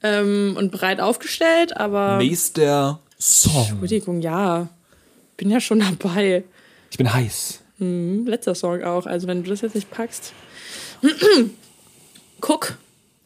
ähm, 0.02 0.54
und 0.58 0.72
breit 0.72 1.00
aufgestellt, 1.00 1.76
aber 1.76 2.16
Nächster 2.18 2.98
Song. 3.20 3.66
Entschuldigung, 3.70 4.20
ja, 4.20 4.68
bin 5.36 5.50
ja 5.50 5.60
schon 5.60 5.80
dabei. 5.80 6.42
Ich 6.90 6.96
bin 6.98 7.12
heiß. 7.12 7.60
Letzter 7.78 8.54
Song 8.54 8.82
auch, 8.82 9.06
also 9.06 9.26
wenn 9.28 9.44
du 9.44 9.50
das 9.50 9.60
jetzt 9.60 9.74
nicht 9.74 9.90
packst. 9.90 10.32
Guck, 12.40 12.74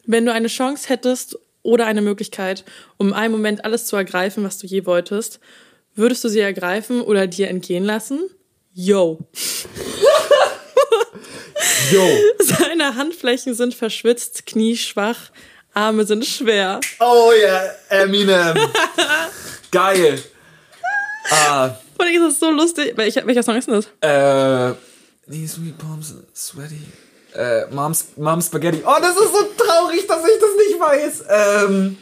wenn 0.05 0.25
du 0.25 0.33
eine 0.33 0.47
Chance 0.47 0.89
hättest 0.89 1.37
oder 1.63 1.85
eine 1.85 2.01
Möglichkeit, 2.01 2.63
um 2.97 3.13
einen 3.13 3.31
Moment 3.31 3.65
alles 3.65 3.85
zu 3.85 3.95
ergreifen, 3.95 4.43
was 4.43 4.57
du 4.57 4.67
je 4.67 4.85
wolltest, 4.85 5.39
würdest 5.95 6.23
du 6.23 6.29
sie 6.29 6.39
ergreifen 6.39 7.01
oder 7.01 7.27
dir 7.27 7.47
entgehen 7.47 7.83
lassen? 7.83 8.29
Yo. 8.73 9.19
Yo. 11.91 12.07
Seine 12.39 12.95
Handflächen 12.95 13.53
sind 13.53 13.73
verschwitzt, 13.75 14.45
Knie 14.45 14.77
schwach, 14.77 15.31
Arme 15.73 16.05
sind 16.05 16.25
schwer. 16.25 16.79
Oh 16.99 17.31
ja, 17.41 17.71
Eminem. 17.89 18.57
Geil. 19.71 20.21
Ah, 21.29 21.75
Allem 22.03 22.27
ist 22.27 22.33
das 22.33 22.39
so 22.39 22.51
lustig. 22.51 22.93
Welcher, 22.95 23.25
welcher 23.25 23.43
Song 23.43 23.55
ist 23.55 23.67
denn 23.67 23.75
das? 23.75 23.85
äh, 24.01 24.75
nee, 25.27 25.47
Sweet 25.47 25.77
Bombs, 25.77 26.13
Sweaty. 26.35 26.79
Äh, 27.35 27.65
Mom's, 27.73 28.05
Mom's 28.15 28.45
Spaghetti. 28.47 28.83
Oh, 28.85 28.95
das 29.01 29.11
ist 29.15 29.33
so 29.33 29.43
traurig, 29.57 30.05
dass 30.07 30.19
ich 30.23 30.39
das 30.39 30.49
nicht 30.67 30.79
weiß. 30.79 31.23
Ähm, 31.67 31.97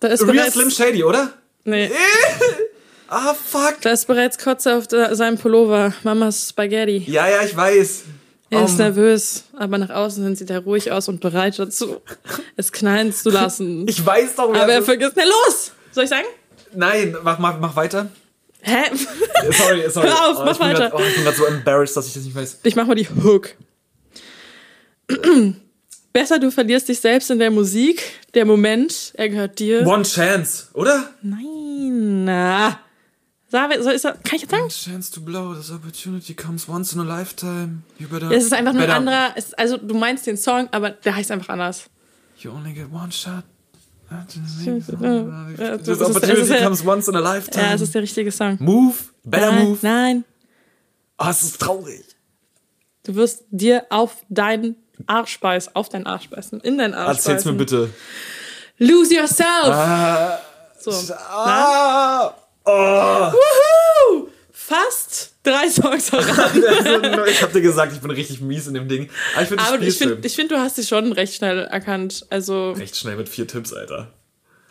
Da 0.00 0.08
ist 0.08 0.26
Real 0.26 0.50
Slim 0.50 0.70
Shady, 0.70 1.04
oder? 1.04 1.32
nee, 1.64 1.90
Ah, 3.08 3.34
fuck. 3.34 3.80
da 3.82 3.90
ist 3.90 4.06
bereits 4.06 4.36
Kotze 4.38 4.74
auf 4.76 4.88
der, 4.88 5.14
seinem 5.14 5.38
Pullover. 5.38 5.92
Mamas 6.02 6.48
Spaghetti. 6.48 7.04
Ja, 7.06 7.28
ja, 7.28 7.42
ich 7.42 7.56
weiß. 7.56 8.02
Er 8.50 8.64
ist 8.64 8.72
Um, 8.72 8.76
nervös, 8.78 9.44
aber 9.56 9.76
nach 9.78 9.90
außen 9.90 10.22
hin 10.24 10.34
sieht 10.36 10.50
er 10.50 10.60
ruhig 10.60 10.90
aus 10.92 11.08
und 11.08 11.20
bereit 11.20 11.58
dazu, 11.58 12.00
es 12.56 12.72
knallen 12.72 13.12
zu 13.12 13.30
lassen. 13.30 13.86
Ich 13.88 14.04
weiß 14.04 14.36
doch, 14.36 14.52
wer 14.52 14.62
aber 14.62 14.72
er 14.72 14.82
vergisst. 14.82 15.12
Na 15.16 15.24
los! 15.24 15.72
Soll 15.92 16.04
ich 16.04 16.10
sagen? 16.10 16.26
Nein, 16.74 17.16
mach, 17.22 17.38
mach, 17.38 17.58
mach 17.60 17.74
weiter. 17.76 18.08
Hä? 18.62 18.84
Sorry, 19.52 19.90
sorry. 19.90 20.08
Hör 20.08 20.30
auf, 20.30 20.38
oh, 20.40 20.44
mach 20.44 20.60
weiter. 20.60 20.90
Grad, 20.90 20.94
oh, 20.94 21.04
ich 21.06 21.14
bin 21.14 21.24
gerade 21.24 21.36
so 21.36 21.44
embarrassed, 21.46 21.96
dass 21.96 22.06
ich 22.08 22.14
das 22.14 22.24
nicht 22.24 22.34
weiß. 22.34 22.60
Ich 22.64 22.76
mach 22.76 22.86
mal 22.86 22.94
die 22.94 23.08
Hook. 23.08 23.54
Besser, 26.12 26.38
du 26.38 26.50
verlierst 26.50 26.88
dich 26.88 27.00
selbst 27.00 27.30
in 27.30 27.38
der 27.38 27.50
Musik. 27.50 28.02
Der 28.34 28.44
Moment, 28.44 29.12
er 29.14 29.28
gehört 29.28 29.58
dir. 29.58 29.86
One 29.86 30.02
Chance, 30.02 30.68
oder? 30.72 31.10
Nein. 31.22 32.24
Na. 32.24 32.80
Sag, 33.48 33.72
soll 33.80 33.94
ich, 33.94 34.02
kann 34.02 34.16
ich 34.32 34.42
jetzt 34.42 34.50
sagen? 34.50 34.68
Chance 34.68 35.12
to 35.12 35.20
blow, 35.20 35.54
this 35.54 35.70
opportunity 35.70 36.34
comes 36.34 36.68
once 36.68 36.92
in 36.92 37.00
a 37.00 37.04
lifetime. 37.04 37.82
You 37.98 38.08
better. 38.08 38.30
Es 38.30 38.44
ist 38.44 38.52
einfach 38.52 38.72
nur 38.72 38.82
ein 38.82 38.90
anderer. 38.90 39.32
Es, 39.36 39.54
also, 39.54 39.76
du 39.76 39.94
meinst 39.94 40.26
den 40.26 40.36
Song, 40.36 40.68
aber 40.72 40.90
der 40.90 41.14
heißt 41.14 41.30
einfach 41.30 41.50
anders. 41.50 41.84
You 42.38 42.50
only 42.50 42.72
get 42.72 42.92
one 42.92 43.12
shot. 43.12 43.44
This 44.08 46.00
opportunity 46.00 46.58
comes 46.62 46.84
once 46.84 47.08
in 47.08 47.16
a 47.16 47.20
lifetime. 47.20 47.64
Ja, 47.64 47.74
es 47.74 47.80
ist 47.80 47.94
der 47.94 48.02
richtige 48.02 48.30
Song. 48.30 48.56
Move, 48.60 48.94
better 49.24 49.52
nein, 49.52 49.64
move. 49.68 49.78
nein. 49.82 50.24
Oh, 51.18 51.26
es 51.28 51.42
ist 51.42 51.60
traurig. 51.60 52.04
Du 53.04 53.14
wirst 53.14 53.44
dir 53.50 53.84
auf 53.90 54.16
deinen 54.28 54.76
Arsch 55.06 55.40
beißen, 55.40 55.74
auf 55.74 55.88
deinen 55.88 56.06
Arsch 56.06 56.28
beißen, 56.30 56.60
in 56.60 56.78
deinen 56.78 56.94
Arsch 56.94 57.18
Erzähl's 57.18 57.44
mir 57.44 57.52
beißen. 57.52 57.58
bitte. 57.58 57.90
Lose 58.78 59.14
yourself. 59.14 59.68
Ah, 59.68 60.38
so. 60.78 60.90
ah, 61.18 62.34
oh. 62.64 62.70
Woohoo! 62.70 63.75
Fast 64.68 65.34
drei 65.44 65.68
Songs 65.70 66.10
verraten. 66.10 66.64
Also, 66.66 67.24
ich 67.30 67.40
hab 67.40 67.52
dir 67.52 67.60
gesagt, 67.60 67.92
ich 67.92 68.00
bin 68.00 68.10
richtig 68.10 68.40
mies 68.40 68.66
in 68.66 68.74
dem 68.74 68.88
Ding. 68.88 69.08
Aber 69.34 69.42
ich 69.42 69.48
finde 69.48 69.62
Aber 69.62 69.80
ich 69.82 69.96
finde, 69.98 70.28
find, 70.28 70.50
du 70.50 70.56
hast 70.58 70.76
dich 70.76 70.88
schon 70.88 71.12
recht 71.12 71.34
schnell 71.34 71.60
erkannt. 71.66 72.26
Also, 72.30 72.72
Recht 72.72 72.96
schnell 72.96 73.14
mit 73.16 73.28
vier 73.28 73.46
Tipps, 73.46 73.72
Alter. 73.72 74.12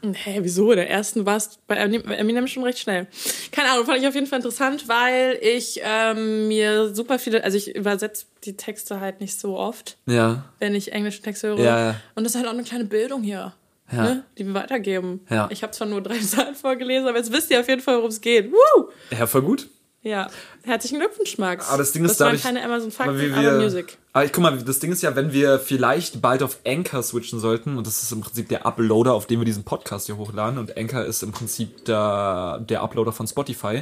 hä, 0.04 0.40
wieso? 0.42 0.74
Der 0.76 0.90
ersten 0.90 1.26
war 1.26 1.38
es 1.38 1.60
bei 1.68 1.76
Eminem 1.78 2.48
schon 2.48 2.64
recht 2.64 2.80
schnell. 2.80 3.08
Keine 3.54 3.70
Ahnung, 3.72 3.86
fand 3.86 4.00
ich 4.00 4.08
auf 4.08 4.16
jeden 4.16 4.28
Fall 4.28 4.40
interessant, 4.40 4.90
weil 4.90 5.40
ich 5.42 5.80
ähm, 5.82 6.50
mir 6.50 6.94
super 6.94 7.18
viele, 7.18 7.46
also 7.46 7.58
ich 7.58 7.74
übersetze 7.74 8.26
die 8.44 8.58
Texte 8.58 9.00
halt 9.00 9.22
nicht 9.22 9.40
so 9.40 9.58
oft, 9.58 9.98
Ja. 10.08 10.44
wenn 10.60 10.76
ich 10.76 10.92
englische 10.92 11.22
Texte 11.22 11.48
höre. 11.48 11.60
Ja, 11.60 11.80
ja. 11.92 11.96
Und 12.16 12.26
das 12.26 12.34
ist 12.34 12.38
halt 12.38 12.48
auch 12.50 12.54
eine 12.54 12.64
kleine 12.64 12.84
Bildung 12.86 13.24
hier. 13.24 13.54
Ja. 13.92 14.02
Ne, 14.04 14.24
die 14.38 14.46
wir 14.48 14.56
weitergeben. 14.56 15.22
Ja. 15.30 15.48
Ich 15.52 15.62
habe 15.62 15.72
zwar 15.72 15.86
nur 15.88 16.02
drei 16.02 16.18
Seiten 16.20 16.56
vorgelesen, 16.56 17.08
aber 17.08 17.20
jetzt 17.20 17.32
wisst 17.32 17.50
ihr 17.52 17.60
auf 17.60 17.70
jeden 17.70 17.82
Fall, 17.82 17.98
worum 17.98 18.10
es 18.10 18.20
geht. 18.20 18.52
Woo! 18.52 18.90
Ja, 19.12 19.26
voll 19.28 19.44
gut. 19.44 19.70
Ja, 20.06 20.28
herzlichen 20.64 21.00
Glückwunsch, 21.00 21.40
Max. 21.40 21.68
Aber 21.68 21.80
das 21.80 21.92
Ding 21.92 22.06
ist 22.06 22.12
das 22.12 22.20
waren 22.20 22.28
dadurch- 22.28 22.44
keine 22.44 22.64
Amazon-Fakten, 22.64 23.18
Weil 23.18 23.36
wir, 23.36 23.50
aber 23.54 23.60
Music. 23.60 23.98
Aber 24.14 24.24
ich 24.24 24.32
guck 24.32 24.44
mal, 24.44 24.56
das 24.62 24.78
Ding 24.78 24.92
ist 24.92 25.02
ja, 25.02 25.16
wenn 25.16 25.34
wir 25.34 25.58
vielleicht 25.58 26.22
bald 26.22 26.44
auf 26.44 26.60
Anchor 26.64 27.02
switchen 27.02 27.40
sollten, 27.40 27.76
und 27.76 27.88
das 27.88 28.04
ist 28.04 28.12
im 28.12 28.22
Prinzip 28.22 28.48
der 28.50 28.68
Uploader, 28.68 29.14
auf 29.16 29.26
dem 29.26 29.40
wir 29.40 29.46
diesen 29.46 29.64
Podcast 29.64 30.06
hier 30.06 30.18
hochladen, 30.18 30.60
und 30.60 30.78
Anchor 30.78 31.04
ist 31.04 31.24
im 31.24 31.32
Prinzip 31.32 31.86
der, 31.86 32.60
der 32.70 32.84
Uploader 32.84 33.14
von 33.14 33.26
Spotify, 33.26 33.82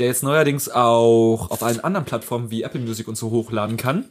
der 0.00 0.08
jetzt 0.08 0.24
neuerdings 0.24 0.68
auch 0.68 1.48
auf 1.52 1.62
allen 1.62 1.78
anderen 1.84 2.04
Plattformen 2.04 2.50
wie 2.50 2.64
Apple 2.64 2.80
Music 2.80 3.06
und 3.06 3.14
so 3.14 3.30
hochladen 3.30 3.76
kann. 3.76 4.06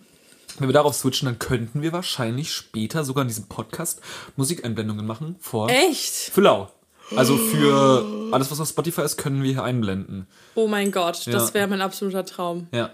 Wenn 0.59 0.69
wir 0.69 0.73
darauf 0.73 0.95
switchen, 0.95 1.25
dann 1.25 1.39
könnten 1.39 1.81
wir 1.81 1.91
wahrscheinlich 1.91 2.53
später 2.53 3.03
sogar 3.03 3.23
in 3.23 3.27
diesem 3.27 3.47
Podcast 3.47 3.99
Musikeinblendungen 4.37 5.05
machen 5.05 5.35
vor 5.41 5.69
Echt? 5.69 6.13
für 6.13 6.39
lau. 6.39 6.69
Also 7.15 7.37
für 7.37 8.05
alles, 8.31 8.51
was 8.51 8.59
auf 8.59 8.67
Spotify 8.69 9.01
ist, 9.01 9.17
können 9.17 9.41
wir 9.43 9.51
hier 9.51 9.63
einblenden. 9.63 10.27
Oh 10.55 10.67
mein 10.67 10.91
Gott, 10.91 11.25
das 11.27 11.47
Ja. 11.49 11.53
wäre 11.53 11.67
mein 11.67 11.81
absoluter 11.81 12.25
Traum. 12.25 12.67
Ja. 12.73 12.91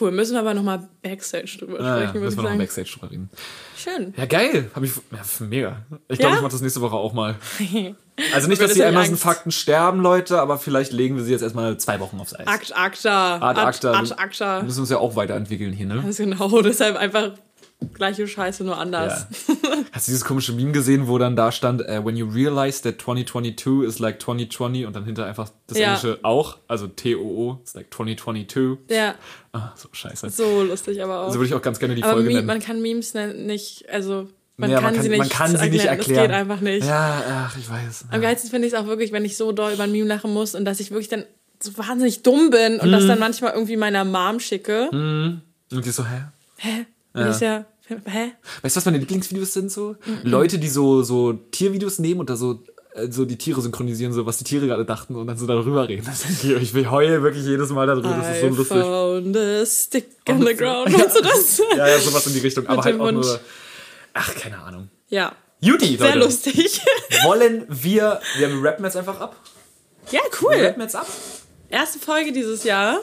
Cool, 0.00 0.10
müssen 0.10 0.32
wir 0.32 0.40
aber 0.40 0.52
nochmal 0.52 0.88
Backstage 1.00 1.58
drüber 1.60 1.78
Ja, 1.78 1.86
ja, 1.86 1.94
sprechen, 2.08 2.14
würde 2.14 2.24
müssen 2.24 2.36
wir 2.38 2.42
noch 2.42 2.50
im 2.50 2.52
sagen. 2.54 2.58
Backstage 2.58 2.90
drüber 2.92 3.10
reden. 3.12 3.30
Schön. 3.76 4.14
Ja, 4.16 4.26
geil. 4.26 4.68
Hab 4.74 4.82
ich, 4.82 4.90
ja, 5.12 5.46
mega. 5.46 5.76
Ich 6.08 6.18
glaube, 6.18 6.32
Ja? 6.32 6.36
ich 6.38 6.42
mache 6.42 6.50
das 6.52 6.60
nächste 6.60 6.80
Woche 6.80 6.96
auch 6.96 7.12
mal. 7.12 7.36
Also 8.34 8.48
nicht, 8.48 8.58
Aber 8.60 8.68
dass 8.68 8.72
das 8.72 8.74
die 8.74 8.84
Amazon-Fakten 8.84 9.50
sterben, 9.50 10.02
Leute, 10.02 10.42
aber 10.42 10.58
vielleicht 10.58 10.92
legen 10.92 11.16
wir 11.16 11.24
sie 11.24 11.32
jetzt 11.32 11.40
erstmal 11.40 11.78
zwei 11.78 12.00
Wochen 12.00 12.20
aufs 12.20 12.34
Eis. 12.34 12.46
Akt, 12.46 12.76
Akta. 12.76 13.36
Acta. 13.36 13.92
Ad, 13.98 14.12
acta. 14.18 14.56
Wir 14.58 14.64
müssen 14.64 14.80
uns 14.80 14.90
ja 14.90 14.98
auch 14.98 15.16
weiterentwickeln 15.16 15.72
hier, 15.72 15.86
ne? 15.86 16.02
Ganz 16.02 16.18
genau, 16.18 16.60
deshalb 16.62 16.96
einfach 16.96 17.30
gleiche 17.94 18.26
Scheiße, 18.28 18.64
nur 18.64 18.76
anders. 18.78 19.26
Ja. 19.48 19.54
Hast 19.92 20.06
du 20.08 20.12
dieses 20.12 20.24
komische 20.24 20.52
Meme 20.52 20.72
gesehen, 20.72 21.08
wo 21.08 21.18
dann 21.18 21.36
da 21.36 21.50
stand, 21.52 21.82
äh, 21.82 22.04
when 22.04 22.16
you 22.16 22.26
realize 22.28 22.82
that 22.82 23.00
2022 23.00 23.86
is 23.88 23.98
like 23.98 24.20
2020 24.20 24.86
und 24.86 24.94
dann 24.96 25.04
hinter 25.04 25.26
einfach 25.26 25.50
das 25.66 25.78
Ja. 25.78 25.86
Englische 25.94 26.18
auch, 26.22 26.58
also 26.68 26.86
T-O-O, 26.88 27.58
ist 27.64 27.74
like 27.74 27.92
2022. 27.92 28.78
Ja, 28.90 29.14
Ah, 29.52 29.72
so 29.76 29.88
scheiße. 29.92 30.30
so 30.30 30.62
lustig 30.62 31.02
aber 31.02 31.20
auch. 31.22 31.28
So 31.32 31.36
würde 31.38 31.46
ich 31.48 31.54
auch 31.54 31.62
ganz 31.62 31.78
gerne 31.78 31.94
die 31.94 32.02
aber 32.02 32.12
Folge 32.12 32.28
Meme, 32.28 32.36
nennen. 32.40 32.46
man 32.46 32.60
kann 32.60 32.80
Memes 32.82 33.14
ne- 33.14 33.34
nicht, 33.34 33.88
also 33.90 34.28
man, 34.56 34.70
Ja, 34.70 34.80
kann, 34.80 35.00
sie 35.00 35.08
nicht 35.08 35.18
man 35.18 35.28
kann 35.28 35.56
sie 35.56 35.70
nicht 35.70 35.86
erklären. 35.86 36.16
Das 36.16 36.26
geht 36.28 36.30
einfach 36.36 36.60
nicht. 36.60 36.86
Ja, 36.86 37.22
ach, 37.48 37.56
ich 37.56 37.68
weiß. 37.70 38.04
Am 38.10 38.20
geilsten 38.20 38.50
finde 38.50 38.68
ich 38.68 38.74
es 38.74 38.78
auch 38.78 38.86
wirklich, 38.86 39.10
wenn 39.12 39.24
ich 39.24 39.36
so 39.36 39.52
doll 39.52 39.72
über 39.72 39.84
ein 39.84 39.92
Meme 39.92 40.06
lachen 40.06 40.32
muss 40.34 40.54
und 40.54 40.64
dass 40.66 40.80
ich 40.80 40.90
wirklich 40.90 41.08
dann 41.08 41.24
so 41.62 41.76
wahnsinnig 41.78 42.22
dumm 42.22 42.50
bin 42.50 42.78
und 42.78 42.88
Mhm. 42.88 42.92
das 42.92 43.06
dann 43.06 43.18
manchmal 43.18 43.52
irgendwie 43.54 43.76
meiner 43.76 44.04
Mom 44.04 44.38
schicke. 44.40 44.88
Und 44.90 45.42
die 45.70 45.90
so, 45.90 46.04
hä? 46.06 46.22
Hä? 46.58 46.86
Und 47.12 47.30
ich 47.30 47.40
ja, 47.40 47.64
hä? 47.88 48.32
Weißt 48.62 48.76
du, 48.76 48.78
was 48.78 48.84
meine 48.84 48.98
Lieblingsvideos 48.98 49.52
sind 49.52 49.70
so? 49.72 49.96
Mhm. 50.06 50.30
Leute, 50.30 50.58
die 50.58 50.68
so, 50.68 51.02
so 51.02 51.32
Tiervideos 51.32 51.98
nehmen 51.98 52.20
und 52.20 52.30
da 52.30 52.36
so, 52.36 52.62
äh, 52.94 53.10
so 53.10 53.24
die 53.24 53.36
Tiere 53.36 53.60
synchronisieren, 53.60 54.12
so 54.12 54.26
was 54.26 54.38
die 54.38 54.44
Tiere 54.44 54.66
gerade 54.66 54.84
dachten 54.84 55.16
und 55.16 55.26
dann 55.26 55.36
so 55.36 55.46
darüber 55.46 55.88
reden. 55.88 56.08
Ich 56.62 56.72
will 56.74 56.88
heule 56.90 57.22
wirklich 57.22 57.44
jedes 57.44 57.70
Mal 57.70 57.86
darüber, 57.86 58.10
das 58.10 58.36
ist 58.36 58.40
so 58.40 58.46
I 58.46 58.50
lustig. 58.50 58.78
found 58.82 59.36
a 59.36 59.66
stick 59.66 60.08
on 60.28 60.46
the 60.46 60.54
ground. 60.54 60.92
Meinst 60.96 61.16
du 61.16 61.22
das? 61.22 61.62
Ja, 61.76 61.88
ja, 61.88 61.98
sowas 61.98 62.26
in 62.28 62.34
die 62.34 62.40
Richtung, 62.40 62.66
aber 62.68 62.84
halt 62.84 62.94
auch 63.00 63.04
Mund. 63.06 63.20
nur, 63.24 63.40
ach, 64.14 64.34
keine 64.36 64.58
Ahnung. 64.58 64.88
Ja. 65.08 65.32
Juti, 65.60 65.96
Sehr 65.96 66.14
Leute. 66.14 66.18
lustig. 66.20 66.80
Wollen 67.24 67.66
wir, 67.68 68.20
wir 68.38 68.64
rappen 68.64 68.84
jetzt 68.84 68.96
einfach 68.96 69.20
ab? 69.20 69.36
ja, 70.10 70.20
Wir 70.20 70.30
cool. 70.42 70.54
rappen 70.64 70.80
jetzt 70.82 70.96
ab? 70.96 71.06
Erste 71.68 71.98
Folge 71.98 72.32
dieses 72.32 72.64
Jahr. 72.64 73.00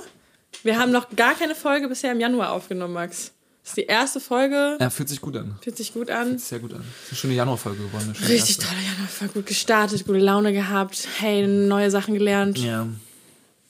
Wir 0.63 0.79
haben 0.79 0.91
noch 0.91 1.07
gar 1.15 1.35
keine 1.35 1.53
Folge 1.55 1.87
bisher 1.87 2.11
im 2.11 2.19
Januar 2.19 2.51
aufgenommen, 2.51 2.93
Max. 2.95 3.31
Das 3.67 3.71
ist 3.71 3.77
die 3.79 3.85
erste 3.87 4.21
Folge. 4.21 4.77
Ja, 4.79 4.89
fühlt 4.89 5.09
sich 5.09 5.19
gut 5.19 5.35
an. 5.35 5.57
Fühlt 5.61 5.75
sich 5.75 5.93
gut 5.93 6.09
an. 6.09 6.37
Sehr 6.37 6.59
gut 6.59 6.71
an. 6.71 6.79
Das 6.79 6.87
ist 7.03 7.11
eine 7.11 7.17
schöne 7.17 7.33
Januarfolge 7.33 7.83
geworden. 7.83 8.15
Richtig 8.29 8.59
tolle 8.59 8.79
Januar. 8.79 9.09
Voll 9.09 9.27
gut 9.27 9.45
gestartet, 9.45 10.05
gute 10.05 10.19
Laune 10.19 10.53
gehabt. 10.53 11.05
Hey, 11.19 11.45
neue 11.45 11.91
Sachen 11.91 12.13
gelernt. 12.13 12.57
Ja. 12.59 12.87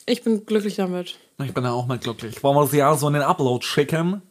Ich 0.06 0.22
bin 0.24 0.45
glücklich 0.45 0.76
damit. 0.76 1.16
Ich 1.43 1.52
bin 1.52 1.64
da 1.64 1.72
auch 1.72 1.88
mal 1.88 1.98
glücklich. 1.98 2.43
Wollen 2.43 2.58
wir 2.58 2.68
sie 2.68 2.78
ja 2.78 2.95
so 2.95 3.08
einen 3.08 3.24
Upload 3.24 3.66
schicken? 3.66 4.22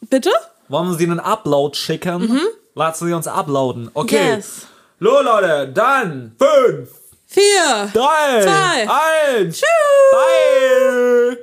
Bitte? 0.00 0.30
Wollen 0.68 0.88
wir 0.90 0.94
sie 0.96 1.06
einen 1.06 1.18
Upload 1.18 1.76
schicken? 1.76 2.38
Lassen 2.76 3.08
sie 3.08 3.12
uns 3.14 3.26
uploaden. 3.26 3.90
Okay. 3.94 4.36
Yes. 4.36 4.68
Lo, 5.00 5.20
Leute, 5.22 5.72
dann 5.74 6.36
fünf, 6.38 6.88
Vier. 7.26 7.90
drei, 7.92 8.42
Zwei. 8.42 8.88
eins. 9.40 9.56
Tschüss. 9.56 9.68
Bye. 10.12 11.38